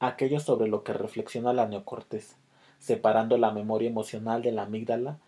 [0.00, 2.36] aquello sobre lo que reflexiona la neocorteza,
[2.80, 5.18] separando la memoria emocional de la amígdala,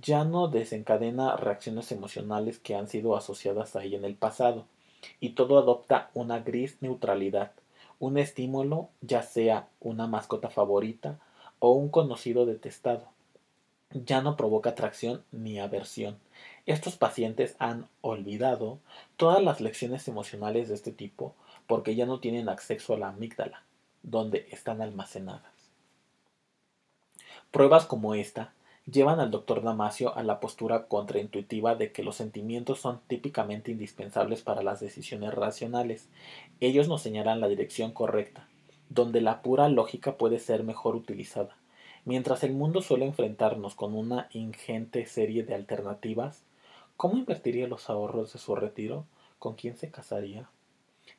[0.00, 4.64] ya no desencadena reacciones emocionales que han sido asociadas a ella en el pasado,
[5.20, 7.52] y todo adopta una gris neutralidad,
[7.98, 11.18] un estímulo, ya sea una mascota favorita,
[11.64, 13.06] o un conocido detestado.
[13.92, 16.18] Ya no provoca atracción ni aversión.
[16.66, 18.80] Estos pacientes han olvidado
[19.16, 21.36] todas las lecciones emocionales de este tipo
[21.68, 23.62] porque ya no tienen acceso a la amígdala,
[24.02, 25.52] donde están almacenadas.
[27.52, 28.52] Pruebas como esta
[28.90, 34.42] llevan al doctor Damasio a la postura contraintuitiva de que los sentimientos son típicamente indispensables
[34.42, 36.08] para las decisiones racionales.
[36.58, 38.48] Ellos nos señalan la dirección correcta,
[38.94, 41.56] donde la pura lógica puede ser mejor utilizada.
[42.04, 46.42] Mientras el mundo suele enfrentarnos con una ingente serie de alternativas,
[46.96, 49.06] ¿cómo invertiría los ahorros de su retiro?
[49.38, 50.50] ¿Con quién se casaría?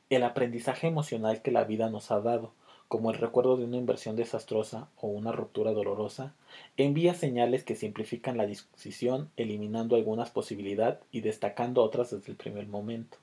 [0.08, 2.52] El aprendizaje emocional que la vida nos ha dado,
[2.86, 6.34] como el recuerdo de una inversión desastrosa o una ruptura dolorosa,
[6.76, 12.68] envía señales que simplifican la decisión, eliminando algunas posibilidades y destacando otras desde el primer
[12.68, 13.18] momento.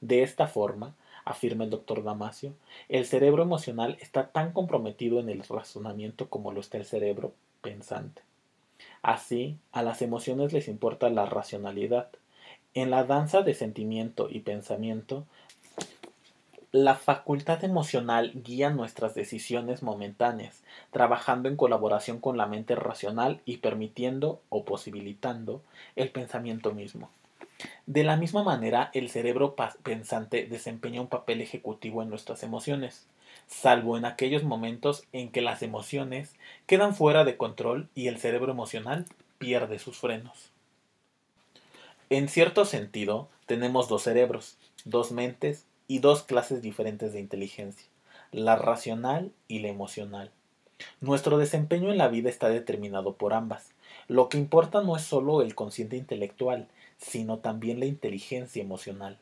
[0.00, 0.96] De esta forma,
[1.26, 2.54] afirma el doctor Damasio,
[2.88, 8.22] el cerebro emocional está tan comprometido en el razonamiento como lo está el cerebro pensante.
[9.02, 12.08] Así, a las emociones les importa la racionalidad.
[12.74, 15.26] En la danza de sentimiento y pensamiento,
[16.72, 20.62] la facultad emocional guía nuestras decisiones momentáneas,
[20.92, 25.62] trabajando en colaboración con la mente racional y permitiendo o posibilitando
[25.96, 27.10] el pensamiento mismo.
[27.86, 33.06] De la misma manera, el cerebro pensante desempeña un papel ejecutivo en nuestras emociones,
[33.46, 36.34] salvo en aquellos momentos en que las emociones
[36.66, 39.06] quedan fuera de control y el cerebro emocional
[39.38, 40.50] pierde sus frenos.
[42.10, 47.88] En cierto sentido, tenemos dos cerebros, dos mentes y dos clases diferentes de inteligencia,
[48.32, 50.30] la racional y la emocional.
[51.00, 53.70] Nuestro desempeño en la vida está determinado por ambas.
[54.08, 56.68] Lo que importa no es solo el consciente intelectual,
[56.98, 59.18] sino también la inteligencia emocional.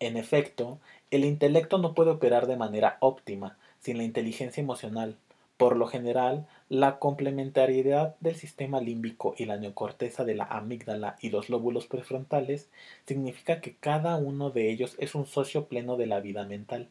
[0.00, 0.78] En efecto,
[1.10, 5.16] el intelecto no puede operar de manera óptima sin la inteligencia emocional.
[5.56, 11.30] Por lo general, la complementariedad del sistema límbico y la neocorteza de la amígdala y
[11.30, 12.68] los lóbulos prefrontales
[13.06, 16.88] significa que cada uno de ellos es un socio pleno de la vida mental.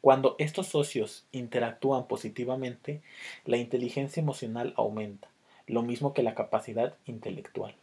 [0.00, 3.02] Cuando estos socios interactúan positivamente,
[3.44, 5.28] la inteligencia emocional aumenta,
[5.66, 7.74] lo mismo que la capacidad intelectual.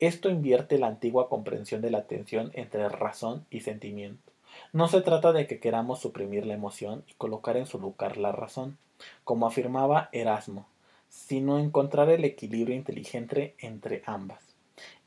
[0.00, 4.32] Esto invierte la antigua comprensión de la tensión entre razón y sentimiento.
[4.72, 8.32] No se trata de que queramos suprimir la emoción y colocar en su lugar la
[8.32, 8.78] razón,
[9.24, 10.66] como afirmaba Erasmo,
[11.08, 14.42] sino encontrar el equilibrio inteligente entre ambas.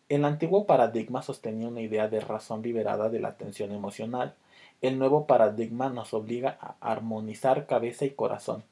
[0.08, 4.34] El antiguo paradigma sostenía una idea de razón liberada de la tensión emocional.
[4.82, 8.64] El nuevo paradigma nos obliga a armonizar cabeza y corazón.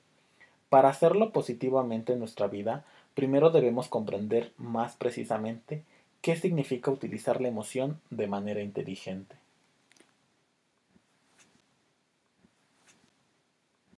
[0.69, 2.85] Para hacerlo positivamente en nuestra vida,
[3.17, 5.81] primero debemos comprender más precisamente
[6.21, 9.35] qué significa utilizar la emoción de manera inteligente.